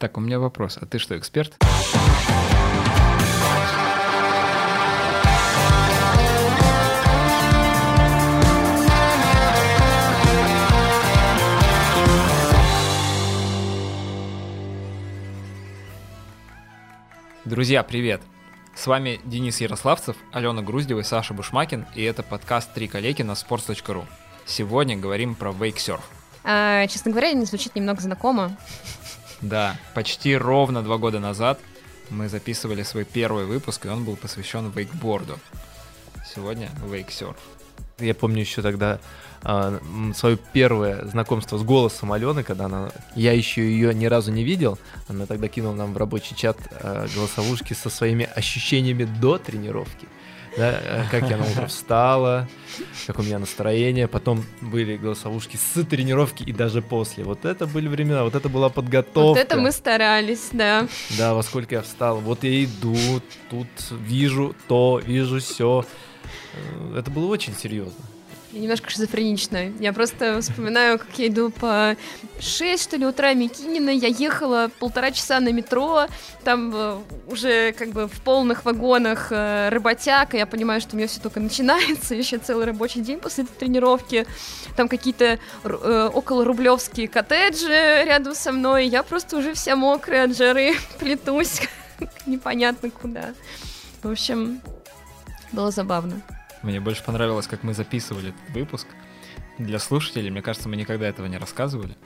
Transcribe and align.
Так, 0.00 0.16
у 0.16 0.20
меня 0.22 0.38
вопрос. 0.38 0.78
А 0.80 0.86
ты 0.86 0.98
что, 0.98 1.18
эксперт? 1.18 1.58
Друзья, 17.44 17.82
привет! 17.82 18.22
С 18.74 18.86
вами 18.86 19.20
Денис 19.26 19.60
Ярославцев, 19.60 20.16
Алена 20.32 20.62
Груздева 20.62 21.00
и 21.00 21.02
Саша 21.02 21.34
Бушмакин, 21.34 21.84
и 21.94 22.02
это 22.02 22.22
подкаст 22.22 22.72
«Три 22.72 22.88
коллеги» 22.88 23.20
на 23.20 23.32
sports.ru. 23.32 24.06
Сегодня 24.46 24.96
говорим 24.96 25.34
про 25.34 25.52
вейксерф. 25.52 26.08
А, 26.42 26.86
честно 26.86 27.10
говоря, 27.10 27.32
не 27.32 27.44
звучит 27.44 27.74
немного 27.74 28.00
знакомо. 28.00 28.56
Да, 29.40 29.76
почти 29.94 30.36
ровно 30.36 30.82
два 30.82 30.98
года 30.98 31.18
назад 31.18 31.58
мы 32.10 32.28
записывали 32.28 32.82
свой 32.82 33.04
первый 33.04 33.46
выпуск, 33.46 33.86
и 33.86 33.88
он 33.88 34.04
был 34.04 34.16
посвящен 34.16 34.70
вейкборду. 34.70 35.38
Сегодня 36.34 36.70
вейксерф. 36.84 37.36
Я 37.98 38.14
помню 38.14 38.40
еще 38.40 38.62
тогда 38.62 38.98
э, 39.42 39.78
свое 40.14 40.38
первое 40.52 41.04
знакомство 41.06 41.58
с 41.58 41.62
голосом 41.62 42.12
Алены, 42.12 42.42
когда 42.42 42.66
она, 42.66 42.90
я 43.14 43.32
еще 43.32 43.62
ее 43.62 43.94
ни 43.94 44.06
разу 44.06 44.32
не 44.32 44.44
видел, 44.44 44.78
она 45.08 45.26
тогда 45.26 45.48
кинула 45.48 45.74
нам 45.74 45.92
в 45.92 45.96
рабочий 45.96 46.34
чат 46.34 46.56
э, 46.70 47.06
голосовушки 47.14 47.74
со 47.74 47.90
своими 47.90 48.28
ощущениями 48.34 49.04
до 49.04 49.38
тренировки. 49.38 50.08
Да, 50.56 50.80
э, 50.82 51.04
как 51.10 51.30
я 51.30 51.36
на 51.36 51.44
утро 51.44 51.66
встала, 51.66 52.48
как 53.06 53.18
у 53.18 53.22
меня 53.22 53.38
настроение, 53.38 54.08
потом 54.08 54.44
были 54.60 54.96
голосовушки 54.96 55.56
с 55.56 55.84
тренировки 55.84 56.42
и 56.42 56.52
даже 56.52 56.82
после. 56.82 57.24
Вот 57.24 57.44
это 57.44 57.66
были 57.66 57.88
времена, 57.88 58.24
вот 58.24 58.34
это 58.34 58.48
была 58.48 58.68
подготовка. 58.68 59.20
Вот 59.20 59.38
это 59.38 59.56
мы 59.56 59.70
старались, 59.70 60.48
да. 60.52 60.88
Да, 61.16 61.34
во 61.34 61.42
сколько 61.42 61.76
я 61.76 61.82
встал, 61.82 62.18
вот 62.18 62.42
я 62.44 62.64
иду, 62.64 62.96
тут 63.48 63.68
вижу 63.90 64.54
то, 64.66 65.00
вижу 65.04 65.38
все. 65.38 65.84
Э, 66.54 66.98
это 66.98 67.10
было 67.10 67.26
очень 67.26 67.54
серьезно. 67.54 68.04
Немножко 68.52 68.90
шизофренично. 68.90 69.72
Я 69.78 69.92
просто 69.92 70.40
вспоминаю, 70.40 70.98
как 70.98 71.08
я 71.18 71.28
иду 71.28 71.50
по 71.50 71.96
6, 72.40 72.82
что 72.82 72.96
ли, 72.96 73.06
утра 73.06 73.32
Микинина. 73.32 73.90
Я 73.90 74.08
ехала 74.08 74.70
полтора 74.80 75.12
часа 75.12 75.38
на 75.38 75.52
метро. 75.52 76.06
Там 76.42 76.72
э, 76.74 76.98
уже 77.28 77.72
как 77.72 77.90
бы 77.90 78.08
в 78.08 78.20
полных 78.22 78.64
вагонах 78.64 79.28
э, 79.30 79.68
работяг. 79.68 80.34
И 80.34 80.38
я 80.38 80.46
понимаю, 80.46 80.80
что 80.80 80.94
у 80.94 80.96
меня 80.96 81.06
все 81.06 81.20
только 81.20 81.38
начинается. 81.38 82.14
Еще 82.16 82.38
целый 82.38 82.66
рабочий 82.66 83.02
день 83.02 83.20
после 83.20 83.44
этой 83.44 83.54
тренировки. 83.54 84.26
Там 84.74 84.88
какие-то 84.88 85.38
э, 85.62 86.10
около 86.12 86.44
рублевские 86.44 87.06
коттеджи 87.06 88.02
рядом 88.04 88.34
со 88.34 88.50
мной. 88.50 88.88
Я 88.88 89.04
просто 89.04 89.36
уже 89.36 89.54
вся 89.54 89.76
мокрая 89.76 90.24
от 90.24 90.36
жары 90.36 90.74
плетусь 90.98 91.60
непонятно 92.26 92.90
куда. 92.90 93.34
В 94.02 94.10
общем, 94.10 94.60
было 95.52 95.70
забавно. 95.70 96.20
Мне 96.62 96.80
больше 96.80 97.02
понравилось, 97.02 97.46
как 97.46 97.62
мы 97.62 97.74
записывали 97.74 98.30
этот 98.30 98.54
выпуск. 98.54 98.86
Для 99.58 99.78
слушателей, 99.78 100.30
мне 100.30 100.42
кажется, 100.42 100.68
мы 100.68 100.76
никогда 100.76 101.08
этого 101.08 101.26
не 101.26 101.38
рассказывали. 101.38 101.96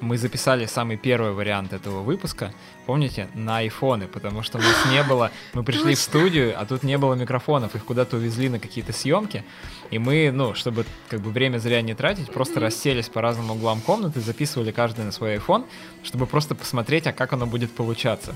Мы 0.00 0.18
записали 0.18 0.66
самый 0.66 0.98
первый 0.98 1.32
вариант 1.32 1.72
этого 1.72 2.02
выпуска, 2.02 2.52
помните, 2.84 3.28
на 3.34 3.58
айфоны, 3.58 4.06
потому 4.06 4.42
что 4.42 4.58
у 4.58 4.60
нас 4.60 4.86
не 4.90 5.02
было, 5.02 5.30
мы 5.54 5.64
пришли 5.64 5.94
в 5.94 5.98
студию, 5.98 6.54
а 6.58 6.66
тут 6.66 6.82
не 6.82 6.98
было 6.98 7.14
микрофонов, 7.14 7.74
их 7.74 7.84
куда-то 7.84 8.16
увезли 8.16 8.50
на 8.50 8.58
какие-то 8.58 8.92
съемки, 8.92 9.42
и 9.90 9.98
мы, 9.98 10.30
ну, 10.32 10.54
чтобы 10.54 10.84
как 11.08 11.20
бы 11.20 11.30
время 11.30 11.58
зря 11.58 11.80
не 11.80 11.94
тратить, 11.94 12.30
просто 12.30 12.60
расселись 12.60 13.08
по 13.08 13.22
разным 13.22 13.50
углам 13.50 13.80
комнаты, 13.80 14.20
записывали 14.20 14.70
каждый 14.70 15.06
на 15.06 15.12
свой 15.12 15.36
iPhone, 15.36 15.64
чтобы 16.02 16.26
просто 16.26 16.54
посмотреть, 16.54 17.06
а 17.06 17.14
как 17.14 17.32
оно 17.32 17.46
будет 17.46 17.72
получаться. 17.72 18.34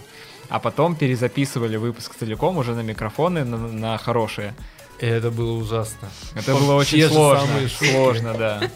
А 0.49 0.61
потом 0.61 0.97
перезаписывали 0.97 1.77
выпуск 1.77 2.15
целиком 2.17 2.57
уже 2.57 2.75
на 2.75 2.81
микрофоны, 2.81 3.45
на, 3.45 3.57
на 3.57 3.99
хорошие. 3.99 4.55
И 5.01 5.07
это 5.07 5.31
было 5.31 5.53
ужасно. 5.53 6.09
Это 6.35 6.55
было 6.55 6.75
очень 6.75 7.09
сложно. 7.09 7.69
Сложно, 7.69 8.35
да. 8.35 8.71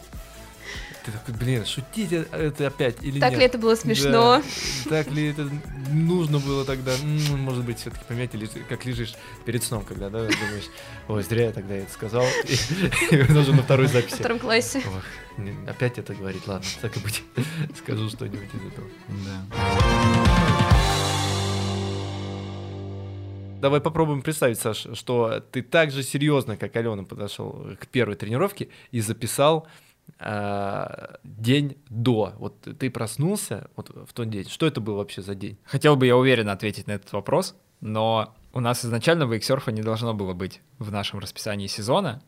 Ты 1.05 1.13
такой, 1.13 1.35
блин, 1.35 1.67
шутить 1.67 2.13
это 2.13 2.67
опять 2.67 2.97
или 3.03 3.21
так 3.21 3.31
нет? 3.31 3.33
Так 3.33 3.39
ли 3.39 3.45
это 3.45 3.59
было 3.59 3.75
смешно? 3.75 4.43
Да. 4.87 4.89
Так 4.89 5.13
ли 5.13 5.33
это 5.33 5.51
нужно 5.91 6.39
было 6.39 6.65
тогда? 6.65 6.93
Ну, 7.03 7.37
может 7.37 7.63
быть, 7.63 7.79
все-таки 7.79 8.03
поменять, 8.09 8.35
или 8.35 8.47
как 8.71 8.87
лежишь 8.87 9.13
перед 9.45 9.63
сном, 9.63 9.85
когда, 9.85 10.09
да, 10.09 10.21
думаешь, 10.21 10.71
ой, 11.09 11.23
зря 11.23 11.45
я 11.47 11.53
тогда 11.53 11.75
это 11.75 11.93
сказал. 11.93 12.25
И 13.11 13.17
уже 13.17 13.53
на 13.53 13.63
второй 13.63 13.89
записи. 13.89 14.15
В 14.15 14.19
втором 14.21 14.39
классе. 14.39 14.83
Опять 15.69 15.99
это 15.99 16.15
говорить, 16.15 16.47
ладно, 16.47 16.67
так 16.81 16.97
и 16.97 17.01
быть. 17.01 17.23
Скажу 17.77 18.09
что-нибудь 18.09 18.49
из 18.55 18.73
этого. 18.73 18.89
Да. 19.27 20.74
Давай 23.65 23.81
попробуем 23.81 24.21
представить, 24.21 24.59
Саш, 24.59 24.89
что 24.93 25.41
ты 25.41 25.63
так 25.63 25.91
же 25.91 26.03
серьезно, 26.03 26.59
как 26.59 26.77
Алена, 26.77 27.05
подошел 27.05 27.67
к 27.81 27.87
первой 27.87 28.15
тренировке 28.15 28.69
и 28.91 29.01
записал 29.01 29.67
э, 30.19 31.17
день 31.25 31.79
до. 31.89 32.35
Вот 32.37 32.61
ты 32.79 32.91
проснулся 32.91 33.71
вот 33.75 33.89
в 33.89 34.13
тот 34.13 34.29
день. 34.29 34.47
Что 34.51 34.67
это 34.67 34.83
был 34.83 34.97
вообще 34.97 35.23
за 35.23 35.35
день? 35.35 35.57
Хотел 35.65 35.97
бы 35.97 36.05
я 36.05 36.15
уверенно 36.15 36.53
ответить 36.53 36.87
на 36.89 36.93
этот 36.93 37.11
вопрос, 37.15 37.57
но 37.81 38.35
у 38.53 38.61
нас 38.61 38.85
изначально 38.85 39.25
вейксерфа 39.25 39.73
не 39.73 39.81
должно 39.81 40.13
было 40.13 40.35
быть 40.35 40.61
в 40.79 40.93
нашем 40.93 41.21
расписании 41.21 41.67
сезона. 41.67 42.23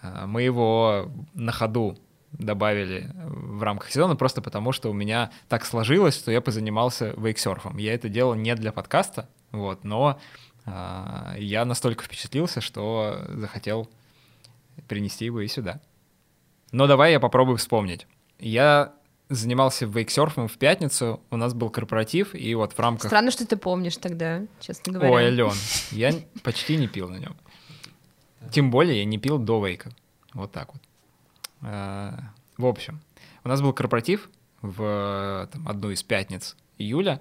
А, 0.00 0.26
мы 0.26 0.40
его 0.40 1.12
на 1.34 1.52
ходу 1.52 1.98
добавили 2.32 3.10
в 3.14 3.62
рамках 3.62 3.90
сезона 3.90 4.16
просто 4.16 4.40
потому, 4.40 4.72
что 4.72 4.90
у 4.90 4.94
меня 4.94 5.30
так 5.48 5.66
сложилось, 5.66 6.16
что 6.16 6.32
я 6.32 6.40
позанимался 6.40 7.12
вейксерфом. 7.18 7.76
Я 7.76 7.92
это 7.92 8.08
делал 8.08 8.34
не 8.34 8.54
для 8.54 8.72
подкаста, 8.72 9.28
вот, 9.58 9.84
но 9.84 10.18
а, 10.64 11.34
я 11.38 11.64
настолько 11.64 12.04
впечатлился, 12.04 12.60
что 12.60 13.24
захотел 13.28 13.88
принести 14.88 15.24
его 15.24 15.40
и 15.40 15.48
сюда. 15.48 15.80
Но 16.72 16.86
давай 16.86 17.12
я 17.12 17.20
попробую 17.20 17.56
вспомнить. 17.56 18.06
Я 18.38 18.92
занимался 19.28 19.86
вейксерфом 19.86 20.48
в 20.48 20.56
пятницу, 20.58 21.20
у 21.30 21.36
нас 21.36 21.54
был 21.54 21.70
корпоратив, 21.70 22.34
и 22.34 22.54
вот 22.54 22.72
в 22.72 22.78
рамках... 22.78 23.08
Странно, 23.08 23.30
что 23.30 23.46
ты 23.46 23.56
помнишь 23.56 23.96
тогда, 23.96 24.42
честно 24.60 24.92
говоря. 24.92 25.12
Ой, 25.12 25.24
Ален, 25.26 25.52
я 25.90 26.12
почти 26.42 26.76
не 26.76 26.86
пил 26.86 27.08
на 27.08 27.16
нем. 27.16 27.36
Тем 28.52 28.70
более 28.70 28.98
я 28.98 29.04
не 29.04 29.18
пил 29.18 29.38
до 29.38 29.64
вейка. 29.64 29.90
Вот 30.32 30.52
так 30.52 30.72
вот. 30.72 30.82
А, 31.62 32.18
в 32.56 32.66
общем, 32.66 33.00
у 33.42 33.48
нас 33.48 33.60
был 33.60 33.72
корпоратив 33.72 34.28
в 34.62 35.48
там, 35.52 35.68
одну 35.68 35.90
из 35.90 36.02
пятниц 36.02 36.56
июля, 36.78 37.20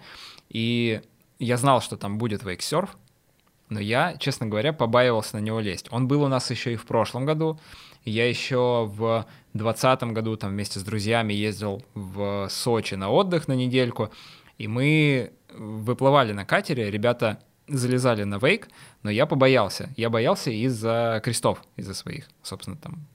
и 0.49 1.01
я 1.39 1.57
знал, 1.57 1.81
что 1.81 1.97
там 1.97 2.17
будет 2.17 2.43
вейксерф, 2.43 2.97
но 3.69 3.79
я, 3.79 4.15
честно 4.17 4.45
говоря, 4.45 4.73
побаивался 4.73 5.37
на 5.37 5.41
него 5.41 5.59
лезть. 5.59 5.87
Он 5.91 6.07
был 6.07 6.23
у 6.23 6.27
нас 6.27 6.49
еще 6.51 6.73
и 6.73 6.75
в 6.75 6.85
прошлом 6.85 7.25
году. 7.25 7.59
Я 8.03 8.29
еще 8.29 8.85
в 8.87 9.25
2020 9.53 10.03
году 10.13 10.37
там 10.37 10.51
вместе 10.51 10.79
с 10.79 10.83
друзьями 10.83 11.33
ездил 11.33 11.83
в 11.95 12.47
Сочи 12.49 12.93
на 12.93 13.09
отдых 13.09 13.47
на 13.47 13.53
недельку, 13.53 14.11
и 14.59 14.67
мы 14.67 15.33
выплывали 15.51 16.31
на 16.33 16.45
катере, 16.45 16.91
ребята 16.91 17.39
залезали 17.67 18.23
на 18.23 18.37
вейк, 18.37 18.67
но 19.01 19.09
я 19.09 19.25
побоялся. 19.25 19.89
Я 19.97 20.09
боялся 20.11 20.51
из-за 20.51 21.19
крестов, 21.23 21.63
из-за 21.75 21.95
своих, 21.95 22.29
собственно, 22.43 22.77
там. 22.77 23.07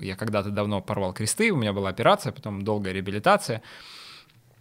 Я 0.00 0.16
когда-то 0.16 0.50
давно 0.50 0.80
порвал 0.80 1.12
кресты, 1.12 1.50
у 1.50 1.56
меня 1.56 1.72
была 1.72 1.90
операция, 1.90 2.32
потом 2.32 2.62
долгая 2.62 2.94
реабилитация, 2.94 3.60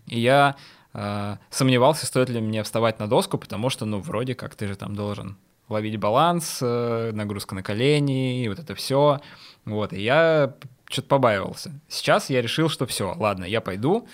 и 0.07 0.19
я 0.19 0.55
э, 0.99 1.37
сомневался, 1.49 2.05
стоит 2.05 2.29
ли 2.29 2.41
мне 2.41 2.63
вставать 2.63 2.99
на 2.99 3.07
доску, 3.07 3.37
потому 3.37 3.69
что, 3.69 3.85
ну, 3.85 3.99
вроде 3.99 4.35
как 4.35 4.55
ты 4.55 4.67
же 4.67 4.75
там 4.75 4.95
должен 4.95 5.37
ловить 5.69 5.97
баланс, 5.97 6.59
э, 6.61 7.11
нагрузка 7.13 7.55
на 7.55 7.63
колени, 7.63 8.43
и 8.43 8.49
вот 8.49 8.59
это 8.59 8.75
все. 8.75 9.21
Вот, 9.65 9.93
и 9.93 10.01
я 10.01 10.55
что-то 10.89 11.07
побаивался. 11.07 11.71
Сейчас 11.87 12.29
я 12.29 12.41
решил, 12.41 12.69
что 12.69 12.85
все, 12.85 13.13
ладно, 13.15 13.45
я 13.45 13.61
пойду. 13.61 14.07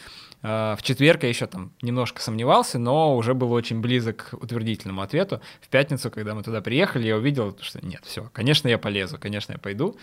Э, 0.44 0.76
в 0.78 0.84
четверг 0.84 1.24
я 1.24 1.30
еще 1.30 1.48
там 1.48 1.72
немножко 1.82 2.22
сомневался, 2.22 2.78
но 2.78 3.16
уже 3.16 3.34
был 3.34 3.52
очень 3.52 3.82
близок 3.82 4.30
к 4.30 4.34
утвердительному 4.34 5.02
ответу. 5.02 5.42
В 5.62 5.70
пятницу, 5.70 6.12
когда 6.12 6.36
мы 6.36 6.44
туда 6.44 6.62
приехали, 6.62 7.08
я 7.08 7.18
увидел, 7.18 7.58
что 7.62 7.84
нет, 7.86 8.04
все, 8.06 8.30
конечно, 8.34 8.68
я 8.68 8.78
полезу, 8.78 9.18
конечно, 9.18 9.54
я 9.54 9.58
пойду. 9.58 9.98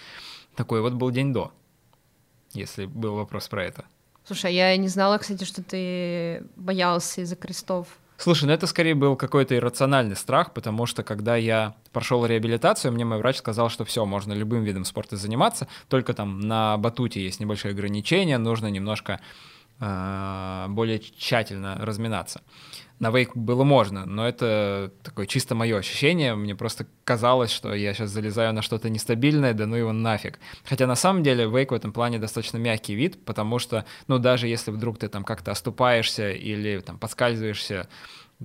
Такой 0.56 0.80
вот 0.80 0.94
был 0.94 1.10
день 1.10 1.32
до, 1.32 1.52
если 2.52 2.86
был 2.86 3.14
вопрос 3.14 3.48
про 3.48 3.64
это. 3.64 3.84
Слушай, 4.24 4.46
а 4.46 4.50
я 4.50 4.76
не 4.76 4.88
знала, 4.88 5.18
кстати, 5.18 5.44
что 5.44 5.62
ты 5.62 6.44
боялся 6.56 7.22
из-за 7.22 7.36
крестов. 7.36 7.88
Слушай, 8.22 8.44
ну 8.44 8.52
это 8.52 8.68
скорее 8.68 8.94
был 8.94 9.16
какой-то 9.16 9.56
иррациональный 9.56 10.14
страх, 10.14 10.52
потому 10.52 10.86
что 10.86 11.02
когда 11.02 11.34
я 11.34 11.74
прошел 11.92 12.24
реабилитацию, 12.24 12.92
мне 12.92 13.04
мой 13.04 13.18
врач 13.18 13.38
сказал, 13.38 13.68
что 13.68 13.84
все, 13.84 14.04
можно 14.04 14.32
любым 14.32 14.62
видом 14.62 14.84
спорта 14.84 15.16
заниматься, 15.16 15.66
только 15.88 16.14
там 16.14 16.38
на 16.38 16.76
батуте 16.76 17.20
есть 17.20 17.40
небольшое 17.40 17.72
ограничение, 17.72 18.38
нужно 18.38 18.68
немножко 18.68 19.18
э, 19.80 20.66
более 20.68 21.00
тщательно 21.00 21.76
разминаться. 21.80 22.42
На 23.02 23.10
вейк 23.10 23.36
было 23.36 23.64
можно, 23.64 24.06
но 24.06 24.28
это 24.28 24.92
такое 25.02 25.26
чисто 25.26 25.56
мое 25.56 25.76
ощущение. 25.76 26.36
Мне 26.36 26.54
просто 26.54 26.86
казалось, 27.02 27.50
что 27.50 27.74
я 27.74 27.94
сейчас 27.94 28.10
залезаю 28.10 28.52
на 28.52 28.62
что-то 28.62 28.90
нестабильное, 28.90 29.54
да 29.54 29.66
ну 29.66 29.74
его 29.74 29.92
нафиг. 29.92 30.38
Хотя 30.62 30.86
на 30.86 30.94
самом 30.94 31.24
деле 31.24 31.50
вейк 31.50 31.72
в 31.72 31.74
этом 31.74 31.92
плане 31.92 32.20
достаточно 32.20 32.58
мягкий 32.58 32.94
вид, 32.94 33.24
потому 33.24 33.58
что, 33.58 33.86
ну 34.06 34.20
даже 34.20 34.46
если 34.46 34.70
вдруг 34.70 34.98
ты 34.98 35.08
там 35.08 35.24
как-то 35.24 35.50
оступаешься 35.50 36.30
или 36.30 36.78
там 36.78 36.96
подскальзываешься, 36.96 37.88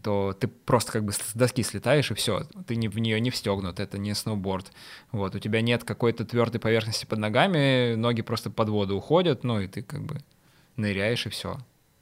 то 0.02 0.34
ты 0.34 0.48
просто 0.48 0.92
как 0.92 1.06
бы 1.06 1.12
с 1.12 1.34
доски 1.36 1.62
слетаешь 1.62 2.10
и 2.10 2.16
все, 2.16 2.48
ты 2.66 2.78
не, 2.78 2.88
в 2.88 2.98
нее 2.98 3.20
не 3.20 3.30
встегнут, 3.30 3.80
это 3.80 4.00
не 4.00 4.16
сноуборд. 4.16 4.72
Вот, 5.12 5.36
у 5.36 5.40
тебя 5.40 5.62
нет 5.62 5.84
какой-то 5.84 6.26
твердой 6.26 6.60
поверхности 6.60 7.06
под 7.06 7.20
ногами, 7.20 7.94
ноги 7.94 8.24
просто 8.24 8.50
под 8.50 8.70
воду 8.70 8.98
уходят, 8.98 9.44
ну 9.44 9.60
и 9.60 9.68
ты 9.68 9.84
как 9.84 10.02
бы 10.02 10.18
ныряешь 10.78 11.28
и 11.28 11.30
все. 11.30 11.60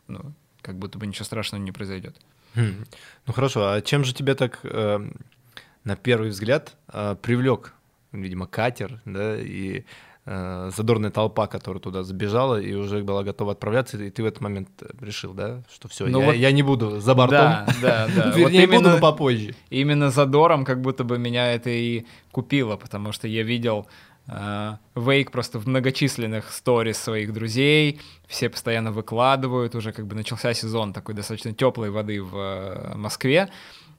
Ну, 0.07 0.31
как 0.61 0.79
будто 0.79 0.97
бы 0.97 1.05
ничего 1.05 1.25
страшного 1.25 1.61
не 1.61 1.73
произойдет. 1.73 2.15
Хм. 2.55 2.85
Ну 3.27 3.33
хорошо, 3.33 3.71
а 3.71 3.81
чем 3.81 4.03
же 4.03 4.13
тебя 4.13 4.35
так 4.35 4.59
э, 4.63 4.99
на 5.83 5.95
первый 5.95 6.29
взгляд 6.29 6.75
э, 6.91 7.15
привлек, 7.21 7.73
видимо, 8.11 8.47
катер, 8.47 9.01
да, 9.05 9.35
и 9.37 9.83
э, 10.25 10.71
задорная 10.75 11.11
толпа, 11.11 11.47
которая 11.47 11.81
туда 11.81 12.03
забежала 12.03 12.59
и 12.59 12.73
уже 12.73 13.03
была 13.03 13.23
готова 13.23 13.51
отправляться, 13.51 13.97
и 13.97 14.09
ты 14.09 14.23
в 14.23 14.25
этот 14.25 14.41
момент 14.41 14.69
решил, 15.01 15.33
да, 15.33 15.63
что 15.73 15.87
все, 15.87 16.05
Ну 16.07 16.19
я, 16.19 16.25
вот- 16.27 16.35
я 16.35 16.51
не 16.51 16.63
буду 16.63 16.99
за 16.99 17.13
бортом. 17.13 17.37
Да, 17.39 17.67
да, 17.81 18.07
да. 18.15 18.25
Вот 18.27 18.35
Вернее, 18.37 18.67
буду, 18.67 18.79
именно- 18.79 18.93
но 18.95 18.99
попозже. 19.01 19.55
Именно 19.69 20.09
задором 20.11 20.65
как 20.65 20.81
будто 20.81 21.03
бы 21.03 21.17
меня 21.19 21.51
это 21.53 21.69
и 21.69 22.05
купило, 22.31 22.77
потому 22.77 23.11
что 23.11 23.27
я 23.27 23.43
видел 23.43 23.87
Вейк 24.27 25.31
просто 25.31 25.59
в 25.59 25.67
многочисленных 25.67 26.51
сторис 26.51 26.97
своих 26.97 27.31
друзей, 27.31 28.01
все 28.27 28.49
постоянно 28.49 28.91
выкладывают, 28.91 29.75
уже 29.75 29.91
как 29.91 30.07
бы 30.07 30.15
начался 30.15 30.53
сезон 30.53 30.93
такой 30.93 31.13
достаточно 31.13 31.53
теплой 31.53 31.91
воды 31.91 32.21
в 32.21 32.35
э, 32.35 32.95
Москве, 32.95 33.49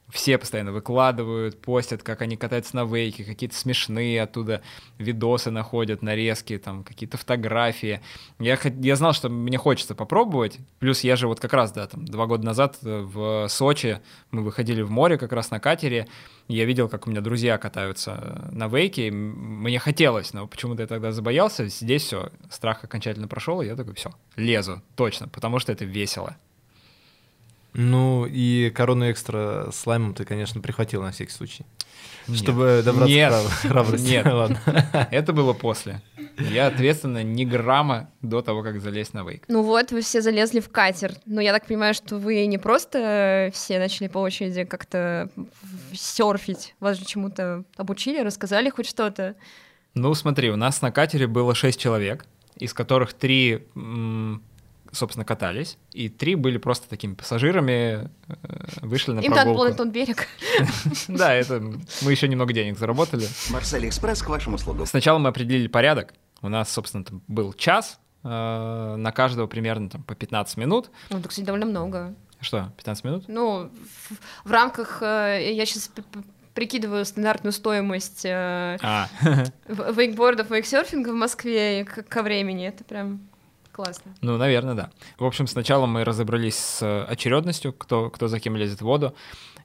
все 0.09 0.39
постоянно 0.39 0.73
выкладывают, 0.73 1.61
постят, 1.61 2.03
как 2.03 2.23
они 2.23 2.37
катаются 2.37 2.77
на 2.77 2.85
вейке, 2.85 3.25
какие-то 3.25 3.57
смешные 3.57 4.23
оттуда 4.23 4.63
видосы 4.99 5.51
находят, 5.51 6.03
нарезки, 6.03 6.59
там 6.59 6.85
какие-то 6.85 7.17
фотографии. 7.17 8.01
Я, 8.39 8.59
я 8.81 8.97
знал, 8.97 9.13
что 9.13 9.29
мне 9.29 9.59
хочется 9.59 9.95
попробовать. 9.95 10.59
Плюс 10.79 11.01
я 11.01 11.17
же 11.17 11.27
вот 11.27 11.41
как 11.41 11.53
раз, 11.53 11.73
да, 11.73 11.87
там 11.87 12.05
два 12.05 12.27
года 12.27 12.45
назад 12.47 12.79
э, 12.85 13.01
в 13.01 13.49
Сочи 13.49 14.01
мы 14.31 14.43
выходили 14.43 14.83
в 14.83 14.91
море 14.91 15.19
как 15.19 15.33
раз 15.33 15.51
на 15.51 15.59
катере. 15.59 16.07
Я 16.47 16.65
видел, 16.65 16.89
как 16.89 17.09
у 17.09 17.11
меня 17.11 17.21
друзья 17.21 17.59
катаются 17.59 18.13
э, 18.23 18.53
на 18.53 18.69
вейке. 18.69 19.11
Мне 19.11 19.81
хотелось, 19.81 20.33
но 20.33 20.47
почему-то 20.47 20.83
я 20.83 20.87
тогда 20.87 21.11
забоялся. 21.11 21.67
Здесь 21.67 22.05
все, 22.05 22.31
страх 22.49 22.85
окончательно 22.85 23.27
прошел, 23.27 23.61
и 23.61 23.67
я 23.67 23.75
такой, 23.75 23.95
все, 23.95 24.13
лезу, 24.37 24.83
точно, 24.95 25.27
потому 25.29 25.59
что 25.59 25.73
это 25.73 25.85
весело. 25.85 26.37
Ну 27.79 28.25
и 28.25 28.71
корону 28.71 29.11
экстра 29.11 29.69
слаймом 29.71 30.15
ты, 30.15 30.25
конечно, 30.25 30.63
прихватил 30.63 31.03
на 31.03 31.13
всякий 31.13 31.33
случай. 31.33 31.67
Нет. 32.27 32.39
Чтобы 32.39 32.81
добраться 32.83 33.15
Нет. 33.15 33.35
храбрости. 33.63 34.09
Нет. 34.09 34.27
Ладно. 34.27 34.59
Это 35.11 35.35
было 35.35 35.53
после. 35.53 36.01
Я, 36.39 36.69
ответственно, 36.69 37.23
ни 37.23 37.45
грамма 37.45 38.09
до 38.23 38.41
того, 38.41 38.63
как 38.63 38.81
залезть 38.81 39.13
на 39.13 39.25
вейк. 39.25 39.45
Ну 39.49 39.63
вот, 39.63 39.93
вы 39.93 40.01
все 40.01 40.23
залезли 40.23 40.61
в 40.61 40.71
катер. 40.71 41.13
Но 41.27 41.43
я 41.43 41.53
так 41.53 41.67
понимаю, 41.67 41.93
что 41.93 42.17
вы 42.17 42.47
не 42.47 42.57
просто 42.57 43.51
все 43.53 43.79
начали 43.79 44.09
по 44.09 44.19
очереди 44.19 44.65
как-то 44.65 45.29
серфить. 45.93 46.75
Вас 46.81 46.99
же 46.99 47.05
чему-то 47.05 47.65
обучили, 47.77 48.21
рассказали 48.23 48.71
хоть 48.71 48.89
что-то. 48.89 49.35
Ну, 49.93 50.15
смотри, 50.15 50.51
у 50.51 50.57
нас 50.57 50.81
на 50.81 50.91
катере 50.91 51.27
было 51.27 51.55
шесть 51.55 51.79
человек, 51.79 52.25
из 52.57 52.73
которых 52.73 53.13
три, 53.13 53.67
собственно, 54.93 55.25
катались, 55.25 55.79
и 55.93 56.09
три 56.09 56.35
были 56.35 56.59
просто 56.59 56.89
такими 56.89 57.15
пассажирами, 57.15 58.09
э, 58.29 58.37
вышли 58.83 59.13
на 59.13 59.21
Им 59.21 59.33
надо 59.33 59.51
было 59.51 59.65
прогулку. 59.65 59.71
на 59.71 59.77
тот 59.77 59.89
берег. 59.89 60.27
Да, 61.09 61.35
это 61.35 61.61
мы 62.03 62.11
еще 62.11 62.29
немного 62.29 62.53
денег 62.53 62.79
заработали. 62.79 63.27
Марсель 63.51 63.89
Экспресс 63.89 64.23
к 64.23 64.29
вашим 64.29 64.55
услугам. 64.55 64.87
Сначала 64.87 65.19
мы 65.19 65.29
определили 65.29 65.69
порядок. 65.69 66.15
У 66.43 66.49
нас, 66.49 66.71
собственно, 66.73 67.05
там 67.05 67.23
был 67.29 67.53
час, 67.53 67.99
э, 68.23 68.29
на 68.29 69.13
каждого 69.13 69.47
примерно 69.47 69.89
там 69.91 70.03
по 70.03 70.15
15 70.15 70.57
минут. 70.59 70.91
Ну, 71.11 71.19
это, 71.19 71.29
кстати, 71.29 71.45
довольно 71.47 71.67
много. 71.67 72.15
Что, 72.41 72.71
15 72.77 73.05
минут? 73.05 73.25
Ну, 73.29 73.71
в, 74.45 74.49
в 74.49 74.53
рамках... 74.53 75.03
э, 75.03 75.53
я 75.55 75.65
сейчас 75.67 75.91
прикидываю 76.55 77.05
стандартную 77.05 77.53
стоимость 77.53 78.25
А, 78.27 79.09
вейкбордов, 79.69 80.51
вейксерфинга 80.51 81.11
в 81.11 81.15
Москве 81.15 81.85
ко 81.85 82.23
времени. 82.23 82.67
Это 82.67 82.83
прям 82.85 83.21
классно. 83.77 84.13
Ну, 84.23 84.37
наверное, 84.39 84.75
да. 84.75 84.91
В 85.19 85.25
общем, 85.25 85.47
сначала 85.47 85.85
мы 85.87 86.03
разобрались 86.05 86.57
с 86.57 87.05
очередностью, 87.05 87.73
кто, 87.73 88.09
кто 88.11 88.27
за 88.29 88.41
кем 88.41 88.57
лезет 88.57 88.79
в 88.81 88.85
воду. 88.85 89.15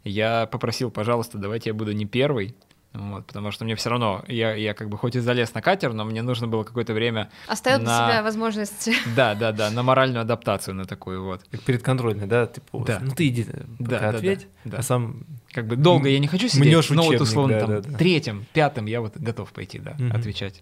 Я 0.04 0.48
попросил, 0.48 0.92
пожалуйста, 0.92 1.38
давайте 1.38 1.69
я 1.69 1.74
буду 1.74 1.92
не 1.94 2.06
первый, 2.06 2.56
вот, 2.94 3.25
потому 3.25 3.52
что 3.52 3.63
мне 3.63 3.75
все 3.75 3.90
равно, 3.90 4.25
я, 4.28 4.54
я 4.54 4.74
как 4.74 4.90
бы 4.90 4.98
хоть 4.98 5.16
и 5.16 5.19
залез 5.19 5.54
на 5.54 5.62
катер, 5.62 5.94
но 5.94 6.04
мне 6.04 6.22
нужно 6.24 6.48
было 6.48 6.63
какое-то 6.63 6.94
время, 6.94 7.30
Оставил 7.48 7.80
для 7.80 7.88
На- 7.88 8.10
себя 8.12 8.24
возможность... 8.24 8.90
да, 9.16 9.34
да, 9.34 9.54
да, 9.54 9.69
на 9.69 9.81
моральную 9.81 10.22
адаптацию 10.22 10.75
на 10.75 10.84
такую 10.86 11.24
вот. 11.24 11.42
Как 11.50 11.62
перед 11.62 11.84
контрольной, 11.84 12.28
да? 12.28 12.48
Типа, 12.48 12.68
вот, 12.74 12.88
Да. 12.88 13.00
ну 13.02 13.13
ты 13.16 13.30
иди, 13.30 13.46
Да, 13.46 13.56
пока 13.78 14.00
да, 14.00 14.12
да, 14.12 14.18
ответь, 14.18 14.48
да. 14.66 14.78
а 14.80 14.81
сам... 14.81 15.24
Как 15.54 15.68
бы 15.68 15.75
долго 15.78 16.10
я 16.10 16.19
не 16.19 16.28
хочу 16.28 16.48
сидеть, 16.50 16.66
Мнешь 16.66 16.90
но 16.90 17.04
вот 17.04 17.10
учебник, 17.12 17.22
условно 17.22 17.54
да, 17.54 17.60
там 17.60 17.69
да, 17.69 17.81
да. 17.92 17.98
третьем, 17.98 18.46
пятым 18.54 18.86
я 18.88 19.00
вот 19.02 19.16
готов 19.18 19.52
пойти, 19.54 19.80
да, 19.80 19.96
Мгм. 19.98 20.12
отвечать 20.16 20.62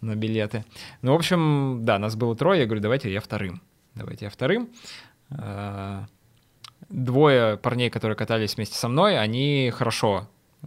на 0.00 0.16
билеты. 0.16 0.64
Ну, 1.02 1.12
в 1.12 1.14
общем, 1.14 1.80
да, 1.82 1.98
нас 1.98 2.16
было 2.16 2.34
трое, 2.36 2.60
я 2.60 2.66
говорю, 2.66 2.82
давайте 2.82 3.12
я 3.12 3.20
вторым. 3.20 3.62
Давайте 3.94 4.26
я 4.26 4.30
вторым. 4.30 4.68
Э, 5.30 6.04
Двое 6.88 7.56
парней, 7.56 7.88
которые 7.88 8.16
катались 8.16 8.56
вместе 8.56 8.76
со 8.76 8.88
мной, 8.88 9.16
они 9.16 9.70
хорошо 9.72 10.28
э, 10.62 10.66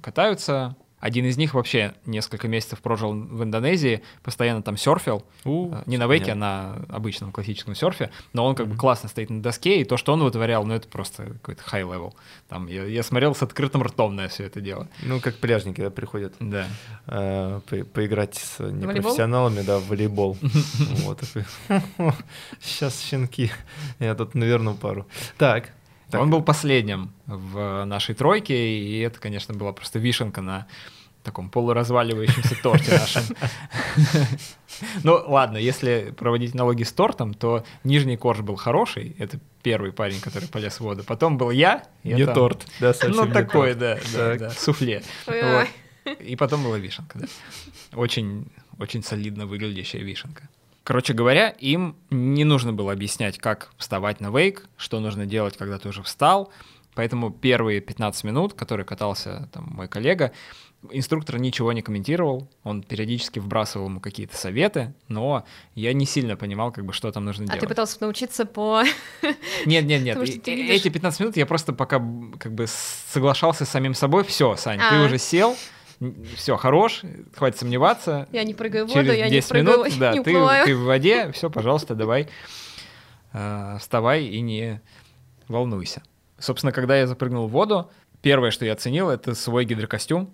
катаются. 0.00 0.76
Один 1.00 1.24
из 1.26 1.36
них 1.36 1.54
вообще 1.54 1.94
несколько 2.06 2.48
месяцев 2.48 2.80
прожил 2.80 3.12
в 3.12 3.42
Индонезии, 3.44 4.02
постоянно 4.22 4.62
там 4.62 4.76
серфил. 4.76 5.24
У, 5.44 5.72
Э, 5.72 5.82
Не 5.86 5.96
на 5.96 6.06
вейке, 6.06 6.32
а 6.32 6.34
на 6.34 6.76
обычном 6.88 7.30
классическом 7.32 7.74
серфе, 7.74 8.10
но 8.32 8.44
он 8.44 8.54
как 8.54 8.66
бы 8.66 8.72
Мгм. 8.72 8.80
классно 8.80 9.08
стоит 9.08 9.30
на 9.30 9.40
доске, 9.42 9.80
и 9.80 9.84
то, 9.84 9.96
что 9.96 10.12
он 10.12 10.22
вытворял, 10.22 10.64
ну 10.64 10.74
это 10.74 10.88
просто 10.88 11.24
какой-то 11.24 11.62
high 11.64 11.82
level. 11.88 12.14
Там 12.48 12.66
я, 12.66 12.84
я 12.84 13.02
смотрел 13.02 13.34
с 13.34 13.42
открытым 13.42 13.82
ртом 13.82 14.16
на 14.16 14.28
все 14.28 14.44
это 14.44 14.60
дело. 14.60 14.88
Ну, 15.02 15.20
как 15.20 15.36
пляжники, 15.36 15.80
да, 15.80 15.90
приходят 15.90 16.34
Да. 16.40 16.66
э, 17.06 17.60
по- 17.68 17.84
поиграть 17.84 18.34
с 18.34 18.58
волейбол? 18.58 18.88
непрофессионалами, 18.92 19.60
да, 19.62 19.78
в 19.78 19.86
волейбол. 19.88 20.36
Вот 21.04 21.20
такой. 21.20 21.44
Сейчас 22.60 23.00
щенки. 23.02 23.50
Я 23.98 24.14
тут 24.14 24.34
наверну 24.34 24.74
пару. 24.74 25.06
Так. 25.36 25.70
Так. 26.10 26.20
Он 26.20 26.30
был 26.30 26.42
последним 26.42 27.12
в 27.26 27.84
нашей 27.84 28.14
тройке, 28.14 28.54
и 28.54 28.98
это, 29.00 29.18
конечно, 29.20 29.54
была 29.54 29.72
просто 29.72 29.98
вишенка 29.98 30.40
на 30.40 30.66
таком 31.22 31.50
полуразваливающемся 31.50 32.56
торте 32.62 32.92
нашем. 32.92 33.22
Ну, 35.02 35.20
ладно, 35.26 35.56
если 35.56 36.14
проводить 36.16 36.54
аналогии 36.54 36.84
с 36.84 36.92
тортом, 36.92 37.34
то 37.34 37.64
нижний 37.82 38.16
корж 38.16 38.40
был 38.40 38.54
хороший, 38.54 39.16
это 39.18 39.40
первый 39.62 39.92
парень, 39.92 40.20
который 40.20 40.48
полез 40.48 40.76
в 40.76 40.82
воду. 40.82 41.02
Потом 41.04 41.36
был 41.36 41.50
я. 41.50 41.82
Не 42.04 42.26
торт, 42.26 42.64
да, 42.78 42.94
совсем 42.94 43.26
Ну, 43.26 43.32
такой, 43.32 43.74
да, 43.74 43.98
да, 44.14 44.36
да, 44.36 44.50
суфле. 44.50 45.02
Вот. 45.26 45.66
И 46.20 46.36
потом 46.36 46.62
была 46.62 46.78
вишенка, 46.78 47.18
да. 47.18 47.26
Очень, 47.94 48.46
очень 48.78 49.02
солидно 49.02 49.46
выглядящая 49.46 50.02
вишенка. 50.02 50.48
Короче 50.88 51.12
говоря, 51.12 51.50
им 51.50 51.96
не 52.08 52.44
нужно 52.44 52.72
было 52.72 52.92
объяснять, 52.92 53.36
как 53.36 53.68
вставать 53.76 54.22
на 54.22 54.30
вейк, 54.30 54.64
что 54.78 55.00
нужно 55.00 55.26
делать, 55.26 55.54
когда 55.54 55.78
ты 55.78 55.90
уже 55.90 56.02
встал. 56.02 56.50
Поэтому 56.94 57.30
первые 57.30 57.82
15 57.82 58.24
минут, 58.24 58.54
которые 58.54 58.86
катался 58.86 59.50
там, 59.52 59.66
мой 59.66 59.86
коллега, 59.86 60.32
инструктор 60.90 61.38
ничего 61.38 61.74
не 61.74 61.82
комментировал, 61.82 62.48
он 62.64 62.82
периодически 62.82 63.38
вбрасывал 63.38 63.88
ему 63.88 64.00
какие-то 64.00 64.34
советы, 64.34 64.94
но 65.08 65.44
я 65.74 65.92
не 65.92 66.06
сильно 66.06 66.38
понимал, 66.38 66.72
как 66.72 66.86
бы, 66.86 66.94
что 66.94 67.12
там 67.12 67.26
нужно 67.26 67.44
А 67.44 67.46
делать. 67.48 67.60
ты 67.60 67.68
пытался 67.68 67.98
научиться 68.00 68.46
по... 68.46 68.82
Нет, 69.66 69.84
нет, 69.84 70.02
нет. 70.02 70.16
Эти 70.46 70.88
15 70.88 71.20
минут 71.20 71.36
я 71.36 71.44
просто 71.44 71.74
пока 71.74 72.02
как 72.38 72.54
бы 72.54 72.64
соглашался 72.66 73.66
с 73.66 73.68
самим 73.68 73.92
собой. 73.92 74.24
Все, 74.24 74.56
Сань, 74.56 74.78
ты 74.78 74.96
А. 74.96 75.04
уже 75.04 75.18
сел, 75.18 75.54
все, 76.36 76.56
хорош, 76.56 77.02
хватит 77.34 77.58
сомневаться. 77.58 78.28
Я 78.32 78.44
не 78.44 78.54
прыгаю 78.54 78.84
в 78.86 78.88
воду, 78.88 79.00
Через 79.00 79.18
я 79.18 79.24
не 79.26 79.30
10 79.32 79.48
прыгаю, 79.48 79.78
минут, 79.84 79.98
да, 79.98 80.12
не 80.12 80.22
ты, 80.22 80.30
уплываю. 80.30 80.64
ты 80.66 80.76
в 80.76 80.84
воде, 80.84 81.32
все, 81.32 81.50
пожалуйста, 81.50 81.94
давай, 81.94 82.28
э, 83.32 83.76
вставай 83.80 84.24
и 84.24 84.40
не 84.40 84.80
волнуйся. 85.48 86.02
Собственно, 86.38 86.72
когда 86.72 86.96
я 86.96 87.06
запрыгнул 87.06 87.48
в 87.48 87.50
воду, 87.50 87.90
первое, 88.22 88.50
что 88.50 88.64
я 88.64 88.72
оценил, 88.74 89.10
это 89.10 89.34
свой 89.34 89.64
гидрокостюм. 89.64 90.30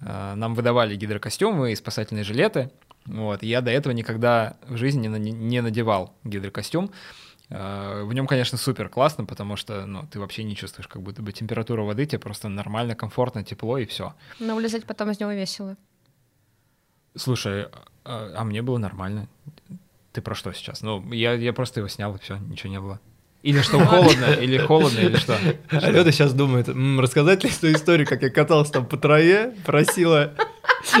Э, 0.00 0.34
Нам 0.34 0.54
выдавали 0.54 0.96
гидрокостюмы 0.96 1.72
и 1.72 1.76
спасательные 1.76 2.24
жилеты. 2.24 2.70
Вот. 3.06 3.42
Я 3.42 3.60
до 3.60 3.70
этого 3.70 3.92
никогда 3.92 4.56
в 4.66 4.76
жизни 4.76 5.06
не, 5.06 5.30
не 5.30 5.60
надевал 5.62 6.14
гидрокостюм. 6.24 6.90
Э, 7.50 8.02
В 8.04 8.12
нем, 8.12 8.26
конечно, 8.26 8.58
супер 8.58 8.88
классно, 8.88 9.24
потому 9.24 9.56
что 9.56 9.86
ну, 9.86 10.06
ты 10.10 10.20
вообще 10.20 10.44
не 10.44 10.54
чувствуешь, 10.56 10.88
как 10.88 11.02
будто 11.02 11.22
бы 11.22 11.32
температура 11.32 11.82
воды, 11.82 12.06
тебе 12.06 12.18
просто 12.18 12.48
нормально, 12.48 12.94
комфортно, 12.94 13.44
тепло 13.44 13.78
и 13.78 13.86
все. 13.86 14.14
Но 14.38 14.54
вылезать 14.54 14.84
потом 14.84 15.10
из 15.10 15.20
него 15.20 15.32
весело. 15.32 15.76
Слушай, 17.16 17.66
а, 18.04 18.32
а 18.36 18.44
мне 18.44 18.62
было 18.62 18.78
нормально. 18.78 19.28
Ты 20.12 20.20
про 20.22 20.34
что 20.34 20.52
сейчас? 20.52 20.82
Ну, 20.82 21.12
я, 21.12 21.32
я 21.34 21.52
просто 21.52 21.80
его 21.80 21.88
снял, 21.88 22.14
и 22.14 22.18
все, 22.18 22.36
ничего 22.36 22.70
не 22.70 22.80
было. 22.80 23.00
Или 23.42 23.60
что, 23.62 23.78
холодно, 23.84 24.26
или 24.40 24.58
холодно, 24.58 24.98
или 24.98 25.16
что? 25.16 25.36
Алена 25.70 26.10
сейчас 26.10 26.34
думает, 26.34 26.68
«М, 26.68 26.98
рассказать 27.00 27.44
ли 27.44 27.50
эту 27.50 27.70
историю, 27.72 28.06
как 28.06 28.22
я 28.22 28.30
катался 28.30 28.72
там 28.72 28.86
по 28.86 28.96
траве, 28.96 29.54
просила 29.64 30.34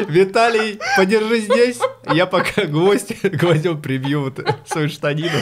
Виталий, 0.08 0.78
подержи 0.96 1.40
здесь, 1.40 1.78
я 2.12 2.26
пока 2.26 2.64
гвоздь, 2.64 3.20
гвоздем 3.22 3.80
прибью 3.80 4.24
вот 4.24 4.40
свою 4.66 4.88
штанину 4.88 5.38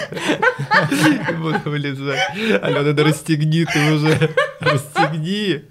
буду 1.38 1.60
вылезать. 1.64 2.20
Алена, 2.62 2.92
да 2.92 3.04
расстегни 3.04 3.64
ты 3.64 3.92
уже, 3.92 4.30
расстегни 4.60 5.64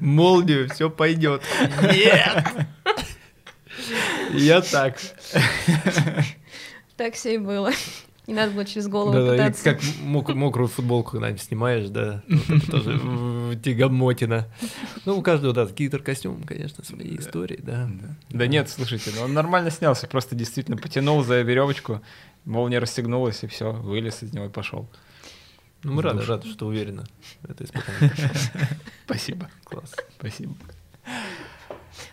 молнию, 0.00 0.68
все 0.70 0.90
пойдет. 0.90 1.42
Нет! 1.82 2.44
Я 4.30 4.60
так. 4.60 4.98
Так 6.96 7.14
все 7.14 7.34
и 7.34 7.38
было. 7.38 7.72
Не 8.28 8.34
надо 8.34 8.52
было 8.52 8.64
через 8.66 8.88
голову 8.88 9.16
и 9.18 9.30
пытаться. 9.30 9.64
как 9.64 9.80
мок- 10.02 10.34
мокрую 10.34 10.68
футболку 10.68 11.12
когда-нибудь 11.12 11.40
снимаешь, 11.42 11.88
да, 11.88 12.22
вот 12.28 12.58
это 12.62 12.70
тоже 12.70 13.58
тягомотина. 13.64 14.46
Ну, 15.06 15.16
у 15.18 15.22
каждого, 15.22 15.54
да, 15.54 15.64
гитар-костюм, 15.64 16.42
конечно, 16.44 16.84
свои 16.84 17.16
истории, 17.16 17.58
да. 17.62 17.88
Да 18.28 18.46
нет, 18.46 18.68
слушайте, 18.68 19.12
ну 19.16 19.22
он 19.22 19.32
нормально 19.32 19.70
снялся, 19.70 20.06
просто 20.06 20.34
действительно 20.36 20.76
потянул 20.76 21.24
за 21.24 21.40
веревочку, 21.40 22.02
молния 22.44 22.78
расстегнулась, 22.80 23.42
и 23.44 23.46
все, 23.46 23.72
вылез 23.72 24.22
из 24.22 24.34
него 24.34 24.44
и 24.44 24.50
пошел. 24.50 24.88
Ну, 25.82 25.92
мы 25.94 26.02
рады, 26.02 26.22
рады, 26.26 26.48
что 26.50 26.66
уверенно 26.66 27.04
это 27.48 27.64
испытание. 27.64 28.12
Спасибо, 29.06 29.48
Класс. 29.64 29.94
спасибо. 30.18 30.54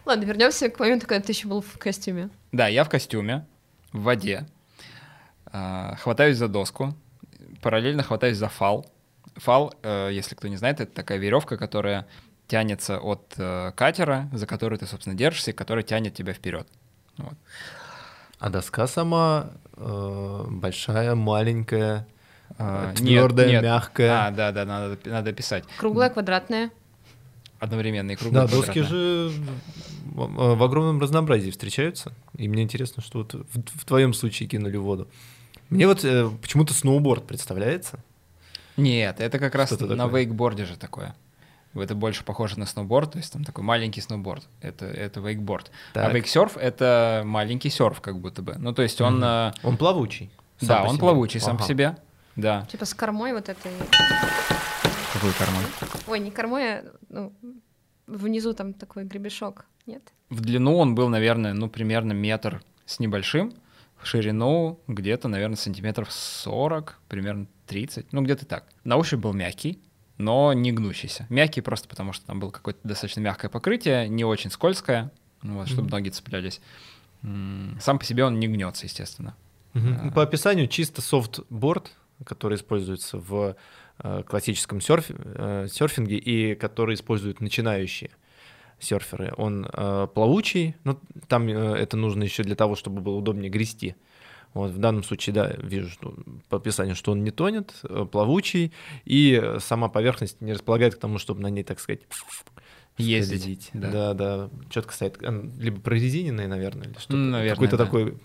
Ладно, 0.05 0.24
вернемся 0.24 0.69
к 0.69 0.79
моменту, 0.79 1.07
когда 1.07 1.25
ты 1.25 1.34
еще 1.34 1.48
был 1.50 1.62
в 1.62 1.77
костюме. 1.77 2.29
Да, 2.53 2.67
я 2.69 2.84
в 2.86 2.89
костюме, 2.89 3.45
в 3.91 4.03
воде, 4.03 4.48
хватаюсь 6.00 6.38
за 6.38 6.47
доску, 6.47 6.93
параллельно 7.62 8.03
хватаюсь 8.03 8.38
за 8.38 8.50
фал. 8.50 8.85
Фал, 9.35 9.74
э, 9.83 10.09
если 10.12 10.35
кто 10.35 10.47
не 10.47 10.55
знает, 10.57 10.79
это 10.79 10.93
такая 10.93 11.17
веревка, 11.17 11.57
которая 11.57 12.05
тянется 12.47 13.00
от 13.00 13.33
э, 13.38 13.71
катера, 13.75 14.29
за 14.33 14.47
которую 14.47 14.79
ты, 14.79 14.85
собственно, 14.85 15.15
держишься, 15.15 15.51
и 15.51 15.53
которая 15.53 15.83
тянет 15.83 16.13
тебя 16.13 16.33
вперед. 16.33 16.67
Вот. 17.17 17.33
А 18.39 18.50
доска 18.50 18.88
сама 18.88 19.51
э, 19.75 20.45
большая, 20.50 21.15
маленькая, 21.15 22.07
А, 22.57 22.89
нет, 22.91 22.97
твердая, 22.97 23.50
нет. 23.50 23.63
мягкая. 23.63 24.27
А, 24.27 24.31
да, 24.31 24.51
да, 24.51 24.65
надо, 24.65 24.97
надо 25.05 25.33
писать. 25.33 25.63
Круглая, 25.77 26.09
квадратная. 26.09 26.69
Одновременно 27.59 28.12
и 28.12 28.15
круглая, 28.15 28.47
Да, 28.47 28.51
доски 28.51 28.81
же 28.81 29.31
в, 30.03 30.55
в 30.55 30.63
огромном 30.63 31.00
разнообразии 31.01 31.50
встречаются. 31.50 32.12
И 32.38 32.47
мне 32.47 32.63
интересно, 32.63 33.01
что 33.01 33.19
вот 33.19 33.33
в, 33.33 33.79
в 33.79 33.85
твоем 33.85 34.13
случае 34.13 34.47
кинули 34.47 34.77
в 34.77 34.83
воду. 34.83 35.07
Мне 35.69 35.88
вот 35.88 36.03
э, 36.05 36.29
почему-то 36.41 36.74
сноуборд 36.74 37.25
представляется. 37.27 38.00
Нет, 38.77 39.19
это 39.19 39.39
как 39.39 39.55
раз 39.55 39.69
Что-то 39.69 39.95
на 39.95 40.05
такое. 40.05 40.22
вейкборде 40.22 40.65
же 40.65 40.77
такое. 40.77 41.15
Это 41.74 41.93
больше 41.95 42.24
похоже 42.24 42.57
на 42.60 42.65
сноуборд, 42.65 43.12
то 43.13 43.17
есть 43.17 43.34
там 43.34 43.43
такой 43.43 43.63
маленький 43.63 44.00
сноуборд. 44.01 44.48
Это, 44.62 44.86
это 44.86 45.19
вейкборд. 45.19 45.72
А 45.91 46.05
Так. 46.05 46.13
вейксерф— 46.13 46.55
это 46.57 47.24
маленький 47.25 47.69
серф 47.69 48.00
как 48.01 48.19
будто 48.19 48.41
бы. 48.41 48.55
Ну, 48.57 48.74
то 48.74 48.81
есть 48.81 49.01
он... 49.01 49.22
Э, 49.24 49.51
Он 49.63 49.75
плавучий. 49.77 50.29
Да, 50.62 50.84
он 50.84 50.91
себе. 50.91 51.00
плавучий 51.00 51.39
сам 51.41 51.57
по 51.57 51.63
Ага. 51.63 51.67
себе. 51.74 51.98
Да. 52.38 52.65
Типа 52.72 52.86
с 52.86 52.93
кормой 52.93 53.34
вот 53.34 53.50
этой. 53.50 53.72
Какой 55.13 55.31
карман? 55.34 55.63
Ой, 56.07 56.19
не 56.19 56.31
кормой, 56.31 56.79
а 56.79 56.84
ну, 57.10 57.34
внизу 58.07 58.53
там 58.53 58.74
такой 58.74 59.03
гребешок. 59.05 59.65
Нет? 59.86 60.01
В 60.29 60.41
длину 60.41 60.77
он 60.77 60.95
был, 60.95 61.10
наверное, 61.10 61.53
ну, 61.53 61.69
примерно 61.69 62.13
метр 62.13 62.62
с 62.86 63.00
небольшим. 63.00 63.53
Ширину 64.05 64.79
где-то, 64.88 65.27
наверное, 65.27 65.55
сантиметров 65.57 66.12
40, 66.12 67.00
примерно 67.09 67.47
30. 67.67 68.13
Ну, 68.13 68.21
где-то 68.21 68.45
так. 68.45 68.65
На 68.83 68.97
ощупь 68.97 69.19
был 69.19 69.33
мягкий, 69.33 69.79
но 70.17 70.53
не 70.53 70.71
гнущийся. 70.71 71.25
Мягкий 71.29 71.62
просто 71.62 71.88
потому, 71.89 72.13
что 72.13 72.25
там 72.25 72.39
было 72.39 72.51
какое-то 72.51 72.79
достаточно 72.83 73.21
мягкое 73.21 73.50
покрытие, 73.50 74.07
не 74.07 74.24
очень 74.24 74.51
скользкое, 74.51 75.12
ну, 75.41 75.55
вот, 75.55 75.67
чтобы 75.67 75.83
Мгм. 75.83 75.91
ноги 75.91 76.09
цеплялись. 76.09 76.62
Сам 77.79 77.97
по 78.00 78.05
себе 78.05 78.24
он 78.25 78.39
не 78.39 78.47
гнется, 78.47 78.85
естественно. 78.85 79.35
А. 79.74 79.79
Ну, 79.79 80.12
По 80.12 80.21
описанию 80.24 80.67
чисто 80.67 81.01
софтборд, 81.01 81.91
который 82.24 82.55
используется 82.57 83.17
в 83.17 83.55
э, 84.00 84.24
классическом 84.27 84.79
серф- 84.79 85.05
э, 85.09 85.67
серфинге 85.71 86.17
и 86.17 86.53
который 86.55 86.95
используют 86.95 87.39
начинающие 87.41 88.12
серферы. 88.79 89.34
Он 89.38 89.67
э, 89.72 90.08
плавучий, 90.13 90.75
но 90.84 91.00
там 91.27 91.48
э, 91.48 91.75
это 91.75 91.98
нужно 91.98 92.24
еще 92.24 92.44
для 92.44 92.55
того, 92.55 92.75
чтобы 92.75 93.01
было 93.01 93.15
удобнее 93.15 93.50
грести. 93.50 93.96
Вот, 94.53 94.72
в 94.72 94.77
данном 94.77 95.03
случае, 95.03 95.34
да, 95.34 95.50
вижу 95.58 95.89
что, 95.89 96.13
по 96.48 96.58
описанию, 96.58 96.96
что 96.96 97.12
он 97.12 97.24
не 97.24 97.32
тонет, 97.32 97.74
э, 97.84 98.05
плавучий, 98.10 98.72
и 99.03 99.55
сама 99.60 99.89
поверхность 99.89 100.39
не 100.41 100.53
располагает 100.53 100.96
к 100.96 101.00
тому, 101.00 101.17
чтобы 101.17 101.41
на 101.41 101.48
ней, 101.50 101.63
так 101.63 101.79
сказать, 101.79 102.01
Ездить, 102.98 103.41
скользить. 103.41 103.70
да. 103.74 103.91
Да, 103.91 104.13
да, 104.13 104.50
четко 104.70 104.94
стоит. 104.94 105.17
Э, 105.22 105.50
Либо 105.60 105.82
прорезиненный, 105.82 106.48
наверное, 106.48 106.88
или 106.88 106.94
что-то. 106.98 107.15
Наверное, 107.17 107.55
Какой-то 107.55 107.77
да. 107.77 107.86
такой 107.86 108.17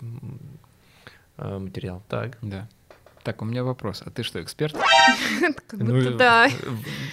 э, 1.37 1.57
материал. 1.59 2.01
Так. 2.07 2.37
Да. 2.41 2.69
Так, 3.23 3.41
у 3.41 3.45
меня 3.45 3.63
вопрос. 3.63 4.01
А 4.05 4.09
ты 4.09 4.23
что, 4.23 4.41
эксперт? 4.41 4.73
Как 5.39 5.79
Ну, 5.79 5.93
будто 5.95 6.11
да. 6.15 6.47
э, 6.47 6.51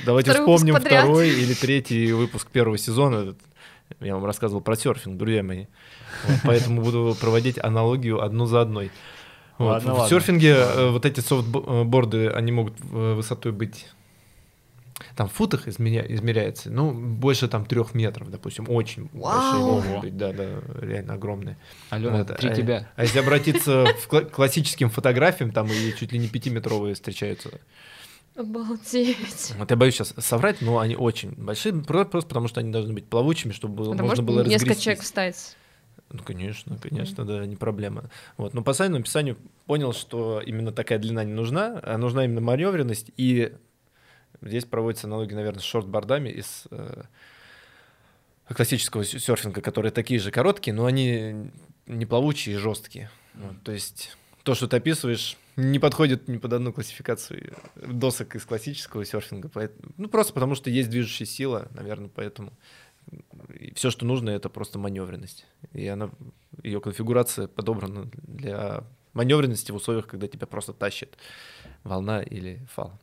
Давайте 0.06 0.32
вспомним 0.32 0.76
второй 0.76 1.28
или 1.30 1.52
третий 1.54 2.12
выпуск 2.12 2.48
первого 2.50 2.78
сезона. 2.78 3.34
Я 4.00 4.14
вам 4.14 4.24
рассказывал 4.24 4.62
про 4.62 4.74
серфинг, 4.76 5.18
друзья 5.18 5.42
мои. 5.42 5.66
Вот, 6.26 6.38
поэтому 6.44 6.82
буду 6.82 7.16
проводить 7.20 7.58
аналогию 7.62 8.22
одну 8.22 8.46
за 8.46 8.62
одной. 8.62 8.90
Вот, 9.58 9.72
Ладно, 9.72 9.94
в 9.94 9.98
ладно. 9.98 10.08
серфинге 10.08 10.54
э, 10.56 10.90
вот 10.90 11.04
эти 11.04 11.20
софтборды, 11.20 12.28
они 12.28 12.52
могут 12.52 12.74
э, 12.92 13.14
высотой 13.14 13.52
быть 13.52 13.86
там 15.16 15.28
в 15.28 15.32
футах 15.32 15.68
измеря- 15.68 16.06
измеряется, 16.12 16.70
ну, 16.70 16.92
больше 16.92 17.48
там 17.48 17.64
трех 17.66 17.94
метров, 17.94 18.30
допустим, 18.30 18.66
очень 18.68 19.08
большие 19.12 19.62
могут 19.62 20.00
быть, 20.00 20.16
да, 20.16 20.32
да, 20.32 20.60
реально 20.80 21.14
огромные. 21.14 21.56
Алена, 21.90 22.18
Вот, 22.18 22.36
три 22.36 22.50
а- 22.50 22.54
тебя. 22.54 22.88
А 22.96 23.02
если 23.02 23.18
обратиться 23.20 23.86
кла- 24.08 24.28
классическим 24.28 24.90
фотографиям, 24.90 25.52
там 25.52 25.68
и 25.68 25.94
чуть 25.98 26.12
ли 26.12 26.18
не 26.18 26.28
пятиметровые 26.28 26.94
встречаются. 26.94 27.50
Обалдеть. 28.36 29.54
Вот 29.58 29.70
я 29.70 29.76
боюсь 29.76 29.94
сейчас 29.94 30.14
соврать, 30.18 30.60
но 30.60 30.78
они 30.78 30.94
очень 30.94 31.32
большие, 31.32 31.74
про- 31.82 32.04
просто 32.04 32.28
потому 32.28 32.46
что 32.46 32.60
они 32.60 32.70
должны 32.70 32.92
быть 32.94 33.06
плавучими, 33.08 33.52
чтобы 33.52 33.74
было- 33.74 33.94
Да 33.96 34.02
можно 34.04 34.22
может 34.22 34.24
было 34.24 34.38
несколько 34.44 34.52
разгрестись. 34.70 34.82
человек 34.84 35.02
встать. 35.02 35.56
Ну, 36.10 36.20
конечно, 36.22 36.78
конечно, 36.78 37.24
да, 37.26 37.44
не 37.44 37.56
проблема. 37.56 38.10
Вот, 38.36 38.54
но 38.54 38.62
по 38.62 38.72
сайному 38.72 39.00
описанию 39.00 39.36
понял, 39.66 39.92
что 39.92 40.40
именно 40.44 40.72
такая 40.72 40.98
длина 40.98 41.24
не 41.24 41.32
нужна, 41.34 41.80
а 41.82 41.98
нужна 41.98 42.24
именно 42.24 42.40
маневренность, 42.40 43.10
и 43.16 43.52
здесь 44.42 44.64
проводится 44.64 45.06
аналогия, 45.06 45.34
наверное, 45.36 45.60
с 45.60 45.64
шортбордами 45.64 46.28
из 46.28 46.64
э, 46.70 47.02
классического 48.48 49.04
серфинга, 49.04 49.60
которые 49.60 49.92
такие 49.92 50.20
же 50.20 50.30
короткие, 50.30 50.74
но 50.74 50.86
они 50.86 51.50
не 51.86 52.06
плавучие 52.06 52.56
и 52.56 52.58
жесткие. 52.58 53.10
Вот, 53.34 53.62
то 53.62 53.72
есть 53.72 54.16
то, 54.42 54.54
что 54.54 54.66
ты 54.68 54.76
описываешь, 54.76 55.36
не 55.56 55.78
подходит 55.78 56.28
ни 56.28 56.38
под 56.38 56.52
одну 56.52 56.72
классификацию 56.72 57.56
досок 57.76 58.36
из 58.36 58.44
классического 58.44 59.04
серфинга. 59.04 59.48
поэт- 59.48 59.74
Ну, 59.96 60.08
просто 60.08 60.32
потому 60.32 60.54
что 60.54 60.70
есть 60.70 60.88
движущая 60.88 61.26
сила, 61.26 61.68
наверное, 61.74 62.08
поэтому 62.14 62.52
все, 63.74 63.90
что 63.90 64.04
нужно, 64.06 64.30
это 64.30 64.48
просто 64.48 64.78
маневренность. 64.78 65.46
И 65.72 65.86
она, 65.86 66.10
ее 66.62 66.80
конфигурация 66.80 67.48
подобрана 67.48 68.08
для 68.14 68.84
маневренности 69.14 69.72
в 69.72 69.76
условиях, 69.76 70.06
когда 70.06 70.28
тебя 70.28 70.46
просто 70.46 70.72
тащит 70.72 71.16
волна 71.84 72.22
или 72.22 72.64
фал. 72.72 72.98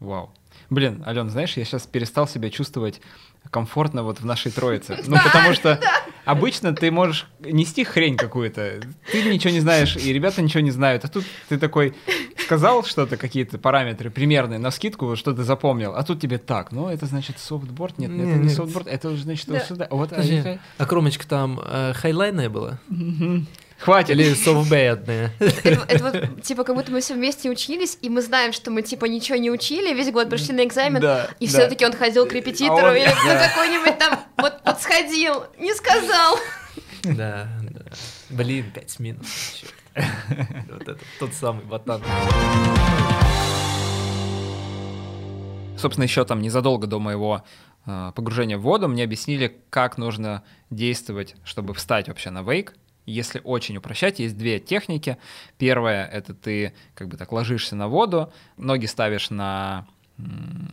Вау. 0.00 0.30
Блин, 0.70 1.02
Ален, 1.06 1.30
знаешь, 1.30 1.56
я 1.56 1.64
сейчас 1.64 1.86
перестал 1.86 2.26
себя 2.26 2.50
чувствовать 2.50 3.00
комфортно 3.50 4.02
вот 4.02 4.20
в 4.20 4.24
нашей 4.24 4.52
троице. 4.52 4.98
Ну, 5.06 5.16
потому 5.22 5.54
что 5.54 5.80
обычно 6.24 6.74
ты 6.74 6.90
можешь 6.90 7.26
нести 7.40 7.84
хрень 7.84 8.16
какую-то. 8.16 8.80
Ты 9.10 9.22
ничего 9.24 9.52
не 9.52 9.60
знаешь, 9.60 9.96
и 9.96 10.12
ребята 10.12 10.42
ничего 10.42 10.60
не 10.60 10.70
знают. 10.70 11.04
А 11.04 11.08
тут 11.08 11.24
ты 11.48 11.58
такой 11.58 11.94
сказал 12.38 12.84
что-то, 12.84 13.16
какие-то 13.16 13.58
параметры 13.58 14.10
примерные, 14.10 14.58
навскидку, 14.58 15.16
что 15.16 15.32
ты 15.32 15.42
запомнил. 15.42 15.94
А 15.94 16.02
тут 16.02 16.20
тебе 16.20 16.38
так, 16.38 16.72
ну, 16.72 16.88
это 16.88 17.06
значит 17.06 17.38
softboard? 17.38 17.98
Нет, 17.98 18.10
Не, 18.10 18.22
это 18.22 18.38
не 18.38 18.48
softboard, 18.48 18.86
это 18.86 19.08
уже 19.08 19.22
значит 19.22 19.46
Да. 19.46 19.54
вот 19.54 19.62
сюда. 19.64 19.88
Вот, 19.90 20.12
а 20.12 20.58
а 20.78 20.86
кромочка 20.86 21.26
там 21.28 21.60
э, 21.64 21.92
хайлайная 21.94 22.48
была? 22.48 22.78
Хватит. 23.80 24.10
Или 24.10 24.34
софтбэдная? 24.34 25.32
Это, 25.38 25.84
это 25.88 26.04
вот, 26.04 26.42
типа, 26.42 26.64
как 26.64 26.76
будто 26.76 26.92
мы 26.92 27.00
все 27.00 27.14
вместе 27.14 27.48
учились, 27.50 27.96
и 28.02 28.08
мы 28.10 28.20
знаем, 28.22 28.52
что 28.52 28.70
мы, 28.70 28.82
типа, 28.82 29.06
ничего 29.06 29.38
не 29.38 29.50
учили, 29.50 29.94
весь 29.94 30.10
год 30.12 30.28
пришли 30.28 30.54
на 30.54 30.64
экзамен, 30.64 31.00
Да, 31.00 31.28
и 31.40 31.46
да. 31.46 31.50
все-таки 31.52 31.86
он 31.86 31.92
ходил 31.94 32.26
к 32.26 32.32
репетитору, 32.32 32.86
А 32.86 32.90
он- 32.90 32.96
или 32.96 33.06
ну, 33.08 33.48
какой-нибудь 33.48 33.98
там, 33.98 34.20
вот, 34.36 34.54
вот 34.64 34.80
сходил, 34.80 35.44
не 35.58 35.74
сказал. 35.74 36.38
Да, 37.04 37.48
да. 37.62 37.80
Блин, 38.28 38.70
пять 38.74 38.98
минут. 38.98 39.24
Вот 40.70 40.82
это 40.82 40.98
тот 41.18 41.32
самый 41.34 41.64
ботан. 41.64 42.02
Собственно, 45.76 46.04
еще 46.04 46.24
там 46.26 46.42
незадолго 46.42 46.86
до 46.86 46.98
моего 46.98 47.42
э, 47.86 48.12
погружения 48.14 48.58
в 48.58 48.60
воду 48.62 48.86
мне 48.86 49.02
объяснили, 49.04 49.60
как 49.70 49.96
нужно 49.96 50.42
действовать, 50.68 51.36
чтобы 51.44 51.72
встать 51.72 52.08
вообще 52.08 52.28
на 52.30 52.42
вейк. 52.42 52.74
Если 53.10 53.40
очень 53.44 53.76
упрощать, 53.76 54.18
есть 54.20 54.36
две 54.36 54.58
техники. 54.60 55.18
Первая— 55.58 56.06
это 56.12 56.34
ты 56.34 56.72
как 56.94 57.08
бы 57.08 57.16
так 57.16 57.32
ложишься 57.32 57.76
на 57.76 57.88
воду, 57.88 58.32
ноги 58.56 58.86
ставишь 58.86 59.30
на, 59.30 59.86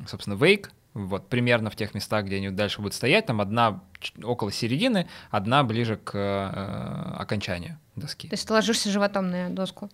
собственно, 0.07 0.35
вейк, 0.35 0.71
вот 0.93 1.29
примерно 1.29 1.69
в 1.69 1.75
тех 1.75 1.93
местах, 1.93 2.25
где 2.25 2.37
они 2.37 2.49
дальше 2.49 2.77
будут 2.79 2.93
стоять, 2.93 3.25
там 3.27 3.39
одна 3.39 3.81
около 4.23 4.51
середины, 4.51 5.07
одна 5.29 5.63
ближе 5.63 5.97
к 5.97 6.15
э, 6.15 7.15
окончанию 7.17 7.77
доски. 7.95 8.27
То 8.27 8.33
есть 8.33 8.47
ты 8.47 8.53
ложишься 8.53 8.89
животом 8.89 9.29
на 9.29 9.49
доску. 9.49 9.89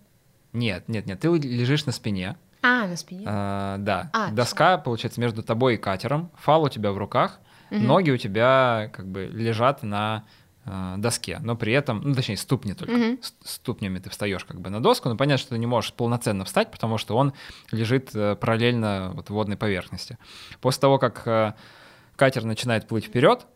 Нет, 0.52 0.88
нет, 0.88 1.06
нет, 1.06 1.20
ты 1.20 1.28
лежишь 1.28 1.84
на 1.84 1.92
спине, 1.92 2.36
А, 2.62 2.86
на 2.86 2.96
спине. 2.96 3.24
А, 3.26 3.76
да. 3.78 4.10
А, 4.14 4.30
Доска, 4.30 4.78
получается, 4.78 5.20
между 5.20 5.42
тобой 5.42 5.74
и 5.74 5.76
катером. 5.76 6.30
Фал 6.36 6.62
у 6.62 6.68
тебя 6.68 6.92
в 6.92 6.98
руках. 6.98 7.40
Мгм. 7.70 7.86
Ноги 7.86 8.10
у 8.10 8.16
тебя 8.16 8.90
как 8.92 9.06
бы 9.06 9.26
лежат 9.26 9.82
на 9.82 10.24
доске, 10.98 11.38
но 11.42 11.56
при 11.56 11.72
этом, 11.72 12.00
ну, 12.02 12.14
точнее, 12.14 12.36
ступни 12.36 12.72
только. 12.74 12.92
С- 13.22 13.34
Ступнями 13.44 13.98
ты 13.98 14.08
встаешь 14.10 14.44
как 14.44 14.60
бы 14.60 14.70
на 14.70 14.80
доску, 14.82 15.08
но 15.08 15.16
понятно, 15.16 15.38
что 15.38 15.50
ты 15.50 15.58
не 15.58 15.66
можешь 15.66 15.92
полноценно 15.92 16.44
встать, 16.44 16.70
потому 16.70 16.96
что 16.98 17.16
он 17.16 17.32
лежит 17.70 18.14
э, 18.14 18.34
параллельно 18.36 19.12
вот 19.14 19.28
водной 19.30 19.56
поверхности. 19.56 20.16
После 20.60 20.80
того, 20.80 20.98
как 20.98 21.26
э, 21.26 21.52
катер 22.16 22.44
начинает 22.44 22.88
плыть 22.88 23.04
вперед, 23.06 23.46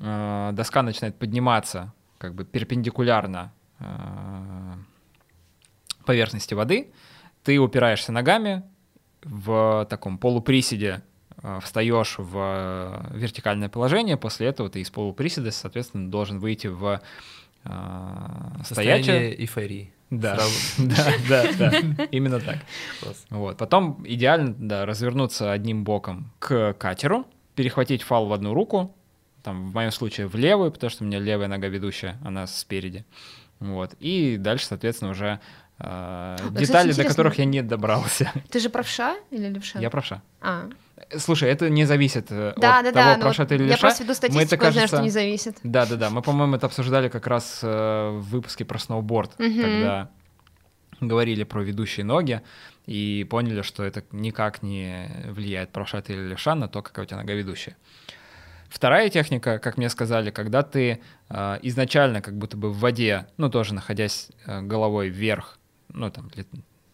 э, 0.00 0.50
доска 0.52 0.82
начинает 0.82 1.18
подниматься 1.18 1.92
как 2.18 2.34
бы 2.34 2.44
перпендикулярно 2.44 3.52
э, 3.80 3.84
поверхности 6.04 6.54
воды, 6.54 6.92
ты 7.44 7.58
упираешься 7.58 8.12
ногами 8.12 8.62
в 9.24 9.86
таком 9.90 10.18
полуприседе, 10.18 10.88
э, 10.98 11.11
встаешь 11.62 12.16
в 12.18 12.36
э, 12.36 13.16
вертикальное 13.16 13.68
положение, 13.68 14.16
после 14.16 14.46
этого 14.46 14.68
ты 14.70 14.80
из 14.80 14.90
полуприседа, 14.90 15.50
соответственно, 15.50 16.10
должен 16.10 16.38
выйти 16.38 16.68
в 16.68 17.00
э, 17.64 17.68
стоячее. 18.64 18.64
Состояние 18.64 19.40
эйфории. 19.40 19.92
Да, 20.10 20.38
да, 20.78 21.14
да, 21.28 21.52
да, 21.58 22.04
именно 22.10 22.38
так. 22.38 22.58
Вот. 23.30 23.56
Потом 23.56 24.04
идеально 24.06 24.54
да, 24.58 24.84
развернуться 24.84 25.50
одним 25.52 25.84
боком 25.84 26.30
к 26.38 26.74
катеру, 26.74 27.26
перехватить 27.54 28.02
фал 28.02 28.26
в 28.26 28.32
одну 28.32 28.52
руку, 28.52 28.94
там, 29.42 29.70
в 29.70 29.74
моем 29.74 29.90
случае 29.90 30.26
в 30.28 30.36
левую, 30.36 30.70
потому 30.70 30.90
что 30.90 31.02
у 31.02 31.06
меня 31.06 31.18
левая 31.18 31.48
нога 31.48 31.68
ведущая, 31.68 32.18
она 32.22 32.46
спереди. 32.46 33.04
Вот. 33.58 33.94
И 34.00 34.36
дальше, 34.36 34.66
соответственно, 34.66 35.12
уже 35.12 35.40
э, 35.78 36.36
кстати, 36.36 36.58
детали, 36.58 36.86
до 36.88 36.92
интересно. 36.92 37.04
которых 37.04 37.38
я 37.38 37.44
не 37.46 37.62
добрался. 37.62 38.30
Ты 38.50 38.60
же 38.60 38.68
правша 38.68 39.16
или 39.30 39.48
левша? 39.48 39.78
Я 39.80 39.88
правша. 39.88 40.22
А, 40.40 40.68
Слушай, 41.16 41.50
это 41.50 41.68
не 41.68 41.84
зависит 41.84 42.26
э, 42.30 42.54
да, 42.56 42.78
от 42.78 42.84
да, 42.86 42.92
того, 42.92 43.04
да. 43.04 43.16
ну 43.16 43.22
правша 43.22 43.46
ты 43.46 43.54
или 43.56 43.64
я 43.64 43.68
левша. 43.70 43.80
просто 43.80 44.02
веду 44.02 44.10
Мы 44.10 44.14
статистику, 44.14 44.54
это, 44.54 44.64
я 44.66 44.72
знаю, 44.72 44.86
что 44.88 44.96
кажется, 44.96 45.02
не 45.02 45.10
зависит. 45.10 45.56
Да, 45.62 45.86
да, 45.86 45.96
да. 45.96 46.10
Мы, 46.10 46.22
по-моему, 46.22 46.56
это 46.56 46.66
обсуждали 46.66 47.08
как 47.08 47.26
раз 47.26 47.60
э, 47.62 48.10
в 48.10 48.30
выпуске 48.30 48.64
про 48.64 48.78
сноуборд, 48.78 49.32
когда 49.36 50.10
говорили 51.00 51.44
про 51.44 51.62
ведущие 51.62 52.04
ноги 52.04 52.42
и 52.86 53.26
поняли, 53.28 53.62
что 53.62 53.84
это 53.84 54.04
никак 54.12 54.62
не 54.62 55.08
влияет, 55.28 55.70
правша 55.70 56.00
ты 56.02 56.14
или 56.14 56.28
левша, 56.28 56.54
на 56.54 56.68
то, 56.68 56.82
какая 56.82 57.04
у 57.04 57.08
тебя 57.08 57.18
нога 57.18 57.34
ведущая. 57.34 57.76
Вторая 58.68 59.10
техника, 59.10 59.58
как 59.58 59.76
мне 59.76 59.90
сказали, 59.90 60.30
когда 60.30 60.62
ты 60.62 61.00
э, 61.28 61.58
изначально 61.62 62.22
как 62.22 62.38
будто 62.38 62.56
бы 62.56 62.70
в 62.70 62.78
воде, 62.78 63.26
ну 63.36 63.50
тоже 63.50 63.74
находясь 63.74 64.30
э, 64.46 64.62
головой 64.62 65.10
вверх, 65.10 65.58
ну 65.90 66.10
там 66.10 66.30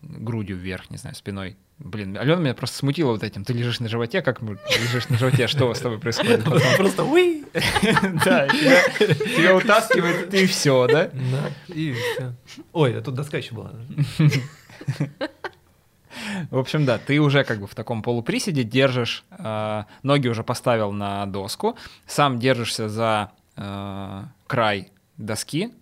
грудью 0.03 0.57
вверх, 0.57 0.91
не 0.91 0.97
знаю, 0.97 1.15
спиной. 1.15 1.57
Блин, 1.79 2.17
Алена 2.17 2.41
меня 2.41 2.55
просто 2.55 2.79
смутила 2.79 3.13
вот 3.13 3.23
этим. 3.23 3.45
Ты 3.45 3.53
лежишь 3.53 3.79
на 3.79 3.89
животе, 3.89 4.21
как 4.21 4.43
лежишь 4.43 5.09
на 5.09 5.17
животе, 5.17 5.47
что 5.47 5.73
с 5.73 5.79
тобой 5.79 5.99
происходит? 5.99 6.45
Просто 6.77 7.05
уи! 7.05 7.45
Да, 8.25 8.49
тебя, 8.49 9.57
утаскивает, 9.57 10.33
и 10.35 10.47
все, 10.47 10.87
да? 10.87 11.11
Да, 11.13 11.75
и 11.75 11.93
всё. 11.93 12.35
Ой, 12.73 12.99
а 12.99 13.01
тут 13.01 13.15
доска 13.15 13.39
еще 13.39 13.55
была. 13.55 13.73
В 16.51 16.59
общем, 16.59 16.85
да, 16.85 16.99
ты 16.99 17.21
уже 17.21 17.45
как 17.45 17.61
бы 17.61 17.67
в 17.67 17.75
таком 17.75 18.03
полуприседе 18.03 18.65
держишь, 18.65 19.25
э, 19.31 19.85
ноги 20.03 20.29
уже 20.29 20.43
поставил 20.43 20.93
на 20.93 21.27
доску, 21.27 21.77
сам 22.07 22.39
держишься 22.39 22.89
за 22.89 23.31
э, 23.57 24.25
край 24.47 24.91
доски, 25.17 25.73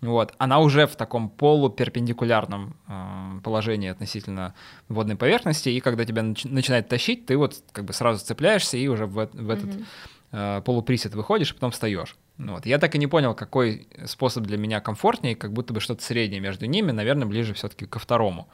вот, 0.00 0.34
она 0.38 0.60
уже 0.60 0.86
в 0.86 0.94
таком 0.96 1.28
полуперпендикулярном 1.28 2.76
э, 2.86 3.40
положении 3.42 3.88
относительно 3.88 4.54
водной 4.88 5.16
поверхности, 5.16 5.68
и 5.70 5.80
когда 5.80 6.04
тебя 6.04 6.22
нач- 6.22 6.48
начинает 6.48 6.88
тащить, 6.88 7.26
ты 7.26 7.36
вот 7.36 7.56
как 7.72 7.84
бы 7.84 7.92
сразу 7.92 8.24
цепляешься 8.24 8.76
и 8.76 8.86
уже 8.86 9.06
в, 9.06 9.28
в 9.32 9.50
этот 9.50 9.74
Мгм. 9.74 9.86
э, 10.32 10.62
полуприсед 10.64 11.14
выходишь, 11.14 11.50
и 11.50 11.54
потом 11.54 11.72
встаешь. 11.72 12.16
Ну 12.36 12.52
Вот. 12.54 12.66
Я 12.66 12.78
так 12.78 12.94
и 12.94 12.98
не 12.98 13.08
понял, 13.08 13.34
какой 13.34 13.88
способ 14.06 14.44
для 14.44 14.56
меня 14.56 14.80
комфортнее, 14.80 15.34
как 15.34 15.52
будто 15.52 15.72
бы 15.74 15.80
что-то 15.80 16.02
среднее 16.04 16.40
между 16.40 16.66
ними, 16.66 16.92
наверное, 16.92 17.26
ближе 17.26 17.54
все-таки 17.54 17.86
ко 17.86 17.98
второму. 17.98 18.48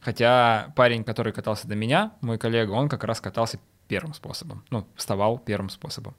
Хотя 0.00 0.72
парень, 0.76 1.04
который 1.04 1.32
катался 1.32 1.68
до 1.68 1.74
меня, 1.74 2.12
мой 2.20 2.36
коллега, 2.36 2.72
он 2.72 2.88
как 2.90 3.04
раз 3.04 3.20
катался 3.20 3.58
первым 3.88 4.12
способом. 4.14 4.64
Ну, 4.70 4.86
вставал 4.96 5.38
первым 5.38 5.70
способом. 5.70 6.14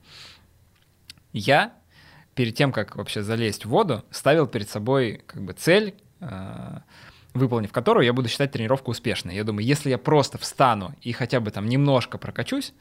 Я 1.33 1.73
перед 2.35 2.55
тем, 2.55 2.71
как 2.71 2.95
вообще 2.95 3.21
залезть 3.21 3.65
в 3.65 3.69
воду, 3.69 4.03
ставил 4.11 4.47
перед 4.47 4.69
собой 4.69 5.21
как 5.25 5.43
бы 5.43 5.53
цель, 5.53 5.95
э, 6.19 6.79
выполнив 7.33 7.71
которую, 7.71 8.05
я 8.05 8.13
буду 8.13 8.29
считать 8.29 8.51
тренировку 8.51 8.91
успешной. 8.91 9.35
Я 9.35 9.43
думаю, 9.43 9.65
если 9.65 9.89
я 9.89 9.97
просто 9.97 10.37
встану 10.37 10.93
и 11.01 11.11
хотя 11.11 11.39
бы 11.39 11.51
там 11.51 11.67
немножко 11.67 12.17
прокачусь, 12.17 12.73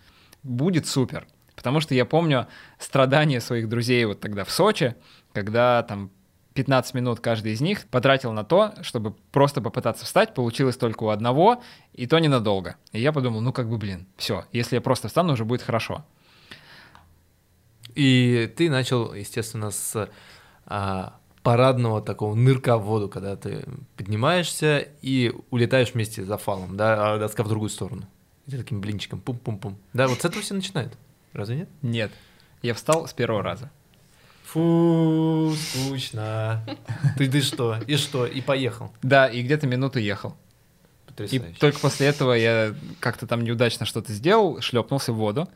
будет 0.42 0.86
супер. 0.86 1.26
Потому 1.54 1.80
что 1.80 1.94
я 1.94 2.04
помню 2.04 2.48
страдания 2.78 3.40
своих 3.40 3.68
друзей 3.68 4.04
вот 4.04 4.20
тогда 4.20 4.44
в 4.44 4.50
Сочи, 4.50 4.94
когда 5.32 5.82
там 5.82 6.10
15 6.54 6.94
минут 6.94 7.20
каждый 7.20 7.52
из 7.52 7.60
них 7.60 7.86
потратил 7.86 8.32
на 8.32 8.44
то, 8.44 8.72
чтобы 8.82 9.14
просто 9.30 9.60
попытаться 9.60 10.04
встать, 10.04 10.34
получилось 10.34 10.76
только 10.76 11.04
у 11.04 11.08
одного, 11.08 11.62
и 11.92 12.06
то 12.06 12.18
ненадолго. 12.18 12.76
И 12.92 13.00
я 13.00 13.12
подумал, 13.12 13.40
ну 13.40 13.52
как 13.52 13.68
бы, 13.68 13.78
блин, 13.78 14.06
все, 14.16 14.44
если 14.52 14.76
я 14.76 14.80
просто 14.80 15.08
встану, 15.08 15.32
уже 15.32 15.44
будет 15.44 15.62
хорошо. 15.62 16.04
И 17.94 18.52
ты 18.56 18.70
начал, 18.70 19.12
естественно, 19.12 19.70
с 19.70 20.08
а, 20.66 21.14
парадного 21.42 22.00
такого 22.00 22.34
нырка 22.34 22.78
в 22.78 22.84
воду, 22.84 23.08
когда 23.08 23.36
ты 23.36 23.64
поднимаешься 23.96 24.88
и 25.02 25.32
улетаешь 25.50 25.92
вместе 25.92 26.24
за 26.24 26.38
фалом, 26.38 26.76
да, 26.76 27.14
а 27.14 27.18
доска 27.18 27.42
в 27.42 27.48
другую 27.48 27.70
сторону. 27.70 28.06
И 28.46 28.52
ты 28.52 28.58
таким 28.58 28.80
блинчиком 28.80 29.20
пум-пум-пум. 29.20 29.76
Да, 29.92 30.08
вот 30.08 30.20
с 30.20 30.24
этого 30.24 30.42
все 30.42 30.54
начинает. 30.54 30.92
Разве 31.32 31.56
нет? 31.56 31.68
Нет, 31.82 32.12
я 32.62 32.74
встал 32.74 33.06
с 33.06 33.12
первого 33.12 33.42
раза. 33.42 33.70
Фу, 34.44 35.54
скучно. 35.56 36.64
Ты, 37.16 37.30
ты 37.30 37.40
что? 37.40 37.78
И 37.86 37.96
что? 37.96 38.26
И 38.26 38.40
поехал. 38.40 38.92
Да, 39.02 39.26
и 39.26 39.42
где-то 39.42 39.66
минуту 39.66 39.98
ехал. 39.98 40.36
И 41.06 41.10
Потрясающе. 41.12 41.58
только 41.58 41.78
после 41.78 42.06
этого 42.08 42.32
я 42.32 42.74
как-то 43.00 43.26
там 43.26 43.44
неудачно 43.44 43.86
что-то 43.86 44.12
сделал, 44.12 44.60
шлепнулся 44.60 45.12
в 45.12 45.16
воду. 45.16 45.48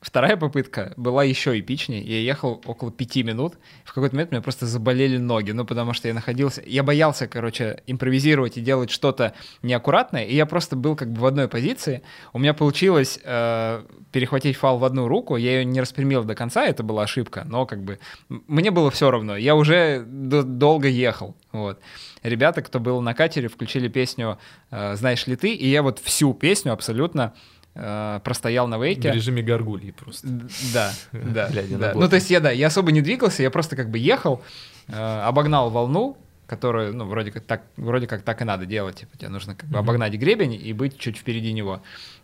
Вторая 0.00 0.36
попытка 0.36 0.92
была 0.96 1.24
еще 1.24 1.58
эпичнее. 1.58 2.00
Я 2.02 2.20
ехал 2.20 2.62
около 2.66 2.92
пяти 2.92 3.24
минут. 3.24 3.54
В 3.84 3.92
какой-то 3.92 4.14
момент 4.14 4.30
у 4.30 4.34
меня 4.34 4.42
просто 4.42 4.64
заболели 4.64 5.16
ноги, 5.16 5.50
ну, 5.50 5.64
потому 5.64 5.92
что 5.92 6.06
я 6.06 6.14
находился... 6.14 6.62
Я 6.64 6.84
боялся, 6.84 7.26
короче, 7.26 7.82
импровизировать 7.88 8.56
и 8.56 8.60
делать 8.60 8.90
что-то 8.90 9.34
неаккуратное, 9.62 10.24
и 10.24 10.36
я 10.36 10.46
просто 10.46 10.76
был 10.76 10.94
как 10.94 11.12
бы 11.12 11.20
в 11.20 11.26
одной 11.26 11.48
позиции. 11.48 12.02
У 12.32 12.38
меня 12.38 12.54
получилось 12.54 13.18
э, 13.24 13.82
перехватить 14.12 14.56
фал 14.56 14.78
в 14.78 14.84
одну 14.84 15.08
руку, 15.08 15.36
я 15.36 15.58
ее 15.58 15.64
не 15.64 15.80
распрямил 15.80 16.22
до 16.22 16.36
конца, 16.36 16.64
это 16.64 16.84
была 16.84 17.02
ошибка, 17.02 17.42
но 17.44 17.66
как 17.66 17.82
бы 17.82 17.98
мне 18.28 18.70
было 18.70 18.92
все 18.92 19.10
равно. 19.10 19.36
Я 19.36 19.56
уже 19.56 20.04
долго 20.06 20.86
ехал, 20.86 21.36
вот. 21.50 21.80
Ребята, 22.22 22.62
кто 22.62 22.78
был 22.78 23.00
на 23.00 23.14
катере, 23.14 23.48
включили 23.48 23.88
песню 23.88 24.38
э, 24.70 24.94
«Знаешь 24.94 25.26
ли 25.26 25.34
ты?», 25.34 25.52
и 25.54 25.68
я 25.68 25.82
вот 25.82 25.98
всю 25.98 26.34
песню 26.34 26.72
абсолютно 26.72 27.34
э, 27.78 28.20
простоял 28.24 28.66
на 28.68 28.78
В 28.78 28.82
вейке. 28.84 29.10
режиме 29.10 29.42
горгульи 29.42 29.92
просто. 29.92 30.26
Да, 30.74 30.92
да. 31.12 31.48
Ну, 31.94 32.08
то 32.08 32.16
есть 32.16 32.30
я, 32.30 32.40
да, 32.40 32.50
я 32.50 32.66
особо 32.66 32.92
не 32.92 33.00
двигался, 33.00 33.42
я 33.42 33.50
просто 33.50 33.76
как 33.76 33.88
бы 33.90 33.98
ехал, 33.98 34.42
э, 34.88 35.20
обогнал 35.24 35.70
волну, 35.70 36.16
которую, 36.48 36.94
ну, 36.96 37.04
вроде 37.04 37.30
как 37.30 37.44
так, 37.44 37.62
вроде 37.76 38.06
как 38.08 38.22
так 38.22 38.40
и 38.42 38.44
надо 38.44 38.66
делать, 38.66 38.96
типа, 38.96 39.16
тебе 39.16 39.28
нужно 39.28 39.54
как 39.54 39.68
бы 39.68 39.78
обогнать 39.78 40.14
гребень 40.14 40.54
и 40.54 40.72
быть 40.72 40.98
чуть 40.98 41.16
впереди 41.18 41.52
него, 41.52 41.82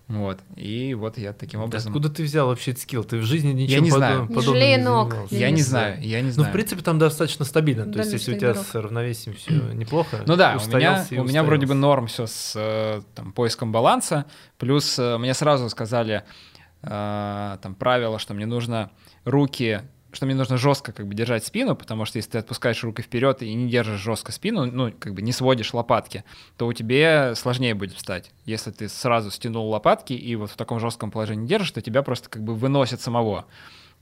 вот, 0.09 0.41
и 0.57 0.95
вот 0.95 1.17
я 1.19 1.33
таким 1.33 1.61
Да 1.61 1.67
образом... 1.67 1.93
откуда 1.93 2.09
ты 2.11 2.23
взял 2.25 2.47
вообще 2.49 2.73
этот 2.73 2.83
скилл? 2.83 3.05
Ты 3.05 3.19
в 3.19 3.23
жизни 3.23 3.53
ничем 3.53 3.83
не 3.85 3.91
подо- 3.91 3.97
знаю. 3.97 4.27
подобным 4.29 4.55
Не 4.55 4.77
не 4.77 4.83
ног. 4.83 5.11
занимался. 5.11 5.35
Я 5.37 5.51
не 5.51 5.57
не 5.57 5.63
знаю, 5.63 6.01
я 6.03 6.21
не 6.21 6.27
Ну, 6.29 6.33
знаю. 6.33 6.49
в 6.51 6.53
принципе, 6.53 6.83
там 6.83 6.99
достаточно 6.99 7.45
стабильно. 7.45 7.85
То 7.85 7.91
Да, 7.93 7.99
есть, 8.01 8.13
если 8.13 8.35
у 8.35 8.39
тебя 8.39 8.53
дорог. 8.55 8.67
с 8.67 8.75
равновесием 8.75 9.37
все 9.37 9.53
неплохо, 9.73 10.23
Ну 10.27 10.37
да, 10.37 10.59
у 10.63 10.69
меня, 10.77 11.07
у 11.11 11.25
меня 11.25 11.43
вроде 11.43 11.67
бы 11.67 11.75
норм 11.75 12.07
все 12.07 12.27
с 12.27 12.53
э, 12.57 13.03
там, 13.15 13.33
поиском 13.33 13.73
баланса, 13.73 14.25
плюс 14.59 14.99
э, 14.99 15.17
мне 15.19 15.33
сразу 15.35 15.69
сказали 15.71 16.23
э, 16.83 17.59
там 17.63 17.75
правило, 17.75 18.19
что 18.19 18.35
мне 18.35 18.47
нужно 18.47 18.91
руки, 19.25 19.81
что 20.15 20.27
мне 20.27 20.35
нужно 20.35 20.57
жестко 20.57 20.93
как 20.93 21.07
бы 21.07 21.15
держать 21.15 21.45
спину, 21.45 21.77
потому 21.77 22.05
что 22.05 22.19
если 22.19 22.33
ты 22.33 22.39
отпускаешь 22.39 22.83
руки 22.85 23.03
вперед 23.03 23.43
и 23.43 23.53
не 23.55 23.69
держишь 23.69 24.01
жестко 24.01 24.33
спину, 24.33 24.67
ну 24.67 24.93
как 24.99 25.15
бы 25.15 25.23
не 25.23 25.33
сводишь 25.33 25.75
лопатки, 25.75 26.25
то 26.57 26.67
у 26.67 26.73
тебя 26.73 27.35
сложнее 27.35 27.75
будет 27.75 27.95
встать. 27.95 28.31
Если 28.45 28.71
ты 28.71 28.89
сразу 28.89 29.31
стянул 29.31 29.69
лопатки 29.69 30.13
и 30.13 30.37
вот 30.37 30.51
в 30.51 30.57
таком 30.57 30.81
жестком 30.81 31.11
положении 31.11 31.47
держишь, 31.47 31.73
то 31.73 31.81
тебя 31.81 32.03
просто 32.03 32.29
как 32.29 32.43
бы 32.43 32.55
выносит 32.55 33.01
самого. 33.01 33.47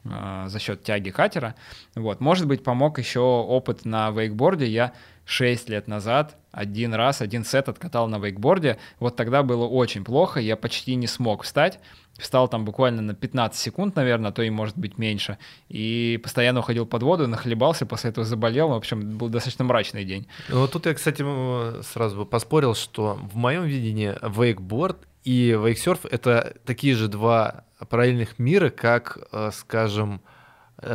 э, 0.04 0.44
за 0.48 0.58
счет 0.58 0.82
тяги 0.82 1.10
катера. 1.10 1.54
Вот. 1.94 2.20
Может 2.20 2.46
быть, 2.46 2.64
помог 2.64 2.98
еще 2.98 3.20
опыт 3.20 3.84
на 3.84 4.10
вейкборде. 4.10 4.66
Я 4.66 4.92
6 5.24 5.68
лет 5.68 5.88
назад 5.88 6.36
один 6.52 6.92
раз, 6.94 7.22
один 7.22 7.44
сет 7.44 7.68
откатал 7.68 8.08
на 8.08 8.18
вейкборде. 8.18 8.78
Вот 9.00 9.16
тогда 9.16 9.42
было 9.42 9.66
очень 9.66 10.04
плохо, 10.04 10.38
я 10.38 10.56
почти 10.56 10.94
не 10.94 11.06
смог 11.06 11.42
встать. 11.44 11.80
Встал 12.18 12.46
там 12.46 12.66
буквально 12.66 13.00
на 13.00 13.14
15 13.14 13.58
секунд, 13.58 13.96
наверное, 13.96 14.30
а 14.30 14.32
то 14.34 14.42
и 14.42 14.50
может 14.50 14.76
быть 14.76 14.98
меньше. 14.98 15.38
И 15.70 16.20
постоянно 16.22 16.60
уходил 16.60 16.84
под 16.84 17.02
воду, 17.02 17.26
нахлебался, 17.26 17.86
после 17.86 18.10
этого 18.10 18.26
заболел. 18.26 18.68
В 18.68 18.74
общем, 18.74 19.16
был 19.16 19.30
достаточно 19.30 19.64
мрачный 19.64 20.04
день. 20.04 20.26
Ну, 20.50 20.60
вот 20.60 20.72
тут 20.72 20.84
я, 20.84 20.92
кстати, 20.92 21.24
сразу 21.82 22.18
бы 22.18 22.26
поспорил, 22.26 22.74
что 22.74 23.18
в 23.32 23.36
моем 23.36 23.64
видении 23.64 24.14
вейкборд 24.22 24.98
и 25.24 25.58
вейксерф— 25.58 26.04
это 26.10 26.54
такие 26.66 26.94
же 26.94 27.08
два 27.08 27.64
параллельных 27.88 28.38
мира, 28.38 28.68
как, 28.68 29.18
э, 29.32 29.50
скажем, 29.54 30.20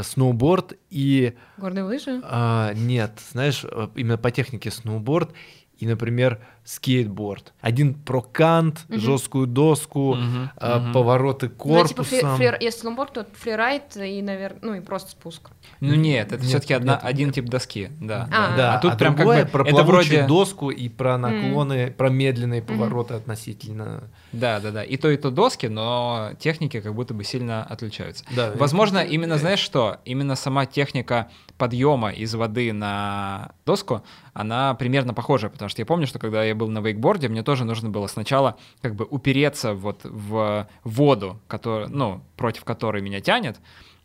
сноуборд 0.04 0.78
и... 0.89 1.36
Горные 1.58 1.84
лыжи? 1.84 2.21
А, 2.23 2.73
нет, 2.73 3.19
знаешь, 3.32 3.63
э, 3.63 3.88
именно 3.95 4.17
по 4.17 4.32
технике 4.32 4.71
сноуборд 4.71 5.32
и, 5.78 5.88
например, 5.88 6.39
скейтборд. 6.67 7.53
Один 7.62 7.93
прокант, 7.93 8.86
угу. 8.89 8.99
жесткую 8.99 9.47
доску, 9.47 10.12
угу, 10.12 10.19
а, 10.58 10.80
угу. 10.80 10.93
повороты 10.93 11.47
корпусом. 11.47 11.95
Ну, 11.97 12.03
типа 12.03 12.36
фри, 12.36 12.51
если 12.60 12.82
сноуборд, 12.82 13.13
то 13.13 13.25
фрирайд 13.39 13.95
и, 13.95 14.21
наверное, 14.21 14.60
ну 14.62 14.73
и 14.73 14.82
просто 14.82 15.12
спуск. 15.12 15.51
Ну 15.80 15.95
нет, 15.95 16.34
это 16.34 16.43
все-таки 16.43 16.73
один 16.73 17.32
тип 17.32 17.45
доски, 17.45 17.89
да. 18.01 18.27
А, 18.34 18.58
да. 18.58 18.75
а 18.75 18.80
тут 18.80 18.93
а 18.93 18.97
прям 18.97 19.15
как 19.15 19.25
бы 19.25 19.47
про 19.49 19.65
это 19.65 19.84
вроде 19.84 20.27
доску 20.27 20.69
и 20.69 20.89
про 20.89 21.17
наклоны, 21.17 21.89
про 21.89 22.10
медленные 22.10 22.62
повороты 22.62 23.13
относительно. 23.13 24.03
Да, 24.34 24.60
да, 24.60 24.71
да. 24.71 24.84
И 24.84 24.97
то 24.97 25.10
и 25.10 25.15
то 25.15 25.32
доски, 25.32 25.67
но 25.67 26.32
техники 26.38 26.82
как 26.82 26.93
будто 26.93 27.13
бы 27.13 27.23
сильно 27.23 27.63
отличаются. 27.63 28.25
Да. 28.36 28.51
Возможно, 28.56 28.97
именно 28.99 29.38
знаешь 29.38 29.60
что? 29.60 29.99
Именно 30.03 30.36
сама 30.36 30.65
техника 30.65 31.30
подъема 31.58 32.12
из 32.12 32.36
воды 32.36 32.73
на 32.73 33.51
доску, 33.65 34.03
она 34.34 34.75
примерно 34.75 35.13
похожа, 35.13 35.49
потому 35.49 35.69
что 35.69 35.82
я 35.82 35.86
помню, 35.86 36.06
что 36.06 36.19
когда 36.19 36.43
я 36.43 36.53
был 36.57 36.67
на 36.67 36.79
вейкборде, 36.79 37.29
мне 37.29 37.43
тоже 37.43 37.65
нужно 37.65 37.89
было 37.89 38.07
сначала 38.07 38.57
как 38.81 38.95
бы 38.95 39.05
упереться 39.05 39.73
вот 39.73 40.01
в 40.03 40.67
воду, 40.83 41.39
который, 41.47 41.87
ну, 41.89 42.21
против 42.35 42.63
которой 42.63 43.01
меня 43.01 43.21
тянет, 43.21 43.59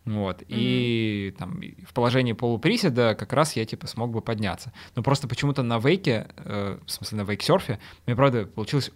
вот, 0.04 0.42
mm-hmm. 0.42 0.46
и 0.48 1.34
там 1.38 1.60
в 1.88 1.92
положении 1.94 2.32
полуприседа 2.32 3.14
как 3.14 3.32
раз 3.32 3.54
я 3.54 3.64
типа 3.64 3.86
смог 3.86 4.10
бы 4.10 4.20
подняться. 4.20 4.72
Но 4.96 5.02
просто 5.02 5.28
почему-то 5.28 5.62
на 5.62 5.78
вейке, 5.78 6.28
э, 6.36 6.78
в 6.84 6.90
смысле 6.90 7.18
на 7.18 7.22
вейксерфе, 7.22 7.78
мне 8.06 8.16
правда 8.16 8.46
получилось 8.46 8.90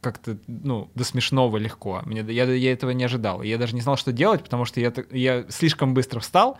как-то, 0.00 0.38
ну, 0.46 0.90
до 0.94 1.04
смешного 1.04 1.58
легко. 1.58 2.00
Мне, 2.06 2.20
я, 2.32 2.44
я 2.44 2.72
этого 2.72 2.90
не 2.92 3.04
ожидал. 3.04 3.42
Я 3.42 3.58
даже 3.58 3.74
не 3.74 3.82
знал, 3.82 3.96
что 3.96 4.12
делать, 4.12 4.42
потому 4.42 4.64
что 4.64 4.80
я, 4.80 4.92
я 5.10 5.44
слишком 5.50 5.92
быстро 5.92 6.20
встал, 6.20 6.58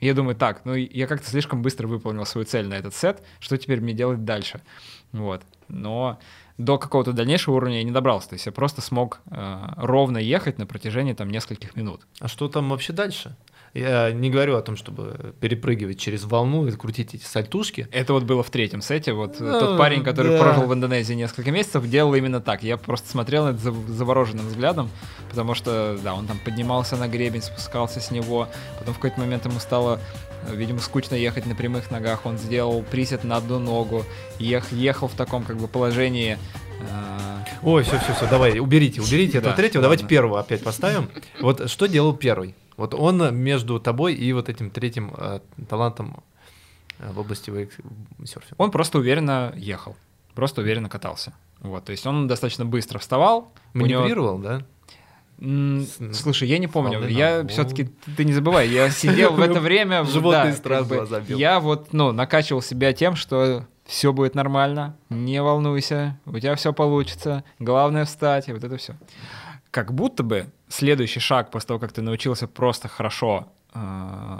я 0.00 0.14
думаю, 0.14 0.36
так, 0.36 0.62
ну 0.64 0.74
я 0.74 1.06
как-то 1.06 1.28
слишком 1.28 1.62
быстро 1.62 1.86
выполнил 1.86 2.26
свою 2.26 2.46
цель 2.46 2.66
на 2.66 2.74
этот 2.74 2.94
сет, 2.94 3.22
что 3.40 3.56
теперь 3.56 3.80
мне 3.80 3.92
делать 3.92 4.24
дальше? 4.24 4.60
Вот. 5.12 5.42
Но 5.68 6.18
до 6.58 6.78
какого-то 6.78 7.12
дальнейшего 7.12 7.56
уровня 7.56 7.78
я 7.78 7.84
не 7.84 7.90
добрался, 7.90 8.30
то 8.30 8.34
есть 8.34 8.46
я 8.46 8.52
просто 8.52 8.80
смог 8.80 9.20
э, 9.30 9.62
ровно 9.76 10.18
ехать 10.18 10.58
на 10.58 10.66
протяжении 10.66 11.12
там 11.12 11.30
нескольких 11.30 11.76
минут. 11.76 12.06
А 12.20 12.28
что 12.28 12.48
там 12.48 12.70
вообще 12.70 12.92
дальше? 12.92 13.36
Я 13.76 14.10
не 14.10 14.30
говорю 14.30 14.56
о 14.56 14.62
том, 14.62 14.76
чтобы 14.76 15.34
перепрыгивать 15.40 15.98
через 15.98 16.24
волну 16.24 16.66
и 16.66 16.72
крутить 16.72 17.14
эти 17.14 17.24
сальтушки. 17.24 17.88
Это 17.92 18.14
вот 18.14 18.22
было 18.22 18.42
в 18.42 18.48
третьем 18.48 18.80
сете. 18.80 19.12
Вот 19.12 19.38
ну, 19.38 19.60
тот 19.60 19.78
парень, 19.78 20.02
который 20.02 20.32
да. 20.32 20.42
прожил 20.42 20.66
в 20.66 20.72
Индонезии 20.72 21.12
несколько 21.12 21.50
месяцев, 21.50 21.86
делал 21.88 22.14
именно 22.14 22.40
так. 22.40 22.62
Я 22.62 22.78
просто 22.78 23.10
смотрел 23.10 23.44
на 23.44 23.50
это 23.50 23.72
завороженным 23.88 24.46
взглядом, 24.46 24.90
потому 25.28 25.54
что, 25.54 25.98
да, 26.02 26.14
он 26.14 26.26
там 26.26 26.38
поднимался 26.42 26.96
на 26.96 27.06
гребень, 27.06 27.42
спускался 27.42 28.00
с 28.00 28.10
него, 28.10 28.48
потом 28.78 28.94
в 28.94 28.98
какой-то 28.98 29.20
момент 29.20 29.44
ему 29.44 29.58
стало 29.60 30.00
видимо, 30.52 30.78
скучно 30.78 31.14
ехать 31.14 31.46
на 31.46 31.54
прямых 31.54 31.90
ногах, 31.90 32.24
он 32.24 32.38
сделал 32.38 32.82
присед 32.82 33.24
на 33.24 33.36
одну 33.36 33.58
ногу, 33.58 34.04
ех, 34.38 34.70
ехал 34.72 35.08
в 35.08 35.14
таком 35.14 35.44
как 35.44 35.56
бы 35.56 35.68
положении. 35.68 36.38
Э... 36.80 37.44
Ой, 37.62 37.82
все, 37.82 37.98
все, 37.98 38.14
все, 38.14 38.28
давай, 38.28 38.58
уберите, 38.58 39.00
уберите 39.00 39.38
этого 39.38 39.54
третьего, 39.54 39.82
давайте 39.82 40.06
первого 40.06 40.40
опять 40.40 40.62
поставим. 40.62 41.08
Вот 41.40 41.68
что 41.70 41.86
делал 41.86 42.14
первый? 42.14 42.54
Вот 42.76 42.94
он 42.94 43.34
между 43.34 43.80
тобой 43.80 44.14
и 44.14 44.32
вот 44.32 44.48
этим 44.48 44.70
третьим 44.70 45.14
э, 45.16 45.40
талантом 45.68 46.22
э, 46.98 47.10
в 47.10 47.18
области 47.18 47.50
вейксерфинга. 47.50 48.54
Он 48.58 48.70
просто 48.70 48.98
уверенно 48.98 49.52
ехал, 49.56 49.96
просто 50.34 50.60
уверенно 50.60 50.88
катался. 50.88 51.32
Вот, 51.60 51.84
то 51.84 51.92
есть 51.92 52.06
он 52.06 52.28
достаточно 52.28 52.66
быстро 52.66 52.98
вставал. 52.98 53.50
Маневрировал, 53.72 54.38
него... 54.38 54.48
да? 54.48 54.62
Слушай, 56.12 56.48
я 56.48 56.58
не 56.58 56.66
помню. 56.66 57.06
Я 57.08 57.46
все-таки, 57.46 57.90
ты 58.16 58.24
не 58.24 58.32
забывай, 58.32 58.68
я 58.68 58.90
сидел 58.90 59.32
в 59.32 59.40
это 59.40 59.60
время. 59.60 60.04
Животный 60.04 60.52
страх 60.52 60.86
забил. 60.86 61.38
Я 61.38 61.60
вот, 61.60 61.92
ну, 61.92 62.12
накачивал 62.12 62.62
себя 62.62 62.92
тем, 62.92 63.16
что 63.16 63.66
все 63.86 64.12
будет 64.12 64.34
нормально, 64.34 64.96
не 65.08 65.42
волнуйся, 65.42 66.18
у 66.26 66.38
тебя 66.38 66.54
все 66.56 66.72
получится, 66.72 67.44
главное 67.58 68.04
встать, 68.04 68.48
и 68.48 68.52
вот 68.52 68.64
это 68.64 68.76
все 68.76 68.96
как 69.76 69.92
будто 69.92 70.22
бы 70.22 70.46
следующий 70.68 71.20
шаг 71.20 71.50
после 71.50 71.68
того, 71.68 71.78
как 71.78 71.92
ты 71.92 72.00
научился 72.00 72.48
просто 72.48 72.88
хорошо 72.88 73.52
э, 73.74 74.38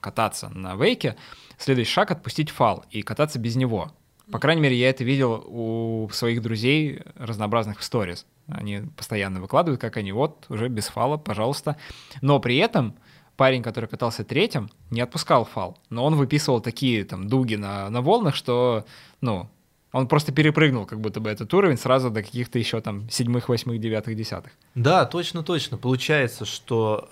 кататься 0.00 0.48
на 0.48 0.76
вейке, 0.76 1.16
следующий 1.58 1.92
шаг— 1.92 2.10
отпустить 2.12 2.48
фал 2.48 2.82
и 2.90 3.02
кататься 3.02 3.38
без 3.38 3.54
него. 3.54 3.92
По 4.30 4.38
крайней 4.38 4.62
мере, 4.62 4.76
я 4.76 4.88
это 4.88 5.04
видел 5.04 5.44
у 5.46 6.08
своих 6.10 6.40
друзей 6.40 7.02
разнообразных 7.16 7.80
в 7.80 7.84
сторис. 7.84 8.24
Они 8.46 8.80
постоянно 8.96 9.42
выкладывают, 9.42 9.78
как 9.78 9.98
они 9.98 10.10
вот, 10.12 10.46
уже 10.48 10.68
без 10.68 10.86
фала, 10.88 11.18
пожалуйста. 11.18 11.76
Но 12.22 12.40
при 12.40 12.56
этом 12.56 12.94
парень, 13.42 13.64
который 13.64 13.86
катался 13.86 14.22
третьим, 14.22 14.70
не 14.92 15.00
отпускал 15.00 15.44
фал. 15.44 15.76
Но 15.90 16.04
он 16.04 16.14
выписывал 16.14 16.60
такие 16.60 17.04
там 17.04 17.26
дуги 17.26 17.56
на, 17.56 17.90
на 17.90 18.00
волнах, 18.00 18.36
что, 18.36 18.84
ну, 19.20 19.48
он 19.92 20.08
просто 20.08 20.32
перепрыгнул 20.32 20.86
как 20.86 21.00
будто 21.00 21.20
бы 21.20 21.30
этот 21.30 21.52
уровень 21.52 21.76
сразу 21.76 22.10
до 22.10 22.22
каких-то 22.22 22.58
еще 22.58 22.80
там 22.80 23.08
седьмых, 23.10 23.48
восьмых, 23.48 23.78
девятых, 23.78 24.16
десятых. 24.16 24.52
Да, 24.74 25.04
точно, 25.04 25.42
точно. 25.42 25.76
Получается, 25.76 26.46
что 26.46 27.06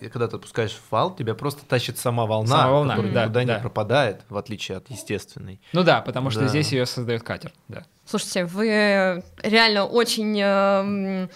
э, 0.00 0.08
когда 0.08 0.28
ты 0.28 0.36
отпускаешь 0.36 0.72
фал, 0.90 1.14
тебя 1.14 1.34
просто 1.34 1.64
тащит 1.66 1.98
сама 1.98 2.24
волна, 2.24 2.48
сама 2.48 2.72
волна 2.72 2.96
которая 2.96 3.12
да, 3.12 3.24
никуда 3.24 3.44
да. 3.44 3.54
не 3.54 3.60
пропадает, 3.60 4.22
в 4.30 4.36
отличие 4.38 4.78
от 4.78 4.90
естественной. 4.90 5.60
Ну 5.74 5.82
да, 5.84 6.00
потому 6.00 6.30
что 6.30 6.40
да. 6.40 6.48
здесь 6.48 6.72
ее 6.72 6.86
создает 6.86 7.22
катер, 7.22 7.52
да. 7.68 7.84
Слушайте, 8.04 8.46
вы 8.46 9.22
реально 9.42 9.84
очень 9.84 10.36
э, 10.42 11.28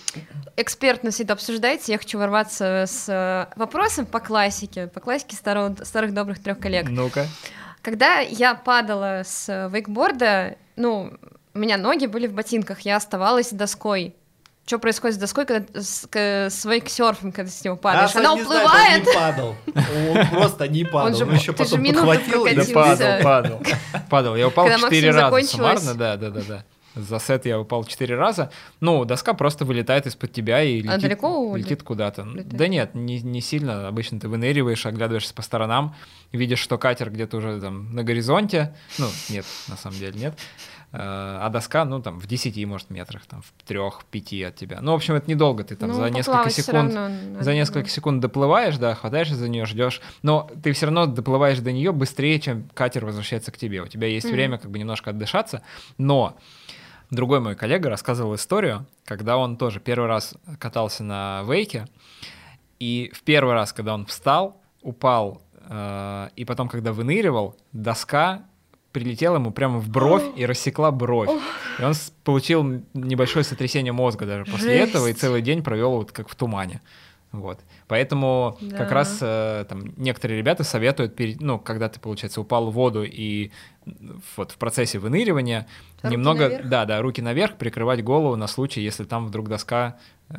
экспертно 0.57 1.11
все 1.11 1.25
это 1.25 1.35
обсуждаете. 1.35 1.93
Я 1.93 1.99
хочу 1.99 2.19
ворваться 2.19 2.85
с 2.87 3.09
э, 3.09 3.53
вопросом 3.57 4.07
по 4.07 4.19
классике, 4.19 4.87
по 4.89 5.01
классике 5.01 5.37
старого, 5.37 5.77
старых 5.85 6.15
добрых 6.15 6.43
трех 6.43 6.59
коллег. 6.59 6.89
Ну-ка. 6.89 7.27
Когда 7.83 8.19
я 8.19 8.55
падала 8.57 9.23
с 9.25 9.69
вейкборда, 9.71 10.57
ну, 10.77 11.13
у 11.55 11.59
меня 11.59 11.77
ноги 11.77 12.07
были 12.07 12.27
в 12.27 12.33
ботинках, 12.33 12.81
я 12.81 12.97
оставалась 12.97 13.51
доской. 13.51 14.15
Что 14.67 14.81
происходит 14.81 15.15
с 15.15 15.19
доской, 15.19 15.47
когда 15.47 15.81
с, 15.81 16.09
с 16.13 16.65
вейксерфинг, 16.65 17.35
когда 17.35 17.51
с 17.51 17.63
него 17.63 17.77
падаешь? 17.77 18.13
Да, 18.13 18.19
Она 18.19 18.35
уплывает. 18.35 19.05
Знает, 19.05 19.07
он 19.07 19.07
не 19.07 19.15
падал. 19.15 19.57
Он 19.75 20.29
просто 20.29 20.69
не 20.69 20.85
падал. 20.85 21.07
Он 21.07 21.15
же, 21.15 21.25
он 21.25 21.35
еще 21.35 21.53
потом 21.53 21.85
подхватил 21.85 22.47
и 22.47 22.55
да 22.55 22.65
падал, 22.75 23.23
падал. 23.23 23.63
Падал. 24.11 24.37
Я 24.37 24.49
упал 24.49 24.69
четыре 24.69 25.13
раза 25.13 25.47
суммарно, 25.47 25.95
да, 25.95 26.17
да, 26.17 26.31
да, 26.31 26.41
да. 26.49 26.65
За 26.97 27.21
сет 27.21 27.45
я 27.45 27.61
упал 27.61 27.85
четыре 27.85 28.17
раза. 28.17 28.51
Ну, 28.81 29.05
доска 29.05 29.35
просто 29.35 29.65
вылетает 29.65 30.07
из-под 30.07 30.33
тебя 30.33 30.63
и 30.63 30.77
летит, 30.77 30.91
а 30.91 30.99
далеко 30.99 31.57
летит 31.57 31.83
куда-то. 31.83 32.23
Летает? 32.23 32.49
Да 32.49 32.69
нет, 32.69 32.95
не, 32.95 33.21
не 33.21 33.43
сильно. 33.43 33.87
Обычно 33.87 34.19
ты 34.19 34.29
выныриваешь, 34.29 34.87
оглядываешься 34.87 35.35
по 35.35 35.43
сторонам, 35.43 35.95
видишь, 36.33 36.59
что 36.59 36.79
катер 36.79 37.11
где-то 37.11 37.37
уже 37.37 37.61
там 37.61 37.95
на 37.95 38.03
горизонте. 38.03 38.75
Ну, 38.99 39.07
нет, 39.29 39.45
на 39.69 39.77
самом 39.77 39.99
деле 39.99 40.19
нет. 40.19 40.39
Э, 40.93 41.39
а 41.43 41.51
доска, 41.51 41.85
ну, 41.85 42.01
там, 42.01 42.19
в 42.19 42.27
10, 42.27 42.65
может, 42.65 42.89
метрах, 42.89 43.27
там, 43.27 43.43
в 43.43 43.53
3-5 43.71 44.47
от 44.47 44.57
тебя. 44.57 44.79
Ну, 44.81 44.93
в 44.93 44.95
общем, 44.95 45.15
это 45.15 45.29
недолго, 45.31 45.65
ты 45.65 45.77
там 45.77 45.91
ну, 45.91 45.97
за 45.97 46.09
несколько 46.09 46.49
секунд, 46.49 46.95
равно, 46.95 47.43
за 47.43 47.55
несколько 47.55 47.91
секунд 47.91 48.21
доплываешь, 48.21 48.79
да, 48.79 48.95
хватаешься 48.95 49.35
за 49.35 49.49
нее, 49.49 49.67
ждешь, 49.67 50.01
но 50.23 50.49
ты 50.63 50.73
все 50.73 50.87
равно 50.87 51.07
доплываешь 51.07 51.59
до 51.59 51.73
нее 51.73 51.93
быстрее, 51.93 52.41
чем 52.41 52.69
катер 52.73 53.05
возвращается 53.05 53.53
к 53.53 53.59
тебе. 53.59 53.83
У 53.83 53.89
тебя 53.89 54.07
есть 54.07 54.27
mm-hmm. 54.27 54.33
время, 54.33 54.59
как 54.59 54.71
бы, 54.71 54.79
немножко 54.79 55.11
отдышаться, 55.11 55.61
но 55.99 56.39
другой 57.11 57.41
мой 57.41 57.55
коллега 57.55 57.89
рассказывал 57.91 58.35
историю, 58.35 58.87
когда 59.05 59.37
он 59.37 59.57
тоже 59.57 59.81
первый 59.81 60.09
раз 60.09 60.35
катался 60.59 61.05
на 61.05 61.43
вейке, 61.45 61.87
и 62.79 63.11
в 63.15 63.23
первый 63.23 63.55
раз, 63.55 63.73
когда 63.73 63.95
он 63.95 64.07
встал, 64.07 64.61
упал, 64.83 65.43
э, 65.69 66.29
и 66.37 66.45
потом, 66.45 66.69
когда 66.69 66.93
выныривал, 66.93 67.57
доска 67.73 68.45
прилетела 68.93 69.35
ему 69.35 69.51
прямо 69.51 69.79
в 69.79 69.91
бровь 69.91 70.25
и 70.37 70.47
рассекла 70.47 70.91
бровь. 70.91 71.29
И 71.79 71.83
он 71.83 71.93
получил 72.25 72.83
небольшое 72.95 73.45
сотрясение 73.45 73.93
мозга 73.93 74.25
даже 74.25 74.45
после 74.51 74.79
Жесть. 74.79 74.91
этого 74.91 75.07
и 75.09 75.13
целый 75.13 75.43
день 75.43 75.63
провел 75.63 75.93
вот 75.93 76.13
как 76.13 76.31
в 76.31 76.35
тумане. 76.35 76.81
Вот. 77.33 77.61
Поэтому 77.89 78.57
да. 78.61 78.77
как 78.77 78.93
раз 78.93 79.19
э, 79.21 79.67
там 79.69 79.93
некоторые 79.97 80.39
ребята 80.39 80.65
советуют, 80.65 81.17
перед, 81.17 81.41
ну, 81.41 81.59
когда 81.59 81.89
ты, 81.89 82.01
получается, 82.01 82.41
упал 82.41 82.71
в 82.71 82.75
воду 82.75 83.05
и 83.05 83.51
вот 84.37 84.53
в 84.53 84.57
процессе 84.57 84.99
выныривания 84.99 85.67
руки 86.03 86.15
немного, 86.15 86.45
наверх. 86.45 86.69
да, 86.69 86.85
да, 86.85 87.03
руки 87.03 87.21
наверх, 87.21 87.57
прикрывать 87.57 88.03
голову 88.03 88.37
на 88.37 88.47
случай, 88.47 88.81
если 88.81 89.05
там 89.05 89.27
вдруг 89.27 89.49
доска 89.49 89.99
э, 90.29 90.37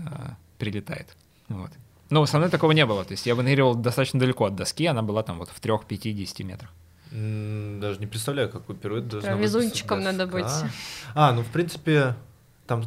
прилетает. 0.58 1.15
Вот. 1.50 1.71
Ну, 2.10 2.26
со 2.26 2.38
мной 2.38 2.50
такого 2.50 2.71
не 2.71 2.86
было. 2.86 3.04
То 3.04 3.12
есть 3.12 3.26
я 3.26 3.36
выныривал 3.36 3.76
достаточно 3.76 4.19
далеко 4.19 4.45
от 4.45 4.56
доски, 4.56 4.86
она 4.86 5.02
была 5.02 5.23
там 5.23 5.38
вот 5.38 5.50
в 5.50 5.62
3-5-10 5.62 6.43
метрах. 6.43 6.73
Даже 7.12 8.00
не 8.00 8.08
представляю, 8.08 8.50
какой 8.50 8.76
пируэт 8.76 9.08
должна 9.08 9.30
Прям 9.30 9.39
быть 9.39 9.47
везунчиком 9.47 10.04
доска. 10.04 10.12
надо 10.12 10.32
быть. 10.32 10.71
А, 11.15 11.32
ну, 11.32 11.41
в 11.41 11.47
принципе, 11.47 12.15
там 12.65 12.84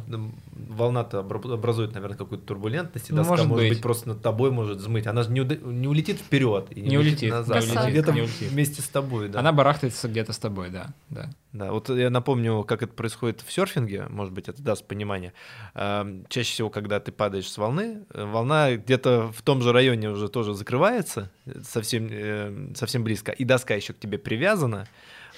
волна-то 0.69 1.19
обра- 1.19 1.53
образует, 1.53 1.93
наверное, 1.93 2.17
какую-то 2.17 2.45
турбулентность, 2.45 3.09
и 3.09 3.13
Ну, 3.13 3.17
доска, 3.19 3.31
может 3.31 3.47
может 3.47 3.63
быть. 3.63 3.71
быть. 3.73 3.81
просто 3.81 4.09
над 4.09 4.21
тобой 4.21 4.51
может 4.51 4.77
взмыть. 4.77 5.07
Она 5.07 5.23
же 5.23 5.31
не, 5.31 5.41
уда- 5.41 5.55
не 5.55 5.87
улетит 5.87 6.17
вперед 6.19 6.67
и 6.71 6.81
не, 6.81 6.89
Не 6.89 6.97
улетит, 6.97 7.31
назад. 7.31 7.63
не 7.65 7.71
Она 7.71 7.81
улетит, 7.81 7.93
где-то 7.93 8.11
не 8.13 8.21
улетит. 8.21 8.49
вместе 8.51 8.81
с 8.81 8.87
тобой, 8.87 9.29
да. 9.29 9.39
Она 9.39 9.51
барахтается 9.51 10.07
где-то 10.07 10.33
с 10.33 10.37
тобой, 10.37 10.69
да. 10.69 10.93
да. 11.09 11.29
Да, 11.53 11.71
вот 11.73 11.89
я 11.89 12.09
напомню, 12.09 12.63
как 12.63 12.81
это 12.83 12.93
происходит 12.93 13.41
в 13.45 13.51
серфинге, 13.51 14.05
может 14.09 14.33
быть, 14.33 14.47
это 14.47 14.61
даст 14.63 14.85
понимание. 14.87 15.33
Эм, 15.75 16.25
Чаще 16.29 16.51
всего, 16.53 16.69
когда 16.69 16.99
ты 17.01 17.11
падаешь 17.11 17.49
с 17.51 17.57
волны, 17.57 18.03
э, 18.13 18.23
волна 18.25 18.75
где-то 18.75 19.31
в 19.35 19.41
том 19.41 19.61
же 19.61 19.73
районе 19.73 20.09
уже 20.11 20.29
тоже 20.29 20.53
закрывается, 20.53 21.29
совсем, 21.67 22.07
э, 22.09 22.69
совсем 22.75 23.03
близко, 23.03 23.31
и 23.33 23.43
доска 23.43 23.73
еще 23.75 23.91
к 23.93 23.99
тебе 23.99 24.17
привязана. 24.17 24.87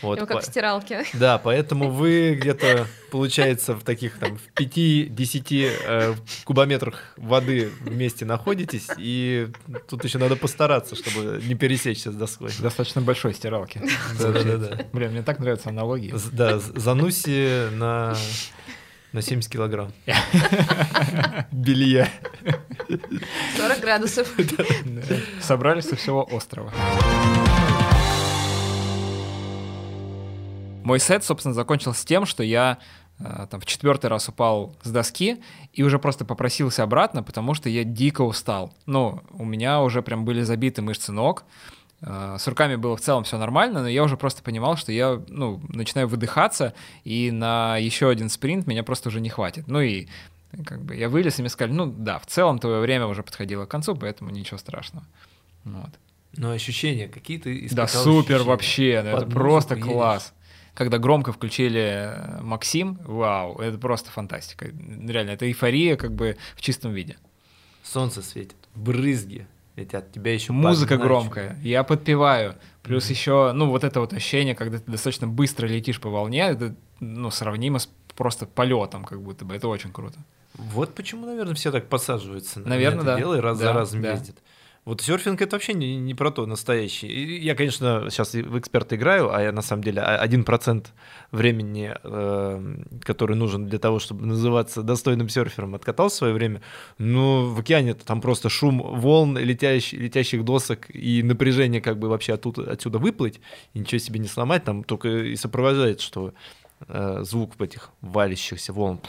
Вот, 0.04 0.20
Ну, 0.20 0.28
как 0.28 0.38
по- 0.38 0.42
в 0.42 0.46
стиралке. 0.46 1.06
Да, 1.14 1.38
поэтому 1.38 1.90
вы 1.90 2.36
где-то, 2.36 2.86
получается, 3.10 3.74
в 3.74 3.84
таких 3.84 4.20
там 4.20 4.38
в 4.38 4.42
5-10 4.60 5.72
э, 5.86 6.14
кубометрах 6.44 7.14
воды 7.18 7.72
вместе 7.80 8.26
находитесь, 8.26 8.88
и 8.98 9.48
тут 9.88 10.04
еще 10.04 10.18
надо 10.18 10.36
постараться, 10.36 10.96
чтобы 10.96 11.42
не 11.46 11.56
пересечься 11.56 12.12
с 12.12 12.16
доской. 12.16 12.52
Достаточно 12.60 13.02
большой 13.02 13.34
стиралки. 13.34 13.82
Да-да-да. 14.20 14.86
Блин, 14.94 15.12
мне 15.12 15.24
так 15.24 15.40
нравятся 15.40 15.70
аналогии. 15.70 16.14
Да, 16.32 16.60
Зануси 16.60 17.70
на, 17.76 18.16
на 19.14 19.22
70 19.22 19.50
килограмм. 19.52 19.94
Белья. 21.52 22.10
40 23.58 23.80
градусов. 23.80 24.28
Собрались 25.42 25.86
со 25.88 25.96
всего 25.96 26.28
острова. 26.30 26.74
Мой 30.84 31.00
сет, 31.00 31.24
собственно, 31.24 31.54
закончился 31.54 32.06
тем, 32.06 32.26
что 32.26 32.44
я 32.44 32.78
э, 33.20 33.48
там 33.50 33.60
в 33.60 33.66
четвертый 33.66 34.08
раз 34.08 34.30
упал 34.30 34.76
с 34.84 34.90
доски 34.90 35.42
и 35.72 35.84
уже 35.84 36.00
просто 36.00 36.26
попросился 36.26 36.84
обратно, 36.84 37.24
потому 37.24 37.54
что 37.54 37.70
я 37.70 37.84
дико 37.84 38.22
устал. 38.22 38.74
Ну, 38.86 39.22
у 39.32 39.46
меня 39.46 39.82
уже 39.82 40.02
прям 40.02 40.26
были 40.26 40.42
забиты 40.42 40.82
мышцы 40.82 41.12
ног, 41.12 41.44
э, 42.02 42.38
с 42.40 42.48
руками 42.48 42.76
было 42.76 42.98
в 42.98 43.02
целом 43.02 43.24
все 43.24 43.38
нормально, 43.38 43.82
но 43.82 43.88
я 43.88 44.04
уже 44.04 44.18
просто 44.18 44.44
понимал, 44.44 44.78
что 44.78 44.92
я 44.92 45.22
ну, 45.28 45.62
начинаю 45.70 46.08
выдыхаться, 46.08 46.74
и 47.04 47.32
на 47.32 47.78
еще 47.78 48.10
один 48.10 48.30
спринт 48.30 48.68
меня 48.68 48.84
просто 48.84 49.10
уже 49.10 49.22
не 49.22 49.30
хватит. 49.30 49.68
Ну 49.68 49.82
и 49.82 50.08
как 50.66 50.84
бы 50.84 50.96
я 50.96 51.10
вылез, 51.10 51.40
и 51.40 51.42
мне 51.42 51.50
сказали, 51.50 51.76
ну 51.76 51.86
да, 51.86 52.20
в 52.20 52.28
целом 52.28 52.60
твое 52.60 52.80
время 52.80 53.08
уже 53.08 53.24
подходило 53.24 53.66
к 53.66 53.70
концу, 53.70 53.96
поэтому 53.96 54.30
ничего 54.30 54.58
страшного. 54.58 55.06
Вот. 55.64 55.90
Но 56.36 56.52
ощущения 56.52 57.08
какие-то 57.08 57.50
Да, 57.50 57.66
испытал 57.86 58.04
супер 58.04 58.36
ощущения? 58.36 58.50
вообще, 58.50 59.02
ну, 59.04 59.10
это 59.10 59.26
Под 59.26 59.34
просто 59.34 59.76
класс. 59.76 60.34
Когда 60.74 60.98
громко 60.98 61.32
включили 61.32 61.82
э, 61.82 62.42
Максим, 62.42 63.00
вау, 63.06 63.58
это 63.60 63.78
просто 63.78 64.10
фантастика. 64.10 64.66
Реально, 64.66 65.32
это 65.32 65.46
эйфория 65.48 65.96
как 65.98 66.14
бы 66.14 66.38
в 66.56 66.62
чистом 66.62 66.94
виде. 66.94 67.18
Солнце 67.84 68.22
светит, 68.22 68.56
брызги 68.76 69.46
летят, 69.76 70.12
тебя 70.12 70.34
еще 70.34 70.52
Музыка 70.54 70.96
подначивают. 70.98 71.24
громкая, 71.34 71.60
я 71.64 71.84
подпеваю. 71.84 72.56
Плюс 72.82 73.10
еще, 73.10 73.52
ну, 73.54 73.70
вот 73.70 73.84
это 73.84 74.00
вот 74.00 74.14
ощущение, 74.14 74.56
когда 74.56 74.78
ты 74.80 74.90
достаточно 74.92 75.28
быстро 75.28 75.68
летишь 75.68 76.00
по 76.00 76.10
волне, 76.10 76.42
это, 76.42 76.76
ну, 77.00 77.30
сравнимо 77.32 77.80
с 77.80 77.90
просто 78.16 78.46
полетом, 78.46 79.04
как 79.04 79.22
будто 79.22 79.46
бы. 79.46 79.56
Это 79.56 79.68
очень 79.68 79.92
круто. 79.92 80.18
Вот 80.56 80.94
почему, 80.94 81.26
наверное, 81.26 81.56
все 81.56 81.72
так 81.72 81.88
подсаживаются 81.90 82.60
на 82.60 82.70
Наверное, 82.70 83.04
да. 83.04 83.18
дело 83.18 83.36
и 83.36 83.40
раз 83.40 83.58
Да, 83.58 83.66
за 83.66 83.74
разом 83.74 84.02
да. 84.04 84.12
ездят. 84.12 84.36
Вот 84.86 85.00
серфинг 85.00 85.42
это 85.42 85.56
вообще 85.56 85.74
не, 85.74 85.96
не 85.96 86.14
про 86.14 86.30
то 86.30 86.46
настоящий. 86.46 87.08
Я, 87.40 87.56
конечно, 87.56 88.08
сейчас 88.10 88.34
в 88.34 88.60
эксперта 88.60 88.98
играю, 88.98 89.34
а 89.34 89.42
я 89.42 89.52
на 89.54 89.62
самом 89.62 89.82
деле 89.82 90.02
один 90.02 90.44
процент 90.44 90.94
времени, 91.32 91.96
э, 92.04 92.76
который 93.02 93.38
нужен 93.38 93.66
для 93.66 93.80
того, 93.80 94.00
чтобы 94.00 94.26
называться 94.26 94.84
достойным 94.84 95.30
серфером, 95.30 95.76
откатал 95.76 96.10
в 96.10 96.14
свое 96.14 96.34
время. 96.34 96.62
Но 96.98 97.46
в 97.46 97.60
океане 97.60 97.94
там 97.94 98.20
просто 98.20 98.50
шум 98.50 98.82
волн, 98.82 99.38
летящих, 99.38 100.00
летящих 100.00 100.44
досок 100.44 100.94
и 100.94 101.24
напряжение 101.24 101.80
как 101.80 101.98
бы 101.98 102.10
вообще 102.10 102.34
оттуда, 102.34 102.70
отсюда 102.70 103.00
выплыть 103.00 103.40
и 103.74 103.80
ничего 103.80 104.00
себе 104.00 104.20
не 104.20 104.28
сломать, 104.28 104.66
там 104.66 104.84
только 104.84 105.08
и 105.08 105.38
сопровождает, 105.38 106.02
что 106.02 106.34
э, 106.90 107.20
звук 107.22 107.60
этих 107.62 107.92
валящихся 108.02 108.74
волн 108.74 109.00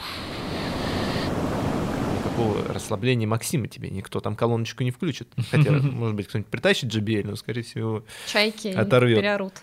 никакого 2.35 2.73
расслабления 2.73 3.27
Максима 3.27 3.67
тебе 3.67 3.89
никто 3.89 4.19
там 4.19 4.35
колоночку 4.35 4.83
не 4.83 4.91
включит. 4.91 5.29
Хотя, 5.51 5.71
может 5.71 6.15
быть, 6.15 6.27
кто-нибудь 6.27 6.49
притащит 6.49 6.93
JBL, 6.93 7.27
но, 7.27 7.35
скорее 7.35 7.63
всего... 7.63 8.03
Чайки 8.27 8.69
Оторвет. 8.69 9.19
переорут. 9.19 9.53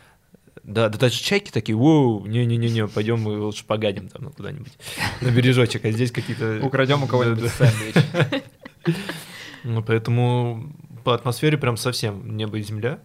Да, 0.64 0.88
да 0.88 0.98
даже 0.98 1.20
чайки 1.20 1.50
такие, 1.50 1.74
воу, 1.74 2.24
не-не-не, 2.24 2.86
пойдем 2.86 3.20
мы 3.20 3.40
лучше 3.40 3.64
погадим 3.64 4.08
там 4.08 4.24
ну, 4.24 4.30
куда-нибудь 4.30 4.72
на 5.20 5.30
бережочек, 5.30 5.84
а 5.84 5.90
здесь 5.90 6.12
какие-то... 6.12 6.60
Украдем 6.62 7.02
у 7.02 7.06
кого-нибудь 7.06 7.50
сэндвич. 7.50 7.94
Ну, 9.64 9.80
поэтому 9.80 10.72
по 11.04 11.14
атмосфере 11.14 11.56
прям 11.56 11.76
совсем 11.76 12.36
небо 12.36 12.58
и 12.58 12.62
земля. 12.62 12.98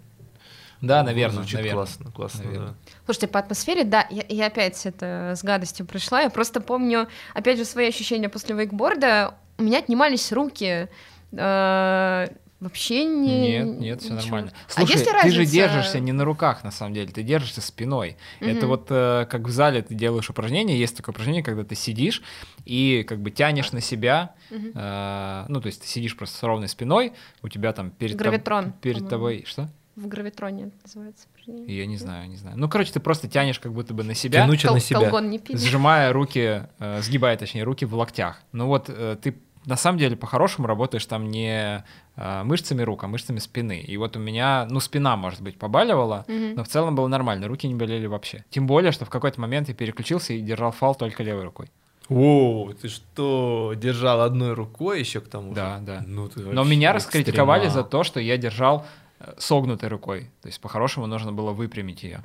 Да, 0.81 1.03
наверное, 1.03 1.37
Звучит 1.37 1.55
наверное. 1.55 1.75
классно, 1.75 2.11
классно, 2.11 2.43
Наверное. 2.45 2.67
да. 2.69 2.75
Слушайте, 3.05 3.27
по 3.27 3.39
атмосфере, 3.39 3.83
да, 3.83 4.07
я, 4.09 4.25
я 4.27 4.47
опять 4.47 4.83
это 4.87 5.33
с 5.35 5.43
гадостью 5.43 5.85
пришла. 5.85 6.21
Я 6.21 6.31
просто 6.31 6.59
помню, 6.59 7.07
опять 7.35 7.59
же, 7.59 7.65
свои 7.65 7.87
ощущения 7.87 8.27
после 8.27 8.55
вейкборда. 8.55 9.35
У 9.57 9.63
меня 9.63 9.79
отнимались 9.79 10.31
руки. 10.31 10.87
э, 11.31 12.27
вообще 12.59 13.05
не... 13.05 13.59
Нет, 13.59 13.79
нет, 13.79 14.01
все 14.01 14.13
нормально. 14.13 14.51
А 14.67 14.71
Слушай, 14.71 14.93
есть 14.93 15.05
ли 15.05 15.11
ты 15.11 15.29
же 15.29 15.37
разница? 15.39 15.51
держишься 15.53 15.99
не 15.99 16.11
на 16.11 16.25
руках, 16.25 16.63
на 16.63 16.71
самом 16.71 16.93
деле, 16.93 17.11
ты 17.11 17.21
держишься 17.21 17.61
спиной. 17.61 18.17
Это 18.39 18.59
Мгм. 18.61 18.67
вот 18.67 18.87
э, 18.89 19.25
как 19.29 19.41
в 19.41 19.51
зале 19.51 19.81
ты 19.83 19.93
делаешь 19.93 20.29
упражнение, 20.29 20.77
есть 20.79 20.95
такое 20.97 21.13
упражнение, 21.13 21.43
когда 21.43 21.63
ты 21.63 21.75
сидишь 21.75 22.23
и 22.65 23.03
как 23.07 23.19
бы 23.19 23.29
тянешь 23.31 23.71
на 23.73 23.81
себя, 23.81 24.33
Мгм. 24.49 24.71
э, 24.73 25.45
ну, 25.49 25.61
то 25.61 25.67
есть 25.67 25.81
ты 25.81 25.87
сидишь 25.87 26.15
просто 26.17 26.37
с 26.37 26.43
ровной 26.43 26.67
спиной, 26.67 27.13
у 27.43 27.49
тебя 27.49 27.73
там 27.73 27.91
перед, 27.91 28.15
тоб- 28.15 28.19
Гравитрон, 28.19 28.73
перед 28.81 28.95
по-моему. 28.99 29.09
тобой, 29.09 29.43
что? 29.45 29.69
В 29.95 30.07
гравитроне 30.07 30.65
это 30.65 30.75
называется. 30.83 31.27
упражнение. 31.31 31.75
Я 31.77 31.85
не 31.87 31.97
знаю, 31.97 32.29
не 32.29 32.35
знаю. 32.37 32.55
Ну, 32.57 32.69
короче, 32.69 32.91
ты 32.93 32.99
просто 32.99 33.27
тянешь 33.27 33.59
как 33.59 33.73
будто 33.73 33.93
бы 33.95 34.03
на 34.03 34.13
себя, 34.13 34.41
Тянуче 34.41 34.67
Кол- 34.67 34.75
на 34.75 34.79
себя. 34.79 34.99
Колгон 34.99 35.29
не 35.31 35.39
пили. 35.39 35.57
сжимая 35.57 36.13
руки, 36.13 36.63
э, 36.79 37.01
сгибая, 37.01 37.35
точнее, 37.35 37.63
руки 37.63 37.83
в 37.85 37.93
локтях. 37.95 38.41
Ну 38.51 38.67
вот 38.67 38.89
э, 38.89 39.17
ты 39.21 39.35
на 39.67 39.75
самом 39.77 39.99
деле 39.99 40.15
по-хорошему 40.15 40.65
работаешь 40.67 41.05
там 41.05 41.29
не 41.29 41.83
э, 42.15 42.43
мышцами 42.43 42.81
рук, 42.81 43.03
а 43.03 43.07
мышцами 43.07 43.37
спины. 43.39 43.79
И 43.81 43.95
вот 43.97 44.15
у 44.17 44.19
меня, 44.19 44.65
ну, 44.69 44.79
спина, 44.79 45.15
может 45.15 45.41
быть, 45.41 45.59
побаливала, 45.59 46.25
Мгм. 46.27 46.55
но 46.55 46.63
в 46.63 46.67
целом 46.67 46.95
было 46.95 47.07
нормально, 47.07 47.47
руки 47.47 47.67
не 47.67 47.75
болели 47.75 48.07
вообще. 48.07 48.43
Тем 48.49 48.65
более, 48.65 48.91
что 48.91 49.05
в 49.05 49.09
какой-то 49.09 49.39
момент 49.39 49.67
я 49.69 49.75
переключился 49.75 50.33
и 50.33 50.41
держал 50.41 50.71
фал 50.71 50.95
только 50.95 51.21
левой 51.21 51.43
рукой. 51.43 51.69
О, 52.09 52.71
ты 52.81 52.87
что, 52.87 53.73
держал 53.75 54.21
одной 54.21 54.53
рукой 54.53 55.01
еще 55.01 55.19
к 55.19 55.27
тому 55.27 55.49
же? 55.49 55.55
Да, 55.55 55.77
да. 55.81 56.03
Ну, 56.07 56.29
ты 56.29 56.39
Но 56.39 56.63
меня 56.63 56.93
раскритиковали 56.93 57.65
экстремал. 57.65 57.83
за 57.83 57.89
то, 57.89 58.03
что 58.05 58.19
я 58.21 58.37
держал 58.37 58.85
э, 59.19 59.33
согнутой 59.37 59.89
рукой. 59.89 60.31
То 60.41 60.47
есть 60.47 60.61
по-хорошему 60.61 61.05
нужно 61.07 61.33
было 61.33 61.51
выпрямить 61.51 62.03
ее. 62.03 62.21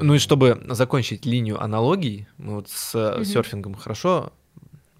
Ну 0.00 0.14
и 0.14 0.18
чтобы 0.18 0.60
закончить 0.68 1.26
линию 1.26 1.62
аналогий, 1.62 2.26
мы 2.36 2.56
вот 2.56 2.68
с 2.68 2.94
Мгм. 2.94 3.24
серфингом 3.24 3.74
хорошо 3.74 4.32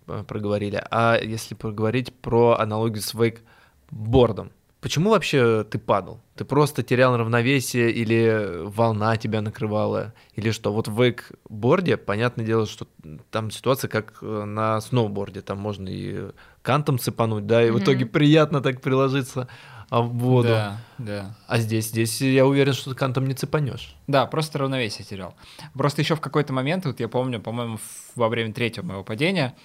э, 0.06 0.24
проговорили, 0.26 0.82
а 0.90 1.18
если 1.22 1.54
поговорить 1.54 2.12
про 2.12 2.56
аналогию 2.58 3.02
с 3.02 3.14
вейкбордом, 3.14 4.50
почему 4.80 5.10
вообще 5.10 5.64
ты 5.64 5.78
падал? 5.78 6.20
Ты 6.34 6.44
просто 6.44 6.82
терял 6.82 7.16
равновесие 7.16 7.90
или 7.90 8.62
волна 8.64 9.16
тебя 9.16 9.40
накрывала, 9.40 10.14
или 10.34 10.50
что? 10.50 10.72
Вот 10.72 10.88
в 10.88 11.00
вейкборде, 11.02 11.96
понятное 11.96 12.46
дело, 12.46 12.66
что 12.66 12.86
там 13.30 13.50
ситуация 13.50 13.88
как 13.88 14.18
э, 14.22 14.44
на 14.44 14.80
сноуборде, 14.80 15.42
там 15.42 15.58
можно 15.58 15.88
и 15.88 16.30
кантом 16.62 16.98
цепануть, 16.98 17.46
да, 17.46 17.64
и 17.64 17.70
в 17.70 17.74
Мгм. 17.74 17.82
итоге 17.82 18.06
приятно 18.06 18.60
так 18.60 18.80
приложиться 18.80 19.48
а, 19.90 20.02
в 20.02 20.12
воду. 20.18 20.48
Да, 20.48 20.78
да. 20.98 21.34
А 21.46 21.58
здесь, 21.58 21.88
здесь 21.88 22.20
я 22.20 22.46
уверен, 22.46 22.74
что 22.74 22.90
ты 22.90 22.96
кантом 22.96 23.26
не 23.26 23.34
цепанешь. 23.34 23.94
Да, 24.06 24.26
просто 24.26 24.58
равновесие 24.58 25.04
терял. 25.04 25.34
Просто 25.74 26.02
еще 26.02 26.14
в 26.14 26.20
какой-то 26.20 26.52
момент, 26.52 26.84
вот 26.84 27.00
я 27.00 27.08
помню, 27.08 27.40
по-моему, 27.40 27.78
во 28.14 28.28
время 28.28 28.52
третьего 28.52 28.84
моего 28.84 29.02
падения, 29.02 29.56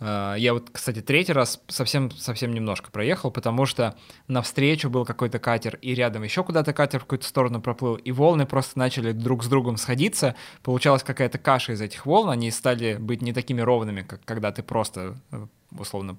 э, 0.00 0.34
я 0.38 0.52
вот, 0.52 0.70
кстати, 0.72 1.00
третий 1.00 1.32
раз 1.32 1.60
совсем, 1.68 2.10
совсем 2.10 2.52
немножко 2.52 2.90
проехал, 2.90 3.30
потому 3.30 3.64
что 3.64 3.96
навстречу 4.26 4.90
был 4.90 5.04
какой-то 5.04 5.38
катер, 5.38 5.78
и 5.80 5.94
рядом 5.94 6.24
еще 6.24 6.42
куда-то 6.42 6.72
катер 6.72 6.98
в 6.98 7.04
какую-то 7.04 7.28
сторону 7.28 7.60
проплыл, 7.62 7.94
и 7.94 8.10
волны 8.10 8.46
просто 8.46 8.80
начали 8.80 9.12
друг 9.12 9.44
с 9.44 9.46
другом 9.46 9.76
сходиться. 9.76 10.34
Получалась 10.64 11.04
какая-то 11.04 11.38
каша 11.38 11.74
из 11.74 11.80
этих 11.80 12.04
волн, 12.04 12.30
они 12.30 12.50
стали 12.50 12.96
быть 12.96 13.22
не 13.22 13.32
такими 13.32 13.60
ровными, 13.60 14.02
как 14.02 14.24
когда 14.24 14.50
ты 14.50 14.64
просто, 14.64 15.16
э, 15.30 15.46
условно, 15.78 16.16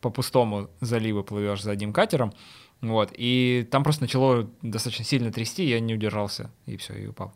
по 0.00 0.10
пустому 0.10 0.68
заливу 0.80 1.22
плывешь 1.22 1.62
за 1.62 1.70
одним 1.70 1.92
катером. 1.92 2.34
Вот, 2.82 3.10
и 3.16 3.66
там 3.70 3.84
просто 3.84 4.02
начало 4.02 4.50
достаточно 4.60 5.04
сильно 5.04 5.32
трясти, 5.32 5.64
я 5.64 5.78
не 5.80 5.94
удержался, 5.94 6.50
и 6.66 6.76
все, 6.76 6.94
и 6.94 7.06
упал. 7.06 7.32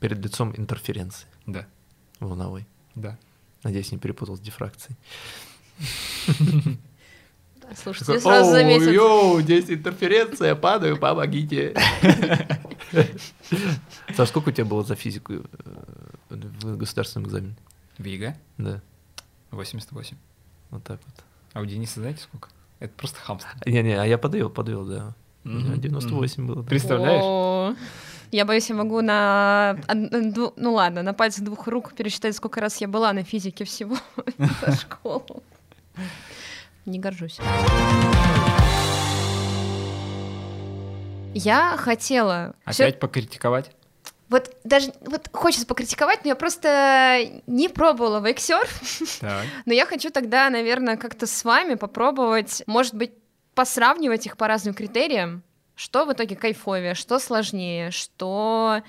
Перед 0.00 0.18
лицом 0.24 0.54
интерференции 0.56 1.26
Да, 1.46 1.66
волновой. 2.20 2.66
да. 2.94 3.18
Надеюсь, 3.64 3.90
не 3.92 3.98
перепутал 3.98 4.36
с 4.36 4.40
дифракцией. 4.40 4.96
Слушайте, 7.82 8.20
сразу 8.20 8.50
заметят. 8.50 8.92
Йоу, 8.92 9.40
здесь 9.40 9.70
интерференция, 9.70 10.54
падаю, 10.54 10.96
помогите. 10.98 11.74
Саш, 14.14 14.28
сколько 14.28 14.50
у 14.50 14.52
тебя 14.52 14.66
было 14.66 14.84
за 14.84 14.94
физику 14.94 15.32
э, 15.32 15.42
в 16.28 16.76
государственном 16.76 17.26
экзамене? 17.28 17.56
В 17.98 18.04
ЕГЭ 18.04 18.36
Да, 18.58 18.82
88. 19.50 20.16
вот 20.70 20.84
так 20.84 21.00
вот. 21.06 21.24
А 21.54 21.60
у 21.60 21.64
Дениса 21.66 22.00
знаете 22.00 22.22
сколько? 22.22 22.50
Это 22.80 22.92
просто 22.96 23.18
хамство. 23.20 23.50
Не-не, 23.66 24.00
а 24.00 24.04
я 24.04 24.18
подвел, 24.18 24.50
подвел, 24.50 24.84
да. 24.84 25.14
Мгм, 25.44 25.80
98 25.80 26.46
было. 26.46 26.62
да. 26.62 26.68
Представляешь? 26.68 27.76
Я 28.30 28.44
боюсь, 28.44 28.68
я 28.68 28.74
могу 28.74 29.00
на... 29.00 29.76
Ну 29.92 30.72
ладно, 30.72 31.02
на 31.02 31.14
пальцах 31.14 31.44
двух 31.44 31.68
рук 31.68 31.94
пересчитать, 31.94 32.34
сколько 32.34 32.60
раз 32.60 32.80
я 32.80 32.88
была 32.88 33.12
на 33.12 33.22
физике 33.22 33.64
всего 33.64 33.96
за 34.38 34.74
школу. 34.74 35.42
Не 36.84 36.98
горжусь. 36.98 37.38
Я 41.34 41.76
хотела... 41.78 42.54
Опять 42.64 42.98
покритиковать? 42.98 43.70
Вот 44.28 44.50
даже 44.64 44.92
вот 45.02 45.28
хочется 45.32 45.66
покритиковать, 45.66 46.24
но 46.24 46.28
я 46.30 46.34
просто 46.34 47.42
не 47.46 47.68
пробовала 47.68 48.20
вейксерф. 48.26 49.20
Но 49.66 49.72
я 49.72 49.84
хочу 49.86 50.10
тогда, 50.10 50.48
наверное, 50.50 50.96
как-то 50.96 51.26
с 51.26 51.44
вами 51.44 51.74
попробовать, 51.74 52.62
может 52.66 52.94
быть, 52.94 53.12
посравнивать 53.54 54.26
их 54.26 54.36
по 54.36 54.48
разным 54.48 54.74
критериям. 54.74 55.42
Что 55.76 56.06
в 56.06 56.12
итоге 56.12 56.36
кайфовее, 56.36 56.94
что 56.94 57.18
сложнее, 57.18 57.90
что, 57.90 58.82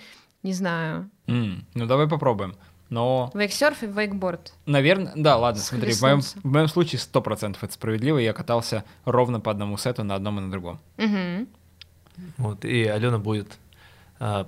не 0.43 0.53
знаю, 0.53 1.09
М, 1.27 1.65
Ну, 1.73 1.85
давай 1.85 2.07
попробуем. 2.07 2.55
Но, 2.89 3.31
вейксерф 3.33 3.81
и 3.81 3.87
вейкборд. 3.87 4.53
наверное, 4.67 5.11
да, 5.15 5.37
ладно, 5.37 5.59
смотри, 5.59 5.91
в 5.91 6.01
моем, 6.01 6.21
в 6.21 6.45
моем 6.45 6.67
случае 6.67 6.99
100% 6.99 7.57
это 7.63 7.73
справедливо, 7.73 8.19
я 8.19 8.31
катался 8.31 8.83
ровно 9.05 9.39
по 9.39 9.49
одному 9.49 9.75
сету 9.77 10.03
на 10.03 10.13
одном 10.15 10.37
и 10.37 10.41
на 10.43 10.51
другом. 10.51 10.79
Мгм. 10.97 11.47
Вот, 12.37 12.63
и 12.63 12.85
Алена 12.85 13.17
будет, 13.17 13.47
а, 14.19 14.47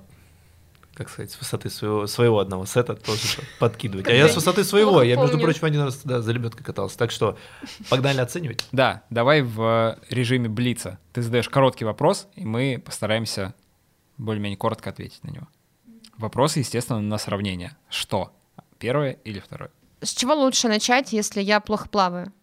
как 0.97 1.09
сказать, 1.09 1.29
с 1.29 1.39
высоты 1.39 1.69
своего, 1.69 2.07
своего 2.07 2.39
одного 2.39 2.65
сета 2.65 2.95
тоже 2.95 3.21
подкидывать. 3.59 4.07
А 4.07 4.11
я 4.11 4.27
с 4.27 4.35
высоты 4.35 4.63
своего, 4.63 5.03
я, 5.03 5.15
между 5.15 5.37
прочим, 5.37 5.65
один 5.65 5.81
раз 5.81 6.01
да, 6.03 6.21
за 6.21 6.31
лебедкой 6.31 6.65
катался. 6.65 6.97
Так 6.97 7.11
что 7.11 7.37
погнали 7.89 8.19
оценивать. 8.19 8.65
Да, 8.71 9.03
давай 9.09 9.41
в 9.41 9.97
режиме 10.09 10.49
блица. 10.49 10.99
Ты 11.13 11.21
задаешь 11.21 11.49
короткий 11.49 11.85
вопрос, 11.85 12.27
и 12.35 12.45
мы 12.45 12.81
постараемся 12.83 13.53
более-менее 14.17 14.57
коротко 14.57 14.89
ответить 14.89 15.23
на 15.23 15.29
него. 15.29 15.47
Вопрос, 16.17 16.57
естественно, 16.57 16.99
на 16.99 17.17
сравнение. 17.17 17.77
Что? 17.89 18.31
Первое 18.79 19.11
или 19.23 19.39
второе? 19.39 19.69
С 20.01 20.13
чего 20.13 20.33
лучше 20.33 20.67
начать, 20.67 21.13
если 21.13 21.41
я 21.41 21.59
плохо 21.59 21.89
плаваю? 21.89 22.33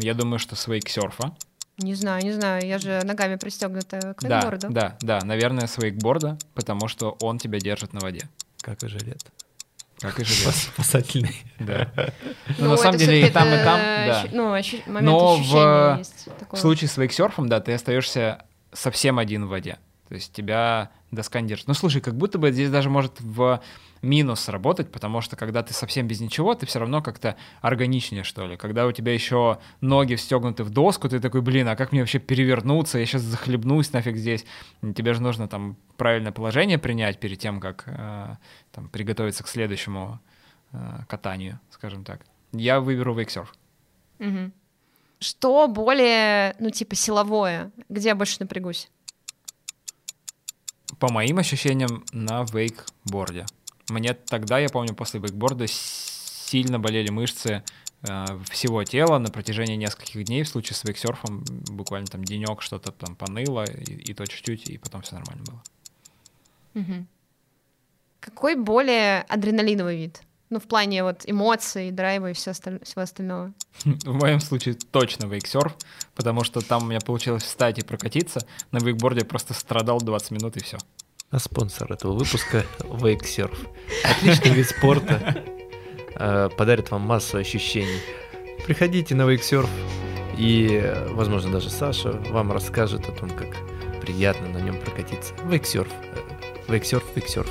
Я 0.00 0.14
думаю, 0.14 0.38
что 0.38 0.54
с 0.56 0.66
вейксерфа. 0.66 1.34
Не 1.78 1.94
знаю, 1.94 2.22
не 2.22 2.32
знаю, 2.32 2.66
я 2.66 2.78
же 2.78 3.00
ногами 3.04 3.36
пристегнута 3.36 4.14
к 4.14 4.22
Да, 4.22 4.40
вейкборду. 4.40 4.68
да, 4.70 4.96
да, 5.00 5.20
наверное, 5.24 5.66
с 5.66 5.78
вейкборда, 5.78 6.38
потому 6.54 6.86
что 6.88 7.16
он 7.20 7.38
тебя 7.38 7.58
держит 7.58 7.92
на 7.92 8.00
воде. 8.00 8.28
Как 8.60 8.82
и 8.82 8.88
жилет. 8.88 9.24
Как 9.98 10.18
и 10.20 10.24
железо. 10.24 10.52
Спасательный. 10.52 11.34
Да. 11.58 11.88
Ну, 12.58 12.64
Ну, 12.64 12.70
на 12.70 12.76
самом 12.76 12.98
деле 12.98 13.26
и 13.26 13.30
там, 13.30 13.48
и 13.48 13.56
там, 13.64 13.78
да. 13.80 14.24
Ну, 14.32 14.48
момент 14.48 14.76
Но 14.86 15.36
в 15.36 15.40
ощущения 15.40 15.98
есть 15.98 16.26
В 16.26 16.38
такое. 16.40 16.60
случае 16.60 16.88
с 16.88 16.96
вейксерфом, 16.96 17.48
да, 17.48 17.60
ты 17.60 17.72
остаешься 17.72 18.44
совсем 18.72 19.18
один 19.18 19.46
в 19.46 19.48
воде. 19.48 19.78
То 20.12 20.16
есть 20.16 20.34
тебя 20.34 20.90
доска 21.10 21.40
не. 21.40 21.56
Ну, 21.66 21.72
слушай, 21.72 22.02
как 22.02 22.14
будто 22.14 22.36
бы 22.36 22.52
здесь 22.52 22.68
даже 22.68 22.90
может 22.90 23.18
в 23.22 23.62
минус 24.02 24.46
работать, 24.50 24.92
потому 24.92 25.22
что 25.22 25.36
когда 25.36 25.62
ты 25.62 25.72
совсем 25.72 26.06
без 26.06 26.20
ничего, 26.20 26.54
ты 26.54 26.66
все 26.66 26.80
равно 26.80 27.00
как-то 27.00 27.34
органичнее, 27.62 28.22
что 28.22 28.46
ли. 28.46 28.58
Когда 28.58 28.86
у 28.86 28.92
тебя 28.92 29.14
еще 29.14 29.58
ноги 29.80 30.16
встегнуты 30.16 30.64
в 30.64 30.68
доску, 30.68 31.08
ты 31.08 31.18
такой, 31.18 31.40
блин, 31.40 31.66
а 31.68 31.76
как 31.76 31.92
мне 31.92 32.02
вообще 32.02 32.18
перевернуться? 32.18 32.98
Я 32.98 33.06
сейчас 33.06 33.22
захлебнусь 33.22 33.94
нафиг 33.94 34.18
здесь. 34.18 34.44
Тебе 34.82 35.14
же 35.14 35.22
нужно 35.22 35.48
там 35.48 35.78
правильное 35.96 36.30
положение 36.30 36.76
принять 36.76 37.18
перед 37.18 37.38
тем, 37.38 37.58
как 37.58 37.84
э, 37.86 38.36
там, 38.70 38.90
приготовиться 38.90 39.42
к 39.42 39.48
следующему 39.48 40.20
э, 40.72 40.76
катанию, 41.08 41.58
скажем 41.70 42.04
так. 42.04 42.20
Я 42.52 42.80
выберу 42.80 43.14
вейксерф. 43.14 43.54
Мгм. 44.18 44.52
Что 45.20 45.68
более, 45.68 46.54
ну, 46.58 46.68
типа, 46.68 46.96
силовое? 46.96 47.70
Где 47.88 48.08
я 48.08 48.14
больше 48.14 48.36
напрягусь? 48.40 48.90
По 50.98 51.12
моим 51.12 51.38
ощущениям, 51.38 52.04
на 52.12 52.44
вейкборде. 52.44 53.46
Мне 53.88 54.14
тогда, 54.14 54.58
я 54.58 54.68
помню, 54.68 54.94
после 54.94 55.20
вейкборда 55.20 55.66
сильно 55.66 56.78
болели 56.78 57.10
мышцы 57.10 57.62
э, 58.02 58.26
всего 58.50 58.84
тела 58.84 59.18
на 59.18 59.30
протяжении 59.30 59.76
нескольких 59.76 60.24
дней. 60.24 60.42
В 60.42 60.48
случае 60.48 60.76
с 60.76 60.84
вейксерфом 60.84 61.44
буквально 61.70 62.06
там 62.06 62.24
денек 62.24 62.62
что-то 62.62 62.92
там 62.92 63.16
поныло, 63.16 63.64
и, 63.64 64.10
и 64.10 64.14
то 64.14 64.26
чуть-чуть, 64.26 64.68
и 64.70 64.78
потом 64.78 65.02
все 65.02 65.16
нормально 65.16 65.44
было. 65.44 65.62
Мгм. 66.74 67.08
Какой 68.20 68.54
более 68.54 69.22
адреналиновый 69.22 69.96
вид? 69.96 70.22
Ну, 70.52 70.60
в 70.60 70.64
плане 70.64 71.02
вот 71.02 71.22
эмоций, 71.24 71.90
драйва 71.90 72.28
и 72.30 72.32
всё 72.34 72.50
осталь- 72.50 72.84
всего 72.84 73.00
остального. 73.00 73.52
В 73.84 74.12
моем 74.12 74.38
случае 74.38 74.74
точно 74.74 75.24
вейксерф, 75.24 75.72
потому 76.14 76.44
что 76.44 76.60
там 76.60 76.82
у 76.82 76.86
меня 76.88 77.00
получилось 77.00 77.42
встать 77.42 77.78
и 77.78 77.82
прокатиться. 77.82 78.46
На 78.70 78.76
вейкборде 78.78 79.20
я 79.20 79.24
просто 79.24 79.54
страдал 79.54 79.98
20 79.98 80.30
минут, 80.32 80.58
и 80.58 80.62
все. 80.62 80.76
А 81.30 81.38
спонсор 81.38 81.90
этого 81.90 82.12
выпуска— 82.12 82.66
Вейксерф. 82.84 83.58
Отличный 84.04 84.50
вид 84.50 84.68
спорта. 84.68 85.42
э, 86.16 86.50
Подарит 86.58 86.90
вам 86.90 87.00
массу 87.00 87.38
ощущений. 87.38 88.00
Приходите 88.66 89.14
на 89.14 89.22
Вейксерф, 89.24 89.70
и, 90.36 90.82
возможно, 91.12 91.50
даже 91.50 91.70
Саша 91.70 92.12
вам 92.28 92.52
расскажет 92.52 93.08
о 93.08 93.12
том, 93.12 93.30
как 93.30 93.56
приятно 94.02 94.48
на 94.48 94.58
нем 94.58 94.78
прокатиться. 94.78 95.32
Вейксерф. 95.46 95.88
Э, 95.88 96.18
Вейксерф, 96.72 97.04
вейксерф. 97.16 97.48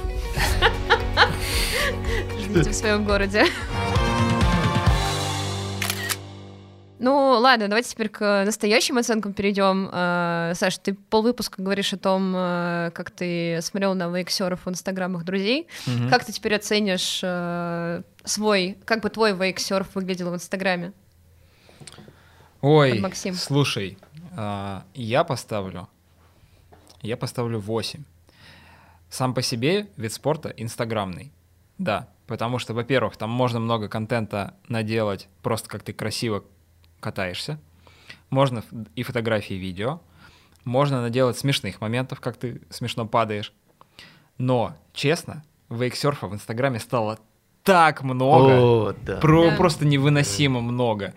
Ждите 2.52 2.72
в 2.72 2.76
своем 2.76 3.06
городе. 3.06 3.46
Ну, 7.04 7.40
ладно, 7.40 7.68
давайте 7.68 7.90
теперь 7.90 8.10
к 8.10 8.44
настоящим 8.46 9.00
оценкам 9.00 9.34
перейдем. 9.34 9.90
Э, 9.92 10.54
Саш, 10.54 10.78
ты 10.78 10.94
полвыпуска 10.94 11.60
говоришь 11.60 11.94
о 11.94 11.98
том, 11.98 12.32
э, 12.36 12.92
как 12.94 13.10
ты 13.10 13.60
смотрел 13.64 13.96
на 13.96 14.08
вейксеров 14.16 14.68
в 14.68 14.70
инстаграмах 14.70 15.24
друзей. 15.24 15.68
Мгм. 15.88 16.10
Как 16.10 16.24
ты 16.24 16.32
теперь 16.32 16.54
оценишь 16.54 17.22
э, 17.24 18.04
свой, 18.24 18.78
как 18.86 19.02
бы 19.02 19.10
твой 19.10 19.34
вейксерф 19.34 19.96
выглядел 19.96 20.30
в 20.30 20.36
инстаграме? 20.36 20.94
Ой, 22.62 23.00
Максим. 23.00 23.34
слушай, 23.34 23.98
я 24.38 25.24
поставлю, 25.28 25.90
я 27.02 27.18
поставлю 27.18 27.58
8. 27.60 28.04
Сам 29.10 29.34
по 29.34 29.42
себе 29.42 29.88
вид 29.98 30.14
спорта 30.14 30.50
инстаграмный, 30.50 31.32
да, 31.84 32.08
потому 32.28 32.60
что, 32.60 32.74
во-первых, 32.74 33.18
там 33.18 33.30
можно 33.30 33.60
много 33.60 33.88
контента 33.90 34.54
наделать, 34.68 35.28
просто 35.42 35.68
как 35.70 35.84
ты 35.84 35.94
красиво 35.94 36.44
катаешься, 37.00 37.60
можно 38.30 38.64
и 38.96 39.04
фотографии, 39.04 39.56
и 39.56 39.60
видео, 39.60 40.00
можно 40.64 41.02
наделать 41.02 41.38
смешных 41.38 41.82
моментов, 41.82 42.22
как 42.22 42.38
ты 42.38 42.62
смешно 42.70 43.08
падаешь, 43.08 43.52
но, 44.38 44.76
честно, 44.94 45.44
вейксерфа 45.70 46.28
в 46.28 46.34
инстаграме 46.34 46.80
стало 46.80 47.18
так 47.64 48.04
много, 48.04 48.90
О, 48.90 48.94
да. 49.06 49.18
про, 49.18 49.50
Да. 49.52 49.56
просто 49.58 49.86
невыносимо 49.86 50.62
много. 50.62 51.14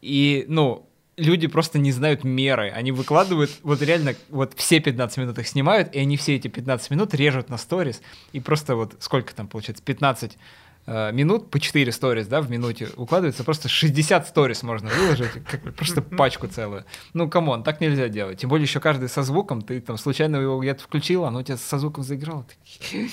И, 0.00 0.44
ну, 0.48 0.89
люди 1.16 1.46
просто 1.46 1.78
не 1.78 1.92
знают 1.92 2.24
меры. 2.24 2.70
Они 2.70 2.92
выкладывают, 2.92 3.50
вот 3.62 3.82
реально, 3.82 4.14
вот 4.28 4.54
все 4.56 4.80
15 4.80 5.18
минут 5.18 5.38
их 5.38 5.48
снимают, 5.48 5.94
и 5.94 5.98
они 5.98 6.16
все 6.16 6.36
эти 6.36 6.48
15 6.48 6.90
минут 6.90 7.14
режут 7.14 7.48
на 7.48 7.58
сторис. 7.58 8.00
И 8.32 8.40
просто 8.40 8.76
вот 8.76 8.94
сколько 9.00 9.34
там 9.34 9.48
получается? 9.48 9.82
15 9.84 10.38
э, 10.86 11.12
минут 11.12 11.50
по 11.50 11.60
4 11.60 11.92
сторис, 11.92 12.26
да, 12.26 12.40
в 12.40 12.50
минуте 12.50 12.88
укладывается, 12.96 13.44
просто 13.44 13.68
60 13.68 14.28
сторис 14.28 14.62
можно 14.62 14.88
выложить, 14.90 15.30
как 15.46 15.74
просто 15.74 16.02
пачку 16.02 16.46
целую. 16.46 16.84
Ну, 17.12 17.28
come 17.28 17.47
on, 17.47 17.62
так 17.62 17.80
нельзя 17.80 18.08
делать. 18.08 18.40
Тем 18.40 18.50
более 18.50 18.64
еще 18.64 18.80
каждый 18.80 19.08
со 19.08 19.22
звуком, 19.22 19.62
ты 19.62 19.80
там 19.80 19.98
случайно 19.98 20.36
его 20.36 20.60
где-то 20.60 20.82
включил, 20.82 21.24
оно 21.24 21.40
у 21.40 21.42
тебя 21.42 21.56
со 21.56 21.78
звуком 21.78 22.02
заиграло. 22.02 22.46
Ты-. 22.90 23.10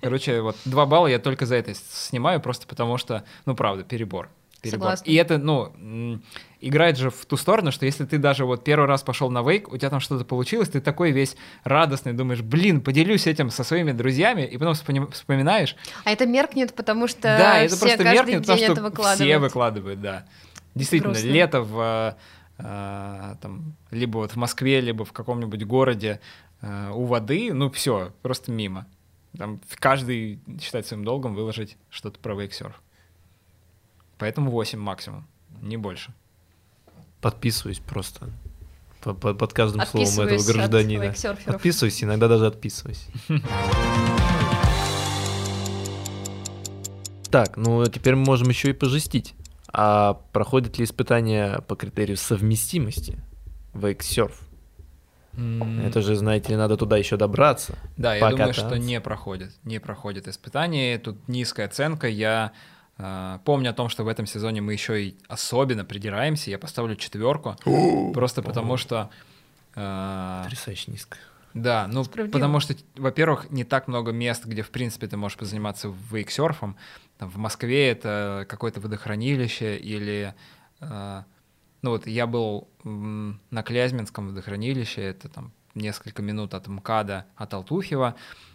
Короче, 0.00 0.40
вот 0.42 0.56
2 0.64 0.86
балла 0.86 1.08
я 1.08 1.18
только 1.18 1.44
за 1.44 1.56
это 1.56 1.74
снимаю, 1.74 2.40
просто 2.40 2.66
потому 2.66 2.98
что, 2.98 3.24
ну, 3.46 3.56
правда, 3.56 3.82
перебор. 3.82 4.28
Перебор. 4.62 4.80
Согласна. 4.80 5.04
И 5.04 5.14
это, 5.14 5.38
ну, 5.38 6.20
играет 6.60 6.96
же 6.96 7.10
в 7.10 7.24
ту 7.26 7.36
сторону, 7.36 7.70
что 7.72 7.86
если 7.86 8.04
ты 8.04 8.18
даже 8.18 8.44
вот 8.44 8.64
первый 8.64 8.86
раз 8.86 9.02
пошел 9.02 9.30
на 9.30 9.42
вейк, 9.42 9.72
у 9.72 9.76
тебя 9.76 9.90
там 9.90 10.00
что-то 10.00 10.24
получилось, 10.24 10.68
ты 10.68 10.80
такой 10.80 11.12
весь 11.12 11.36
радостный, 11.64 12.12
думаешь, 12.12 12.42
блин, 12.42 12.80
поделюсь 12.80 13.26
этим 13.26 13.50
со 13.50 13.64
своими 13.64 13.92
друзьями, 13.92 14.42
и 14.42 14.58
потом 14.58 14.74
вспоми- 14.74 15.10
вспоминаешь, 15.12 15.76
А 16.04 16.10
это 16.10 16.26
меркнет, 16.26 16.74
потому 16.74 17.06
что 17.08 17.22
да, 17.22 17.58
это 17.58 17.76
все 17.76 17.86
просто 17.86 18.04
каждый 18.04 18.14
меркнет, 18.16 18.40
потому 18.42 18.58
день 18.58 18.64
что 18.66 18.72
это 18.72 18.82
выкладывают. 18.82 19.20
все 19.20 19.38
выкладывают, 19.38 20.00
да. 20.00 20.26
Действительно, 20.74 21.12
Грустно. 21.14 21.28
лето 21.28 21.62
в 21.62 22.16
э, 22.58 23.34
там, 23.40 23.74
либо 23.90 24.18
вот 24.18 24.32
в 24.32 24.36
Москве, 24.36 24.80
либо 24.80 25.04
в 25.04 25.12
каком-нибудь 25.12 25.64
городе 25.64 26.20
э, 26.60 26.90
у 26.92 27.04
воды, 27.04 27.52
ну 27.52 27.70
все, 27.70 28.12
просто 28.22 28.50
мимо. 28.50 28.86
Там 29.36 29.60
каждый 29.78 30.40
считает 30.60 30.86
своим 30.86 31.04
долгом 31.04 31.34
выложить 31.34 31.76
что-то 31.90 32.18
про 32.18 32.34
вейксерф. 32.34 32.80
Поэтому 34.18 34.50
8 34.50 34.78
максимум, 34.78 35.26
не 35.62 35.76
больше. 35.76 36.12
Подписываюсь 37.20 37.78
просто. 37.80 38.28
По- 39.02 39.14
по- 39.14 39.34
Под 39.34 39.52
каждым 39.52 39.84
словом 39.86 40.08
этого 40.26 40.40
от 40.40 40.46
гражданина. 40.46 41.02
вейксерферов. 41.04 41.54
Отписываюсь, 41.56 42.02
иногда 42.04 42.28
даже 42.28 42.46
отписываюсь. 42.46 43.06
Так, 47.30 47.56
ну 47.58 47.84
теперь 47.86 48.14
мы 48.14 48.24
можем 48.24 48.48
еще 48.48 48.70
и 48.70 48.72
пожестить. 48.72 49.34
А 49.70 50.14
проходит 50.32 50.78
ли 50.78 50.84
испытание 50.84 51.60
по 51.68 51.76
критерию 51.76 52.16
совместимости? 52.16 53.18
Вейксерф. 53.74 54.40
Это 55.84 56.00
же, 56.02 56.16
знаете 56.16 56.48
ли, 56.50 56.56
надо 56.56 56.76
туда 56.76 56.96
еще 56.96 57.16
добраться. 57.16 57.74
Да, 57.96 58.14
я 58.14 58.30
думаю, 58.30 58.54
что 58.54 58.76
не 58.78 59.00
проходит. 59.00 59.52
Не 59.62 59.78
проходит 59.78 60.26
испытание. 60.26 60.98
Тут 60.98 61.28
низкая 61.28 61.66
оценка. 61.66 62.08
Я 62.08 62.52
помню 63.44 63.70
о 63.70 63.72
том, 63.72 63.88
что 63.88 64.04
в 64.04 64.08
этом 64.08 64.26
сезоне 64.26 64.60
мы 64.60 64.72
еще 64.72 65.02
и 65.02 65.16
особенно 65.28 65.84
придираемся. 65.84 66.50
Я 66.50 66.58
поставлю 66.58 66.96
четверку. 66.96 67.56
просто 68.14 68.42
потому 68.42 68.76
что. 68.76 69.10
э, 69.74 70.40
Потрясающе 70.44 70.90
низко. 70.90 71.16
Да, 71.54 71.86
ну 71.88 72.04
Справедливо. 72.04 72.38
потому 72.38 72.60
что, 72.60 72.74
во-первых, 72.96 73.50
не 73.50 73.64
так 73.64 73.88
много 73.88 74.12
мест, 74.12 74.44
где, 74.44 74.62
в 74.62 74.70
принципе, 74.70 75.06
ты 75.06 75.16
можешь 75.16 75.38
позаниматься 75.38 75.92
вейксерфом. 76.10 76.76
Там, 77.16 77.30
в 77.30 77.36
Москве 77.38 77.88
это 77.88 78.46
какое-то 78.48 78.80
водохранилище 78.80 79.76
или... 79.76 80.34
э, 80.80 81.22
ну 81.82 81.90
вот 81.90 82.06
я 82.06 82.26
был 82.26 82.68
на 82.84 83.62
Клязьминском 83.62 84.28
водохранилище, 84.28 85.00
это 85.02 85.28
там 85.28 85.52
несколько 85.74 86.22
минут 86.22 86.54
от 86.54 86.66
МКАДа, 86.66 87.26
от 87.36 87.54
Алтуфьева. 87.54 88.14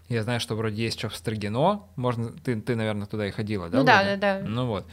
Я 0.10 0.24
знаю, 0.24 0.40
что 0.40 0.56
вроде 0.56 0.84
есть 0.84 1.00
что 1.00 1.10
в 1.10 1.16
Строгино. 1.16 1.84
Можно, 1.96 2.32
ты, 2.32 2.60
ты, 2.60 2.76
наверное, 2.76 3.08
туда 3.08 3.28
и 3.28 3.32
ходила, 3.32 3.70
да? 3.70 3.80
Ну 3.80 3.84
да, 3.84 4.04
да, 4.04 4.18
да. 4.18 4.42
Ну 4.46 4.68
вот. 4.68 4.86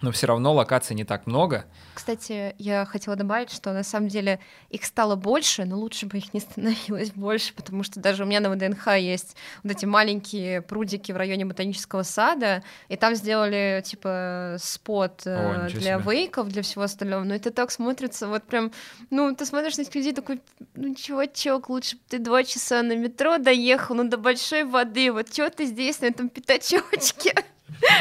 Но 0.00 0.12
все 0.12 0.28
равно 0.28 0.54
локаций 0.54 0.94
не 0.94 1.04
так 1.04 1.26
много. 1.26 1.64
Кстати, 1.94 2.54
я 2.58 2.84
хотела 2.84 3.16
добавить, 3.16 3.50
что 3.50 3.72
на 3.72 3.82
самом 3.82 4.08
деле 4.08 4.38
их 4.70 4.84
стало 4.84 5.16
больше, 5.16 5.64
но 5.64 5.76
лучше 5.76 6.06
бы 6.06 6.18
их 6.18 6.32
не 6.32 6.40
становилось 6.40 7.10
больше, 7.14 7.52
потому 7.52 7.82
что 7.82 7.98
даже 7.98 8.22
у 8.22 8.26
меня 8.26 8.38
на 8.38 8.50
ВДНХ 8.50 8.86
есть 8.98 9.36
вот 9.64 9.72
эти 9.72 9.86
маленькие 9.86 10.62
прудики 10.62 11.10
в 11.10 11.16
районе 11.16 11.44
ботанического 11.44 12.04
сада, 12.04 12.62
и 12.88 12.96
там 12.96 13.16
сделали 13.16 13.82
типа 13.84 14.56
спот 14.60 15.22
э, 15.26 15.64
О, 15.66 15.68
для 15.68 15.98
себе. 15.98 16.02
вейков, 16.04 16.48
для 16.48 16.62
всего 16.62 16.84
остального. 16.84 17.24
Но 17.24 17.34
это 17.34 17.50
так 17.50 17.72
смотрится, 17.72 18.28
вот 18.28 18.44
прям, 18.44 18.70
ну, 19.10 19.34
ты 19.34 19.44
смотришь 19.44 19.76
на 19.78 19.82
этих 19.82 19.96
людей 19.96 20.12
такой, 20.12 20.40
ну, 20.74 20.94
чувачок, 20.94 21.68
лучше 21.68 21.96
бы 21.96 22.02
ты 22.08 22.18
два 22.20 22.44
часа 22.44 22.82
на 22.82 22.96
метро 22.96 23.38
доехал, 23.38 23.96
ну, 23.96 24.04
до 24.04 24.16
большой 24.16 24.62
воды, 24.62 25.10
вот 25.10 25.32
что 25.32 25.50
ты 25.50 25.66
здесь 25.66 26.00
на 26.00 26.06
этом 26.06 26.28
пятачочке 26.28 27.34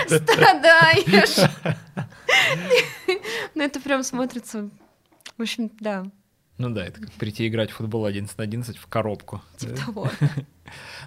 страдаешь? 0.07 1.49
Ну, 3.55 3.63
это 3.63 3.79
прям 3.79 4.03
смотрится. 4.03 4.69
В 5.37 5.41
общем, 5.41 5.71
да, 5.79 6.05
Ну 6.57 6.69
да, 6.69 6.85
это 6.85 7.01
как 7.01 7.11
прийти 7.13 7.47
играть 7.47 7.71
в 7.71 7.75
футбол 7.75 8.05
11 8.05 8.37
на 8.37 8.43
11 8.43 8.77
в 8.77 8.87
коробку. 8.87 9.41
типа 9.57 9.75
того. 9.75 10.09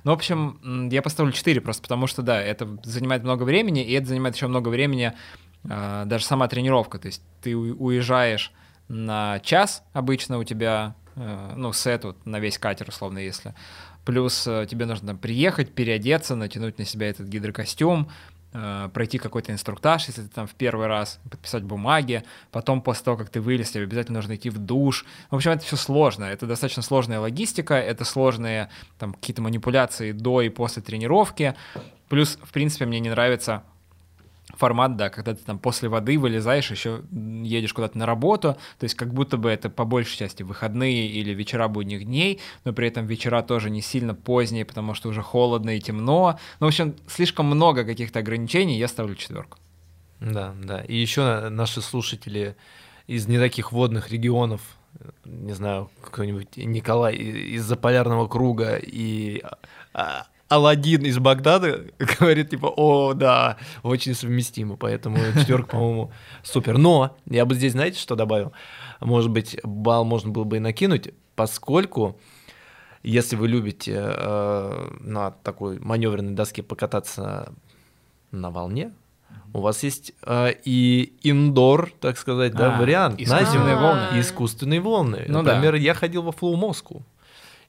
Ну, 0.04 0.12
в 0.12 0.14
общем, 0.14 0.88
я 0.90 1.02
поставлю 1.02 1.32
4 1.32 1.60
просто 1.60 1.82
потому, 1.82 2.06
что, 2.06 2.22
да, 2.22 2.40
это 2.40 2.78
занимает 2.82 3.22
много 3.22 3.42
времени, 3.42 3.84
и 3.84 3.92
это 3.92 4.06
занимает 4.06 4.34
еще 4.34 4.46
много 4.46 4.70
времени 4.70 5.12
а, 5.68 6.06
даже 6.06 6.24
сама 6.24 6.48
тренировка. 6.48 6.98
То 6.98 7.06
есть 7.08 7.22
ты 7.42 7.54
уезжаешь 7.54 8.52
на 8.88 9.38
час, 9.40 9.84
обычно 9.92 10.38
у 10.38 10.44
тебя, 10.44 10.94
э, 11.14 11.52
ну, 11.56 11.72
сет 11.74 12.04
вот 12.04 12.24
на 12.26 12.40
весь 12.40 12.58
катер, 12.58 12.88
условно, 12.88 13.18
если. 13.18 13.54
Плюс 14.06 14.46
э, 14.46 14.66
тебе 14.68 14.86
нужно 14.86 15.08
там 15.08 15.18
приехать, 15.18 15.74
переодеться, 15.74 16.34
натянуть 16.34 16.78
на 16.78 16.86
себя 16.86 17.08
этот 17.10 17.28
гидрокостюм, 17.28 18.08
э, 18.08 18.39
пройти 18.52 19.18
какой-то 19.18 19.52
инструктаж, 19.52 20.06
если 20.08 20.22
ты 20.22 20.28
там 20.28 20.46
в 20.46 20.54
первый 20.54 20.88
раз, 20.88 21.20
подписать 21.30 21.62
бумаги, 21.62 22.24
потом 22.50 22.82
после 22.82 23.04
того, 23.04 23.16
как 23.16 23.28
ты 23.28 23.40
вылез, 23.40 23.70
тебе 23.70 23.84
обязательно 23.84 24.18
нужно 24.18 24.34
идти 24.34 24.50
в 24.50 24.58
душ. 24.58 25.04
В 25.30 25.36
общем, 25.36 25.52
это 25.52 25.64
все 25.64 25.76
сложно, 25.76 26.24
это 26.24 26.46
достаточно 26.46 26.82
сложная 26.82 27.20
логистика, 27.20 27.74
это 27.74 28.04
сложные 28.04 28.68
там 28.98 29.14
какие-то 29.14 29.42
манипуляции 29.42 30.12
до 30.12 30.42
и 30.42 30.48
после 30.48 30.82
тренировки. 30.82 31.54
Плюс, 32.08 32.38
в 32.42 32.50
принципе, 32.52 32.86
мне 32.86 32.98
не 32.98 33.10
нравится 33.10 33.62
формат, 34.56 34.96
да, 34.96 35.10
когда 35.10 35.34
ты 35.34 35.42
там 35.44 35.58
после 35.58 35.88
воды 35.88 36.18
вылезаешь, 36.18 36.70
еще 36.70 37.02
едешь 37.10 37.72
куда-то 37.72 37.98
на 37.98 38.06
работу, 38.06 38.56
то 38.78 38.84
есть 38.84 38.94
как 38.94 39.12
будто 39.12 39.36
бы 39.36 39.50
это 39.50 39.70
по 39.70 39.84
большей 39.84 40.18
части 40.18 40.42
выходные 40.42 41.08
или 41.08 41.32
вечера 41.32 41.68
будних 41.68 42.04
дней, 42.04 42.40
но 42.64 42.72
при 42.72 42.88
этом 42.88 43.06
вечера 43.06 43.42
тоже 43.42 43.70
не 43.70 43.82
сильно 43.82 44.14
поздние, 44.14 44.64
потому 44.64 44.94
что 44.94 45.08
уже 45.08 45.22
холодно 45.22 45.76
и 45.76 45.80
темно. 45.80 46.38
Ну, 46.60 46.66
в 46.66 46.68
общем, 46.68 46.94
слишком 47.06 47.46
много 47.46 47.84
каких-то 47.84 48.18
ограничений, 48.18 48.78
я 48.78 48.88
ставлю 48.88 49.14
четверку. 49.14 49.58
Да, 50.20 50.54
да. 50.62 50.80
И 50.82 50.96
еще 50.96 51.48
наши 51.48 51.80
слушатели 51.80 52.56
из 53.06 53.26
не 53.26 53.38
таких 53.38 53.72
водных 53.72 54.10
регионов, 54.10 54.60
не 55.24 55.52
знаю, 55.52 55.90
какой-нибудь 56.02 56.56
Николай 56.56 57.14
и- 57.14 57.54
из 57.54 57.64
Заполярного 57.64 58.28
круга 58.28 58.76
и 58.76 59.42
а, 60.50 60.56
Аладдин 60.56 61.04
из 61.04 61.18
Багдада 61.18 61.86
говорит, 62.18 62.50
типа, 62.50 62.66
о, 62.66 63.14
да, 63.14 63.56
очень 63.82 64.14
совместимо, 64.14 64.76
поэтому 64.76 65.16
четверка, 65.38 65.68
по-моему, 65.76 66.12
супер. 66.42 66.76
Но 66.78 67.16
я 67.26 67.44
бы 67.44 67.54
здесь, 67.54 67.72
знаете, 67.72 67.98
что 67.98 68.16
добавил? 68.16 68.52
Может 69.00 69.30
быть, 69.30 69.58
балл 69.62 70.04
можно 70.04 70.30
было 70.30 70.44
бы 70.44 70.56
и 70.56 70.60
накинуть, 70.60 71.10
поскольку 71.36 72.18
если 73.02 73.36
вы 73.36 73.48
любите 73.48 73.94
э, 73.96 74.88
на 75.00 75.30
такой 75.30 75.78
маневренной 75.78 76.34
доске 76.34 76.62
покататься 76.62 77.52
на 78.30 78.50
волне, 78.50 78.92
у 79.52 79.60
вас 79.60 79.82
есть 79.82 80.12
э, 80.22 80.52
и 80.64 81.14
индор, 81.22 81.90
так 82.00 82.18
сказать, 82.18 82.52
да, 82.54 82.76
А, 82.76 82.80
вариант. 82.80 83.18
на 83.18 83.22
искусственные 83.22 83.74
зиму. 83.74 83.80
волны. 83.80 84.20
Искусственные 84.20 84.80
волны. 84.80 85.24
Ну 85.28 85.42
да. 85.42 85.54
Например, 85.54 85.74
я 85.76 85.94
ходил 85.94 86.22
во 86.22 86.32
Флоу 86.32 86.56
Москву. 86.56 87.02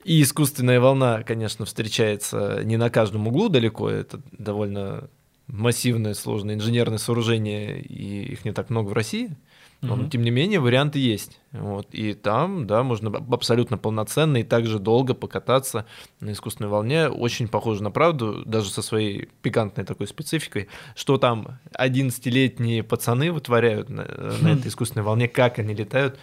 И 0.04 0.22
искусственная 0.22 0.80
волна, 0.80 1.24
конечно, 1.24 1.66
встречается 1.66 2.62
не 2.64 2.78
на 2.78 2.90
каждом 2.90 3.28
углу 3.28 3.50
далеко. 3.50 3.90
Это 3.90 4.20
довольно 4.32 5.10
массивное, 5.48 6.14
сложное 6.14 6.56
инженерное 6.56 6.98
сооружение, 6.98 7.82
и 7.82 8.24
их 8.32 8.46
не 8.46 8.52
так 8.52 8.70
много 8.70 8.90
в 8.90 8.94
России. 8.94 9.36
Но, 9.82 9.96
Мгм. 9.96 10.10
тем 10.12 10.22
не 10.22 10.30
менее, 10.30 10.60
варианты 10.60 11.00
есть. 11.00 11.40
Вот. 11.52 11.88
И 11.92 12.14
там, 12.14 12.68
да, 12.68 12.84
можно 12.84 13.10
аб- 13.10 13.34
абсолютно 13.34 13.80
полноценно 13.80 14.38
и 14.38 14.44
также 14.44 14.78
долго 14.78 15.16
покататься 15.16 15.88
на 16.20 16.34
искусственной 16.34 16.70
волне. 16.70 17.08
Очень 17.10 17.48
похоже 17.48 17.82
на 17.82 17.90
правду, 17.90 18.44
даже 18.46 18.70
со 18.70 18.84
своей 18.84 19.30
пикантной 19.42 19.84
такой 19.84 20.08
спецификой, 20.08 20.68
что 20.96 21.18
там 21.18 21.60
11-летние 21.74 22.84
пацаны 22.84 23.32
вытворяют 23.32 23.90
на, 23.90 24.04
на 24.42 24.48
этой 24.54 24.68
искусственной 24.68 25.04
волне, 25.04 25.28
как 25.28 25.58
они 25.60 25.74
летают. 25.74 26.20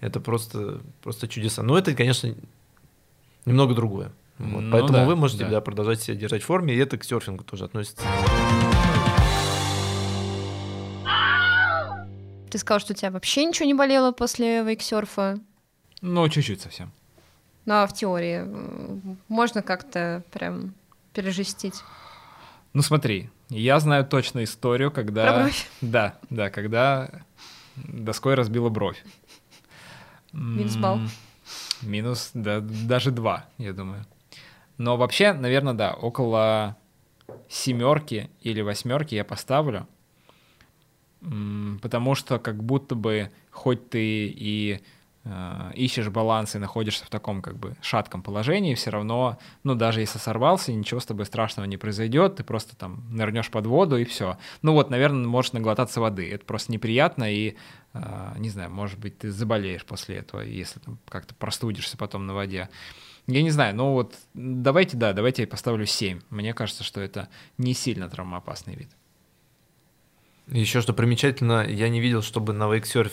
Это 0.00 0.20
просто, 0.20 0.80
просто 1.02 1.26
чудеса. 1.28 1.62
Но 1.62 1.76
это, 1.76 1.94
конечно, 1.94 2.32
немного 3.50 3.74
другое. 3.74 4.12
Вот. 4.38 4.60
Ну 4.62 4.72
Поэтому 4.72 4.92
да, 4.92 5.04
вы 5.04 5.16
можете 5.16 5.44
да. 5.44 5.50
да, 5.50 5.60
продолжать 5.60 6.00
себя 6.00 6.16
держать 6.16 6.42
в 6.42 6.46
форме, 6.46 6.74
и 6.74 6.78
это 6.78 6.96
к 6.96 7.04
серфингу 7.04 7.44
тоже 7.44 7.64
относится. 7.64 8.02
Ты 12.50 12.58
сказал, 12.58 12.80
что 12.80 12.94
у 12.94 12.96
тебя 12.96 13.10
вообще 13.10 13.44
ничего 13.44 13.66
не 13.66 13.74
болело 13.74 14.12
после 14.12 14.64
вейксерфа. 14.64 15.38
Ну, 16.00 16.28
чуть-чуть 16.28 16.60
совсем. 16.60 16.90
Ну, 17.66 17.74
а 17.74 17.86
в 17.86 17.92
теории 17.94 18.42
э, 18.44 19.14
можно 19.28 19.62
как-то 19.62 20.24
прям 20.32 20.74
пережестить. 21.12 21.82
Ну, 22.72 22.82
смотри, 22.82 23.30
я 23.50 23.78
знаю 23.78 24.04
точно 24.06 24.42
историю, 24.42 24.90
когда... 24.90 25.32
Про 25.32 25.40
бровь. 25.42 25.70
Да, 25.80 26.18
да, 26.30 26.50
когда 26.50 27.10
доской 27.76 28.34
разбила 28.34 28.70
бровь. 28.70 29.04
Минус 30.32 30.76
балл. 30.76 30.96
М, 30.96 31.10
Минус, 31.82 32.30
да, 32.34 32.60
даже 32.60 33.10
два, 33.10 33.46
я 33.58 33.72
думаю. 33.72 34.04
Но 34.78 34.96
вообще, 34.96 35.32
наверное, 35.32 35.74
да, 35.74 35.92
около 35.92 36.76
семерки 37.48 38.30
или 38.40 38.60
восьмерки 38.60 39.14
я 39.14 39.24
поставлю. 39.24 39.86
Потому 41.82 42.14
что 42.14 42.38
как 42.38 42.62
будто 42.62 42.94
бы, 42.94 43.30
хоть 43.50 43.90
ты 43.90 44.26
и 44.26 44.80
ищешь 45.74 46.08
баланс 46.08 46.54
и 46.54 46.58
находишься 46.58 47.04
в 47.04 47.10
таком 47.10 47.42
как 47.42 47.58
бы 47.58 47.76
шатком 47.82 48.22
положении, 48.22 48.74
все 48.74 48.88
равно, 48.88 49.38
ну 49.64 49.74
даже 49.74 50.00
если 50.00 50.18
сорвался, 50.18 50.72
ничего 50.72 50.98
с 50.98 51.04
тобой 51.04 51.26
страшного 51.26 51.66
не 51.66 51.76
произойдет, 51.76 52.36
ты 52.36 52.44
просто 52.44 52.74
там 52.74 53.04
нырнешь 53.10 53.50
под 53.50 53.66
воду 53.66 53.98
и 53.98 54.04
все. 54.04 54.38
Ну 54.62 54.72
вот, 54.72 54.88
наверное, 54.88 55.26
можешь 55.26 55.52
наглотаться 55.52 56.00
воды. 56.00 56.30
Это 56.30 56.46
просто 56.46 56.72
неприятно 56.72 57.30
и, 57.30 57.56
э, 57.92 58.34
не 58.38 58.48
знаю, 58.48 58.70
может 58.70 58.98
быть, 58.98 59.18
ты 59.18 59.30
заболеешь 59.30 59.84
после 59.84 60.16
этого, 60.16 60.40
если 60.40 60.78
там 60.78 60.98
как-то 61.06 61.34
простудишься 61.34 61.98
потом 61.98 62.26
на 62.26 62.32
воде. 62.32 62.70
Я 63.26 63.42
не 63.42 63.50
знаю, 63.50 63.76
ну 63.76 63.92
вот 63.92 64.14
давайте, 64.32 64.96
да, 64.96 65.12
давайте 65.12 65.42
я 65.42 65.48
поставлю 65.48 65.84
7. 65.84 66.20
Мне 66.30 66.54
кажется, 66.54 66.82
что 66.82 67.00
это 67.00 67.28
не 67.58 67.74
сильно 67.74 68.08
травмоопасный 68.08 68.74
вид. 68.74 68.88
Еще 70.48 70.80
что 70.80 70.94
примечательно, 70.94 71.66
я 71.66 71.90
не 71.90 72.00
видел, 72.00 72.22
чтобы 72.22 72.54
на 72.54 72.72
вейксерф 72.72 73.12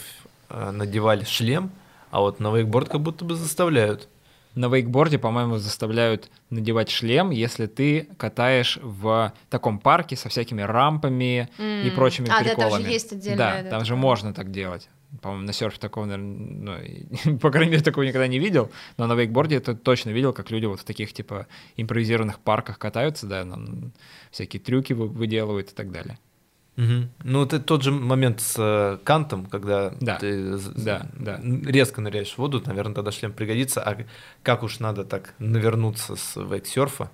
э, 0.49 0.71
надевали 0.71 1.25
шлем, 1.25 1.69
а 2.11 2.19
вот 2.21 2.39
на 2.39 2.55
вейкборд 2.55 2.89
как 2.89 3.01
будто 3.01 3.25
бы 3.25 3.35
заставляют. 3.35 4.07
на 4.55 4.69
вейкборде, 4.69 5.19
по-моему, 5.19 5.57
заставляют 5.57 6.31
надевать 6.49 6.89
шлем, 6.89 7.29
если 7.29 7.67
ты 7.67 8.07
катаешь 8.17 8.79
в 8.81 9.31
таком 9.51 9.77
парке 9.77 10.15
со 10.15 10.29
всякими 10.29 10.63
рампами 10.63 11.47
и 11.59 11.89
М. 11.89 11.93
прочими 11.95 12.25
А, 12.25 12.29
да, 12.29 12.35
там 12.35 12.45
же 12.47 12.55
приколами. 12.55 12.91
есть 12.91 13.11
отдельная, 13.13 13.37
Да, 13.37 13.61
да, 13.63 13.69
там 13.69 13.85
же 13.85 13.95
можно 13.95 14.33
так 14.33 14.49
делать. 14.49 14.89
По-моему, 15.21 15.45
на 15.45 15.53
серфе 15.53 15.77
такого, 15.79 16.05
наверное, 16.05 17.05
ну, 17.25 17.37
по 17.39 17.51
крайней 17.51 17.71
мере, 17.71 17.83
такого 17.83 18.03
никогда 18.03 18.27
не 18.27 18.39
видел, 18.39 18.71
но 18.97 19.05
на 19.05 19.13
вейкборде 19.13 19.57
это 19.57 19.75
точно 19.75 20.09
видел, 20.09 20.33
как 20.33 20.49
люди 20.49 20.65
вот 20.65 20.79
в 20.79 20.83
таких, 20.85 21.13
типа, 21.13 21.45
импровизированных 21.77 22.39
парках 22.39 22.79
катаются, 22.79 23.27
да, 23.27 23.43
там 23.45 23.91
всякие 24.31 24.59
трюки 24.59 24.93
вы- 24.93 25.07
выделывают 25.07 25.69
и 25.71 25.75
так 25.75 25.91
далее. 25.91 26.17
Мгм. 26.77 27.09
Ну, 27.23 27.43
это 27.43 27.59
тот 27.59 27.81
же 27.81 27.91
момент 27.91 28.39
с 28.39 28.55
э, 28.59 28.99
кантом, 29.03 29.47
когда 29.47 29.91
Да. 29.99 30.17
ты 30.17 30.57
Да, 30.75 31.07
да. 31.17 31.39
резко 31.65 32.01
ныряешь 32.01 32.33
в 32.33 32.37
воду, 32.37 32.61
наверное, 32.65 32.93
тогда 32.93 33.11
шлем 33.11 33.33
пригодится. 33.33 33.81
А 33.81 33.97
как 34.43 34.61
уж 34.63 34.79
надо 34.79 35.03
так 35.03 35.33
навернуться 35.39 36.15
с 36.15 36.35
вейксерфа? 36.35 37.09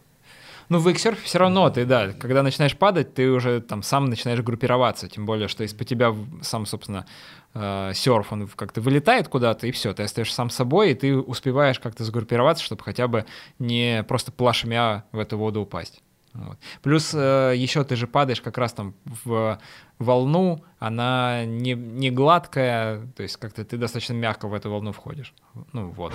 Ну, 0.69 0.79
в 0.79 0.87
вейксерфе 0.87 1.21
все 1.23 1.39
равно 1.39 1.69
ты, 1.69 1.85
да, 1.85 2.11
когда 2.13 2.43
начинаешь 2.43 2.75
падать, 2.75 3.13
ты 3.13 3.29
уже 3.29 3.61
там 3.61 3.83
сам 3.83 4.05
начинаешь 4.05 4.41
группироваться, 4.41 5.07
тем 5.07 5.25
более, 5.25 5.47
что 5.47 5.63
из-под 5.63 5.87
тебя 5.87 6.13
сам, 6.41 6.65
собственно, 6.65 7.05
э, 7.53 7.91
серф, 7.93 8.31
он 8.33 8.47
как-то 8.47 8.81
вылетает 8.81 9.27
куда-то, 9.27 9.67
и 9.67 9.71
все, 9.71 9.93
ты 9.93 10.03
остаешься 10.03 10.35
сам 10.35 10.49
собой, 10.49 10.91
и 10.91 10.95
ты 10.95 11.15
успеваешь 11.17 11.79
как-то 11.79 12.03
сгруппироваться, 12.03 12.63
чтобы 12.63 12.83
хотя 12.83 13.07
бы 13.07 13.25
не 13.59 14.03
просто 14.07 14.31
плашмя 14.31 15.03
в 15.11 15.19
эту 15.19 15.37
воду 15.37 15.61
упасть. 15.61 16.01
Вот. 16.33 16.57
Плюс 16.81 17.13
еще 17.13 17.83
ты 17.83 17.95
же 17.95 18.07
падаешь 18.07 18.41
как 18.41 18.57
раз 18.57 18.73
там 18.73 18.95
в 19.23 19.59
волну, 19.99 20.63
она 20.79 21.45
не, 21.45 21.73
не 21.73 22.09
гладкая, 22.11 23.07
то 23.15 23.23
есть 23.23 23.37
как-то 23.37 23.63
ты 23.63 23.77
достаточно 23.77 24.13
мягко 24.13 24.47
в 24.47 24.53
эту 24.53 24.71
волну 24.71 24.91
входишь. 24.91 25.33
Ну 25.73 25.89
вот. 25.89 26.13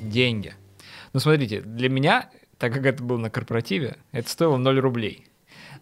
Деньги. 0.00 0.54
Ну, 1.12 1.20
смотрите, 1.20 1.60
для 1.60 1.88
меня, 1.88 2.30
так 2.58 2.72
как 2.72 2.86
это 2.86 3.02
было 3.02 3.18
на 3.18 3.30
корпоративе, 3.30 3.96
это 4.12 4.28
стоило 4.28 4.56
0 4.56 4.80
рублей. 4.80 5.26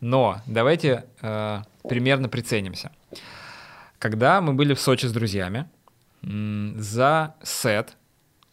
Но 0.00 0.40
давайте 0.46 1.04
э, 1.20 1.62
примерно 1.88 2.28
приценимся. 2.28 2.90
Когда 3.98 4.40
мы 4.40 4.54
были 4.54 4.74
в 4.74 4.80
Сочи 4.80 5.06
с 5.06 5.12
друзьями, 5.12 5.68
за 6.22 7.34
сет 7.42 7.96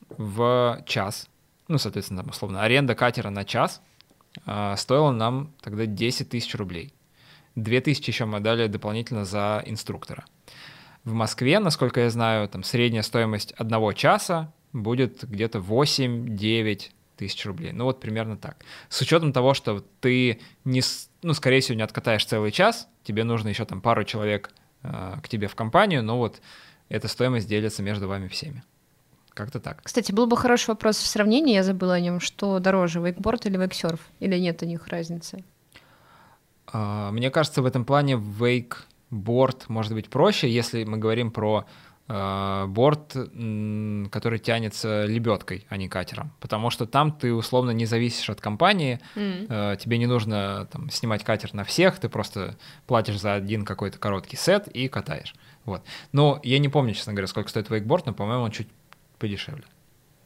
в 0.10 0.84
час, 0.86 1.30
ну, 1.68 1.78
соответственно, 1.78 2.22
там, 2.22 2.32
условно, 2.32 2.62
аренда 2.62 2.96
катера 2.96 3.30
на 3.30 3.44
час 3.46 3.82
э, 4.46 4.76
стоила 4.78 5.12
нам 5.12 5.54
тогда 5.62 5.86
10 5.86 6.30
тысяч 6.30 6.56
рублей. 6.56 6.94
2 7.56 7.82
тысячи 7.82 8.10
еще 8.10 8.26
мы 8.26 8.40
дали 8.40 8.68
дополнительно 8.68 9.26
за 9.26 9.64
инструктора. 9.66 10.26
В 11.04 11.14
Москве, 11.14 11.60
насколько 11.60 12.02
я 12.02 12.10
знаю, 12.10 12.48
там 12.50 12.64
средняя 12.64 13.02
стоимость 13.02 13.54
одного 13.54 13.94
часа 13.94 14.54
будет 14.74 15.24
где-то 15.24 15.60
8-9 15.60 16.92
тысяч 17.16 17.46
рублей. 17.46 17.72
Ну 17.72 17.86
вот 17.86 18.00
примерно 18.00 18.38
так. 18.38 18.58
С 18.90 19.02
учетом 19.02 19.34
того, 19.34 19.54
что 19.54 19.84
ты, 20.02 20.40
не, 20.66 20.82
ну, 21.24 21.34
скорее 21.34 21.62
всего, 21.62 21.76
не 21.76 21.82
откатаешь 21.82 22.26
целый 22.26 22.52
час, 22.52 22.88
тебе 23.04 23.24
нужно 23.24 23.50
еще 23.50 23.66
там 23.66 23.82
пару 23.82 24.04
человек 24.04 24.52
э, 24.84 25.16
к 25.24 25.28
тебе 25.28 25.48
в 25.48 25.56
компанию, 25.56 26.04
но 26.04 26.18
вот 26.18 26.42
эта 26.90 27.08
стоимость 27.08 27.48
делится 27.48 27.82
между 27.82 28.08
вами 28.08 28.28
всеми. 28.28 28.64
Как-то 29.38 29.60
так. 29.60 29.82
Кстати, 29.84 30.12
был 30.12 30.26
бы 30.26 30.36
хороший 30.36 30.70
вопрос 30.72 30.98
в 30.98 31.06
сравнении, 31.06 31.54
я 31.54 31.62
забыла 31.62 31.94
о 31.94 32.00
нем, 32.00 32.20
что 32.20 32.58
дороже, 32.58 33.00
вейкборд 33.00 33.46
или 33.46 33.56
вейксерф? 33.56 34.00
Или 34.20 34.40
нет 34.40 34.64
у 34.64 34.66
них 34.66 34.88
разницы? 34.88 35.44
А, 36.74 37.12
Мне 37.12 37.30
кажется, 37.30 37.62
в 37.62 37.68
этом 37.68 37.86
плане 37.86 38.16
вейкборд 38.16 39.70
может 39.70 39.94
быть 39.94 40.10
проще, 40.10 40.50
если 40.50 40.86
мы 40.86 40.98
говорим 40.98 41.30
про 41.30 41.68
э, 42.08 42.66
борт, 42.68 43.16
который 44.12 44.40
тянется 44.40 45.06
лебедкой, 45.06 45.68
а 45.70 45.78
не 45.78 45.88
катером. 45.88 46.32
Потому 46.40 46.72
что 46.72 46.88
там 46.88 47.12
ты 47.12 47.32
условно 47.32 47.70
не 47.70 47.86
зависишь 47.86 48.32
от 48.32 48.42
компании, 48.42 49.00
э, 49.16 49.78
тебе 49.80 50.00
не 50.00 50.08
нужно 50.08 50.68
там, 50.72 50.90
снимать 50.90 51.24
катер 51.24 51.54
на 51.54 51.64
всех, 51.64 52.00
ты 52.00 52.10
просто 52.10 52.58
платишь 52.88 53.20
за 53.20 53.36
один 53.36 53.66
какой-то 53.66 54.00
короткий 54.00 54.36
сет 54.36 54.68
и 54.68 54.88
катаешь. 54.88 55.36
Вот. 55.66 55.84
Но 56.12 56.40
я 56.44 56.60
не 56.60 56.70
помню, 56.70 56.94
честно 56.94 57.14
говоря, 57.14 57.28
сколько 57.28 57.50
стоит 57.50 57.70
вейкборд, 57.70 58.06
но, 58.06 58.14
по-моему, 58.14 58.44
он 58.46 58.52
чуть 58.52 58.70
подешевле. 59.18 59.64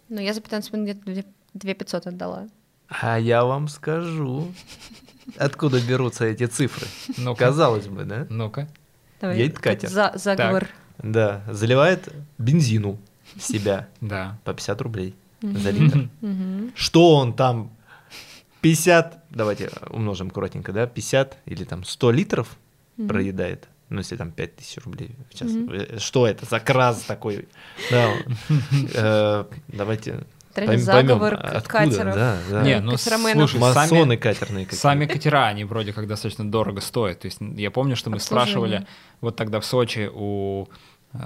Ну, 0.10 0.20
я 0.20 0.34
за 0.34 0.42
15 0.42 0.74
минут 0.74 0.98
где-то 1.06 1.30
2 1.54 1.74
500 1.74 2.08
отдала. 2.08 2.48
А 2.90 3.18
я 3.20 3.46
вам 3.46 3.68
скажу, 3.70 4.52
откуда 5.38 5.80
берутся 5.80 6.26
эти 6.26 6.46
цифры. 6.46 6.88
Ну-ка. 7.18 7.46
Казалось 7.46 7.88
бы, 7.88 8.04
да? 8.04 8.28
Ну-ка. 8.30 8.68
Едет 9.22 9.60
катер. 9.60 9.90
За, 9.90 10.12
заговор. 10.16 10.68
Да, 10.98 11.44
заливает 11.50 12.14
бензину 12.38 13.00
себя 13.40 13.88
Да. 14.02 14.38
по 14.44 14.54
50 14.54 14.82
рублей 14.82 15.16
за 15.42 15.70
литр. 15.72 16.10
Что 16.76 17.16
он 17.16 17.34
там 17.34 17.72
50, 18.62 19.24
давайте 19.30 19.72
умножим 19.90 20.30
коротенько, 20.30 20.72
да, 20.74 20.86
50 20.86 21.38
или 21.46 21.64
там 21.64 21.84
100 21.84 22.12
литров 22.12 22.58
проедает, 23.08 23.68
ну 23.92 24.00
если 24.00 24.16
там 24.16 24.32
5000 24.32 24.78
рублей 24.86 25.16
в 25.30 25.38
час. 25.38 25.52
Э, 25.52 26.00
Что 26.00 26.26
это 26.26 26.46
за 26.46 26.60
краз 26.60 27.02
такой? 27.02 27.48
Да, 27.92 28.14
э, 28.94 29.46
давайте 29.68 30.24
заговор 30.56 31.38
катеров. 31.68 32.16
да, 32.16 32.38
да. 32.50 32.64
Не, 32.64 32.80
ну 32.80 32.98
слушай, 32.98 33.60
Масоны 33.60 33.88
сами, 33.88 34.16
катерные 34.16 34.66
какие 34.66 34.80
сами 34.80 35.06
катера, 35.06 35.48
они 35.48 35.64
вроде 35.64 35.94
как 35.94 36.08
достаточно 36.08 36.50
дорого 36.50 36.82
стоят. 36.82 37.20
То 37.20 37.26
есть 37.28 37.40
я 37.40 37.72
помню, 37.72 37.96
что 37.96 38.10
мы 38.10 38.20
спрашивали 38.20 38.86
вот 39.20 39.36
тогда 39.36 39.60
в 39.60 39.66
Сочи 39.66 40.10
у 40.12 40.68
э, 41.14 41.20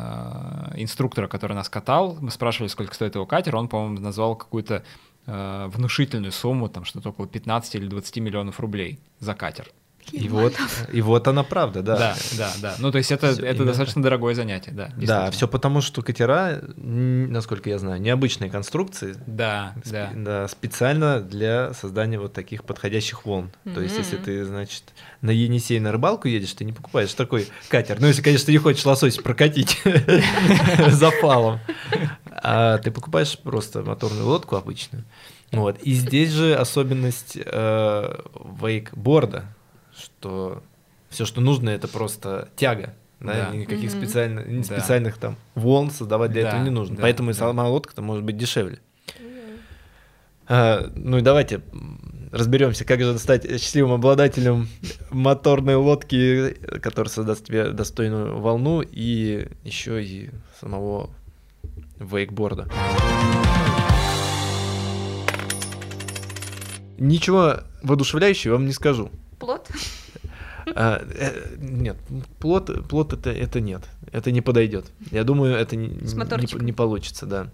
инструктора, 0.76 1.28
который 1.28 1.53
нас 1.53 1.70
катал, 1.70 2.18
мы 2.20 2.32
спрашивали, 2.32 2.70
сколько 2.70 2.93
стоит 2.93 3.16
его 3.16 3.26
катер, 3.26 3.55
он, 3.55 3.68
по-моему, 3.68 3.99
назвал 3.99 4.36
какую-то 4.36 4.84
э, 5.28 5.70
внушительную 5.72 6.32
сумму, 6.32 6.70
там 6.70 6.86
что-то 6.86 7.09
около 7.09 7.28
15 7.28 7.76
или 7.76 7.88
20 7.88 8.18
миллионов 8.18 8.59
рублей 8.59 8.99
за 9.20 9.34
катер. 9.34 9.72
И 10.12 10.30
вот, 10.30 10.56
и 10.91 11.01
вот 11.01 11.28
она 11.28 11.43
правда, 11.43 11.82
да. 11.82 11.97
Да, 11.97 12.16
да, 12.38 12.53
да. 12.62 12.76
Ну, 12.80 12.91
то 12.91 12.97
есть 12.99 13.12
это, 13.12 13.34
Всё 13.34 13.45
это 13.45 13.66
достаточно 13.66 14.01
дорогое 14.01 14.34
занятие, 14.36 14.72
да. 14.72 14.91
Да, 14.97 15.30
все 15.32 15.47
потому, 15.47 15.82
что 15.82 16.01
катера, 16.01 16.62
насколько 16.76 17.70
я 17.70 17.78
знаю, 17.80 17.99
необычные 18.01 18.49
конструкции, 18.49 19.16
Да, 19.28 19.74
Сп- 19.84 19.91
да. 19.91 20.12
да, 20.16 20.47
специально 20.47 21.20
для 21.20 21.74
создания 21.74 22.20
вот 22.20 22.34
таких 22.34 22.64
подходящих 22.64 23.26
волн. 23.26 23.51
То 23.74 23.82
есть, 23.82 23.97
если 23.97 24.18
ты, 24.18 24.45
значит, 24.45 24.84
на 25.22 25.32
Енисей 25.32 25.80
на 25.80 25.91
рыбалку 25.91 26.28
едешь, 26.28 26.53
ты 26.53 26.66
не 26.66 26.72
покупаешь 26.74 27.14
такой 27.14 27.47
катер. 27.70 27.97
Ну, 27.99 28.08
если, 28.08 28.22
конечно, 28.22 28.45
ты 28.45 28.51
не 28.51 28.58
хочешь 28.60 28.86
лосось 28.86 29.18
прокатить 29.18 29.82
запалом. 30.89 31.60
А 32.41 32.78
ты 32.78 32.91
покупаешь 32.91 33.38
просто 33.39 33.82
моторную 33.82 34.26
лодку 34.28 34.56
обычную. 34.56 35.03
Вот. 35.51 35.80
И 35.80 35.93
здесь 35.93 36.32
же 36.32 36.56
особенность 36.56 37.38
э, 37.43 38.20
вейкборда, 38.62 39.45
что 40.26 40.64
все, 41.10 41.26
что 41.26 41.40
нужно, 41.40 41.70
это 41.70 41.88
просто 41.88 42.50
тяга. 42.56 42.96
Да, 43.20 43.50
Да. 43.52 43.56
никаких 43.56 43.92
Мгм. 43.94 44.02
специально- 44.02 44.40
ни 44.42 44.58
Да. 44.64 44.64
специальных 44.64 45.18
там 45.18 45.36
волн 45.54 45.92
создавать 45.92 46.32
для 46.32 46.42
Да, 46.44 46.48
этого 46.50 46.64
не 46.64 46.70
нужно. 46.72 46.96
да, 46.98 47.04
Поэтому 47.04 47.30
и 47.30 47.34
да. 47.34 47.40
сама 47.40 47.68
лодка-то 47.70 48.02
может 48.02 48.24
быть 48.24 48.38
дешевле. 48.38 48.80
А, 50.48 50.92
ну 50.96 51.18
и 51.20 51.22
давайте 51.22 51.62
разберемся, 52.32 52.86
как 52.86 53.02
же 53.02 53.18
стать 53.20 53.44
счастливым 53.62 53.94
обладателем 53.94 54.68
моторной 55.12 55.76
лодки, 55.76 56.52
которая 56.82 57.10
создаст 57.10 57.46
тебе 57.46 57.70
достойную 57.70 58.40
волну 58.40 58.82
и 58.82 59.48
еще 59.64 60.04
и 60.04 60.32
самого 60.60 61.10
вейкборда. 62.00 62.68
Ничего 66.98 67.58
воодушевляющего 67.84 68.54
вам 68.54 68.66
не 68.68 68.74
скажу. 68.74 69.10
Плод? 69.40 69.68
А, 70.74 71.01
э, 71.18 71.55
нет, 71.57 71.97
плод, 72.39 72.88
плод 72.88 73.13
это, 73.13 73.32
это 73.32 73.59
нет, 73.59 73.84
это 74.11 74.32
не 74.32 74.41
подойдет. 74.41 74.86
Я 75.11 75.24
думаю, 75.24 75.55
это 75.55 75.76
не, 75.76 75.88
не, 75.88 76.63
не 76.63 76.74
получится, 76.74 77.26
да. 77.26 77.47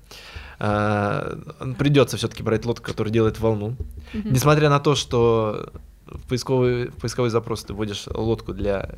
А, 0.60 1.38
придется 1.78 2.18
все-таки 2.18 2.44
брать 2.44 2.66
лодку, 2.66 2.86
которая 2.86 3.12
делает 3.12 3.40
волну. 3.40 3.76
Несмотря 4.14 4.70
на 4.70 4.80
то, 4.80 4.96
что 4.96 5.72
в 6.06 6.28
поисковый, 6.28 6.90
в 6.90 6.96
поисковой 6.96 7.30
запрос 7.30 7.64
ты 7.64 7.74
вводишь 7.74 8.06
лодку 8.08 8.54
для 8.54 8.90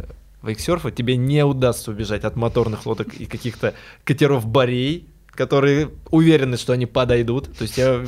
вейксерфа, 0.41 0.91
тебе 0.91 1.15
не 1.15 1.43
удастся 1.45 1.91
убежать 1.91 2.23
от 2.23 2.35
моторных 2.35 2.85
лодок 2.85 3.13
и 3.15 3.25
каких-то 3.25 3.73
катеров 4.03 4.45
барей, 4.45 5.07
которые 5.35 5.89
уверены, 6.11 6.57
что 6.57 6.73
они 6.73 6.85
подойдут. 6.85 7.55
То 7.57 7.63
есть 7.63 7.77
я 7.77 8.03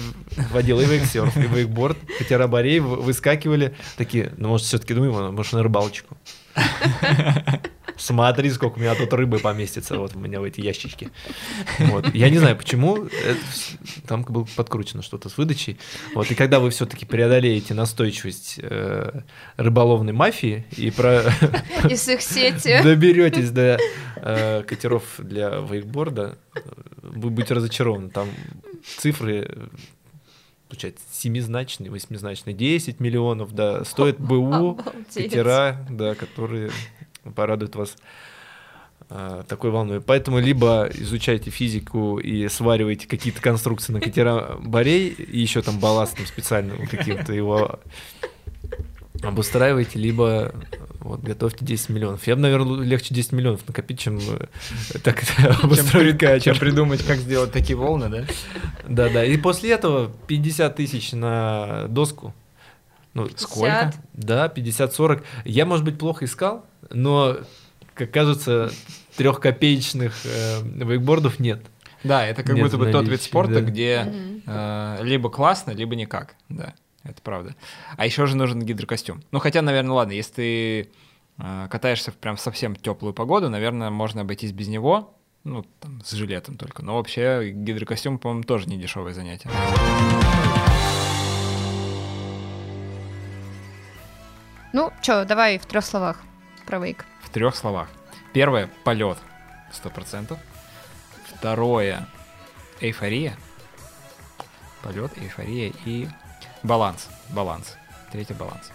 вводил 0.52 0.80
и 0.80 0.86
вейксерф, 0.86 1.36
и 1.38 1.42
вейкборд, 1.42 1.98
катера 2.18 2.48
барей 2.48 2.80
вы- 2.80 2.98
выскакивали, 2.98 3.76
такие, 3.98 4.34
ну, 4.38 4.50
может, 4.50 4.68
все-таки 4.68 4.94
думаю, 4.94 5.32
может, 5.32 5.54
на 5.54 5.64
рыбалочку. 5.64 6.18
Смотри, 7.98 8.50
сколько 8.52 8.78
у 8.78 8.82
меня 8.82 8.96
тут 8.96 9.14
рыбы 9.14 9.40
поместится 9.40 9.98
вот 9.98 10.16
у 10.16 10.20
меня 10.20 10.42
в 10.42 10.44
эти 10.44 10.62
ящички. 10.62 11.10
Вот. 11.80 12.14
Я 12.14 12.30
не 12.30 12.38
знаю, 12.38 12.56
почему. 12.56 13.08
Там 14.08 14.24
было 14.24 14.46
подкручено 14.56 15.02
что-то 15.02 15.30
с 15.30 15.38
выдачей. 15.38 15.78
Вот. 16.14 16.30
И 16.32 16.36
когда 16.36 16.60
вы 16.60 16.70
все-таки 16.70 17.06
преодолеете 17.06 17.74
настойчивость 17.74 18.60
э, 18.62 19.22
рыболовной 19.58 20.14
мафии 20.14 20.66
и 20.76 20.92
про... 20.92 21.22
Из 21.90 22.08
их 22.08 22.22
сети. 22.22 22.82
доберетесь 22.84 23.52
до 23.52 23.80
э, 24.18 24.64
катеров 24.64 25.04
для 25.18 25.60
вейкборда, 25.60 26.38
вы 27.02 27.30
будете 27.30 27.54
разочарованы. 27.54 28.10
Там 28.10 28.30
цифры 28.98 29.48
э, 29.48 29.68
получается, 30.68 31.04
семизначные, 31.12 31.92
восьмизначные, 31.92 32.54
10 32.54 33.00
миллионов, 33.00 33.54
да, 33.54 33.84
стоит 33.86 34.20
БУ, 34.20 34.72
Обалдеть. 34.72 35.14
катера, 35.14 35.86
да, 35.90 36.16
которые 36.16 36.72
порадуют 37.34 37.76
вас 37.76 37.96
а, 39.10 39.44
такой 39.44 39.72
волной. 39.72 40.02
Поэтому 40.02 40.40
либо 40.40 40.90
изучайте 40.94 41.52
физику 41.52 42.18
и 42.18 42.48
сваривайте 42.48 43.08
какие-то 43.08 43.42
конструкции 43.42 43.94
на 43.94 44.02
катера 44.02 44.58
Борей, 44.60 45.10
и 45.10 45.40
еще 45.40 45.62
там 45.62 45.80
балластом 45.80 46.26
специальным 46.26 46.88
каким-то 46.88 47.34
его 47.34 47.80
обустраивайте, 49.22 50.00
либо 50.00 50.54
вот, 51.00 51.22
готовьте 51.22 51.64
10 51.64 51.90
миллионов. 51.90 52.26
Я 52.26 52.36
бы, 52.36 52.42
наверное, 52.42 52.84
легче 52.84 53.14
10 53.14 53.32
миллионов 53.34 53.62
накопить, 53.68 54.00
чем 54.00 54.18
э, 54.18 54.48
так 55.04 55.24
обустроить 55.64 56.20
Чем 56.20 56.30
катер. 56.30 56.60
придумать, 56.60 57.04
как 57.06 57.18
сделать 57.18 57.52
такие 57.52 57.76
волны, 57.76 58.10
да? 58.10 58.26
Да, 58.88 59.10
да. 59.10 59.24
И 59.24 59.38
после 59.38 59.72
этого 59.72 60.12
50 60.28 60.76
тысяч 60.76 61.12
на 61.12 61.86
доску. 61.90 62.34
Ну, 63.16 63.30
Сколько? 63.38 63.94
50. 64.14 64.26
Да, 64.26 64.48
50-40. 64.54 65.24
Я, 65.46 65.66
может 65.66 65.86
быть, 65.86 65.98
плохо 65.98 66.26
искал, 66.26 66.66
но, 66.92 67.38
как 67.94 68.12
кажется, 68.12 68.72
трехкопеечных 69.16 70.14
э, 70.26 70.62
вейкбордов 70.64 71.40
нет. 71.40 71.66
Да, 72.04 72.28
это 72.28 72.44
как 72.44 72.56
Нет 72.56 72.66
будто 72.66 72.78
бы 72.78 72.92
тот 72.92 73.08
вид 73.08 73.22
спорта, 73.22 73.56
да. 73.56 73.62
где 73.62 74.14
э, 74.46 74.98
либо 75.02 75.30
классно, 75.30 75.72
либо 75.72 75.96
никак. 75.96 76.36
Да, 76.50 76.76
это 77.04 77.22
правда. 77.22 77.56
А 77.98 78.06
еще 78.06 78.28
же 78.28 78.36
нужен 78.36 78.62
гидрокостюм. 78.62 79.24
Ну, 79.32 79.40
хотя, 79.40 79.62
наверное, 79.62 79.94
ладно, 79.94 80.12
если 80.12 80.34
ты 80.34 80.90
э, 81.40 81.68
катаешься 81.72 82.12
в 82.12 82.16
прям 82.16 82.38
совсем 82.38 82.76
теплую 82.76 83.14
погоду, 83.14 83.50
наверное, 83.50 83.92
можно 83.92 84.22
обойтись 84.22 84.52
без 84.52 84.68
него. 84.68 85.16
Ну, 85.46 85.66
там, 85.80 86.02
с 86.04 86.12
жилетом 86.12 86.58
только. 86.58 86.84
Но 86.84 86.98
вообще 86.98 87.52
гидрокостюм, 87.52 88.20
по-моему, 88.20 88.44
тоже 88.44 88.68
не 88.68 88.78
дешевое 88.78 89.14
занятие. 89.14 89.50
Ну, 94.76 94.92
чё, 95.02 95.24
давай 95.24 95.58
в 95.58 95.66
трех 95.66 95.86
словах 95.86 96.18
про 96.66 96.80
вейк. 96.80 97.06
В 97.24 97.30
трех 97.30 97.56
словах. 97.56 97.88
Первое— 98.34 98.70
полет. 98.84 99.18
Сто 99.72 99.90
процентов. 99.90 100.38
Второе— 101.34 102.10
эйфория. 102.82 103.38
Полет, 104.84 105.18
эйфория 105.18 105.72
и 105.86 106.10
баланс. 106.62 107.08
Баланс. 107.30 107.78
Третий— 108.12 108.34
баланс. 108.38 108.70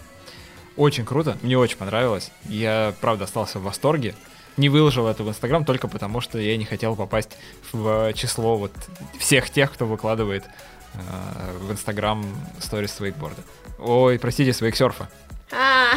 Очень 0.78 1.04
круто, 1.04 1.36
мне 1.42 1.58
очень 1.58 1.76
понравилось. 1.76 2.30
Я, 2.46 2.94
правда, 3.02 3.24
остался 3.24 3.58
в 3.58 3.64
восторге. 3.64 4.14
Не 4.56 4.70
выложил 4.70 5.06
это 5.06 5.22
в 5.22 5.28
Инстаграм 5.28 5.66
только 5.66 5.86
потому, 5.86 6.22
что 6.22 6.38
я 6.38 6.56
не 6.56 6.64
хотел 6.64 6.96
попасть 6.96 7.36
в 7.72 8.14
число 8.14 8.56
вот 8.56 8.72
всех 9.18 9.50
тех, 9.50 9.70
кто 9.70 9.84
выкладывает 9.84 10.46
э, 10.94 11.56
в 11.58 11.70
Инстаграм 11.70 12.24
сторис 12.58 12.98
вейкборда. 13.00 13.42
Ой, 13.78 14.18
простите, 14.18 14.54
с 14.54 14.62
вейксерфа. 14.62 15.10
А, 15.52 15.94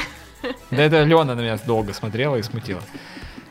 Да 0.71 0.81
это 0.83 1.03
Лена 1.03 1.35
на 1.35 1.39
меня 1.41 1.57
долго 1.65 1.93
смотрела 1.93 2.35
и 2.35 2.43
смутила. 2.43 2.81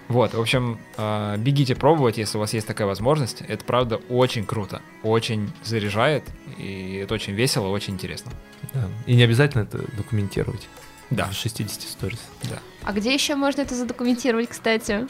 Вот, 0.09 0.35
в 0.35 0.41
общем, 0.41 0.79
э, 0.99 1.37
бегите 1.39 1.75
пробовать, 1.75 2.19
если 2.19 2.37
у 2.37 2.41
вас 2.41 2.53
есть 2.53 2.67
такая 2.67 2.87
возможность. 2.87 3.41
Это, 3.49 3.65
правда, 3.65 3.97
очень 4.11 4.45
круто, 4.45 4.83
очень 5.03 5.51
заряжает, 5.65 6.25
и 6.59 7.01
это 7.03 7.15
очень 7.15 7.33
весело, 7.33 7.69
очень 7.69 7.95
интересно. 7.95 8.31
Да. 8.75 8.89
И 9.07 9.15
не 9.15 9.23
обязательно 9.23 9.63
это 9.63 9.79
документировать. 9.97 10.69
Да, 11.09 11.27
В 11.29 11.33
60 11.35 11.83
сторис. 11.83 12.19
да. 12.45 12.59
а 12.85 12.93
где 12.93 13.15
еще 13.15 13.37
можно 13.37 13.63
это 13.63 13.75
задокументировать, 13.75 14.49
кстати? 14.51 15.07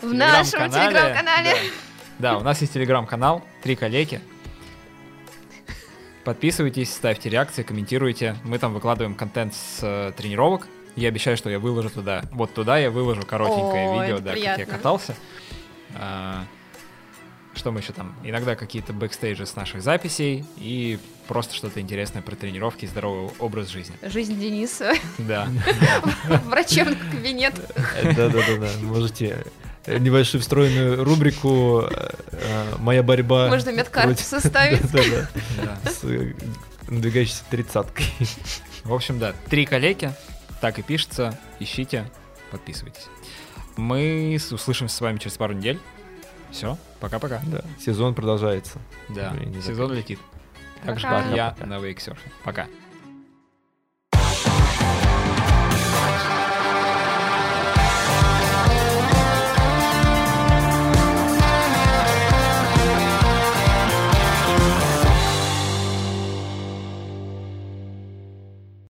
В 0.00 0.14
нашем 0.14 0.70
телеграм-канале. 0.70 1.50
Да. 2.18 2.32
Да, 2.32 2.38
у 2.38 2.42
нас 2.42 2.60
есть 2.60 2.72
телеграм-канал 2.74 3.42
«Три 3.62 3.76
коллеги». 3.76 4.20
Подписывайтесь, 6.24 6.92
ставьте 6.92 7.30
реакции, 7.30 7.62
комментируйте. 7.62 8.36
Мы 8.44 8.58
там 8.58 8.74
выкладываем 8.74 9.14
контент 9.14 9.54
с 9.54 9.78
э, 9.82 10.12
тренировок. 10.16 10.66
Я 10.96 11.08
обещаю, 11.08 11.36
что 11.36 11.48
я 11.48 11.58
выложу 11.58 11.88
туда. 11.88 12.22
Вот 12.32 12.52
туда 12.52 12.78
я 12.78 12.90
выложу 12.90 13.22
коротенькое 13.22 13.88
О, 13.88 14.02
видео, 14.02 14.18
да, 14.18 14.32
как 14.32 14.38
я 14.38 14.54
приятно. 14.54 14.74
катался. 14.74 15.14
А, 15.94 16.44
что 17.54 17.72
мы 17.72 17.80
еще 17.80 17.92
там? 17.92 18.14
Иногда 18.22 18.54
какие-то 18.54 18.92
бэкстейджи 18.92 19.46
с 19.46 19.56
наших 19.56 19.82
записей 19.82 20.44
и 20.58 20.98
просто 21.26 21.54
что-то 21.54 21.80
интересное 21.80 22.22
про 22.22 22.36
тренировки 22.36 22.84
и 22.84 22.88
здоровый 22.88 23.30
образ 23.38 23.68
жизни. 23.68 23.96
Жизнь 24.02 24.38
Дениса. 24.38 24.92
Да. 25.18 25.48
Врачебный 26.44 26.98
кабинет. 27.10 27.54
Да-да-да. 28.02 28.68
Можете 28.82 29.44
небольшую 29.98 30.40
встроенную 30.40 31.04
рубрику 31.04 31.82
э, 31.90 32.10
э, 32.32 32.74
«Моя 32.78 33.02
борьба». 33.02 33.48
Можно 33.48 33.70
медкарту 33.70 34.22
составить. 34.22 34.80
С 35.84 36.04
э, 36.04 36.34
надвигающейся 36.88 37.44
тридцаткой. 37.50 38.06
В 38.84 38.94
общем, 38.94 39.18
да, 39.18 39.34
три 39.48 39.66
коллеги, 39.66 40.12
так 40.60 40.78
и 40.78 40.82
пишется, 40.82 41.38
ищите, 41.58 42.10
подписывайтесь. 42.50 43.06
Мы 43.76 44.38
услышимся 44.50 44.96
с 44.96 45.00
вами 45.00 45.18
через 45.18 45.36
пару 45.36 45.54
недель. 45.54 45.78
Все, 46.50 46.76
пока-пока. 46.98 47.40
Да. 47.44 47.62
Сезон 47.78 48.14
продолжается. 48.14 48.78
Да, 49.08 49.32
сезон 49.64 49.92
летит. 49.92 50.18
Так 50.84 50.98
же, 50.98 51.06
Пока. 51.06 51.22
как 51.22 51.36
я 51.36 51.50
Пока. 51.50 51.66
на 51.66 51.78
вейксерфе. 51.78 52.32
Пока. 52.42 52.66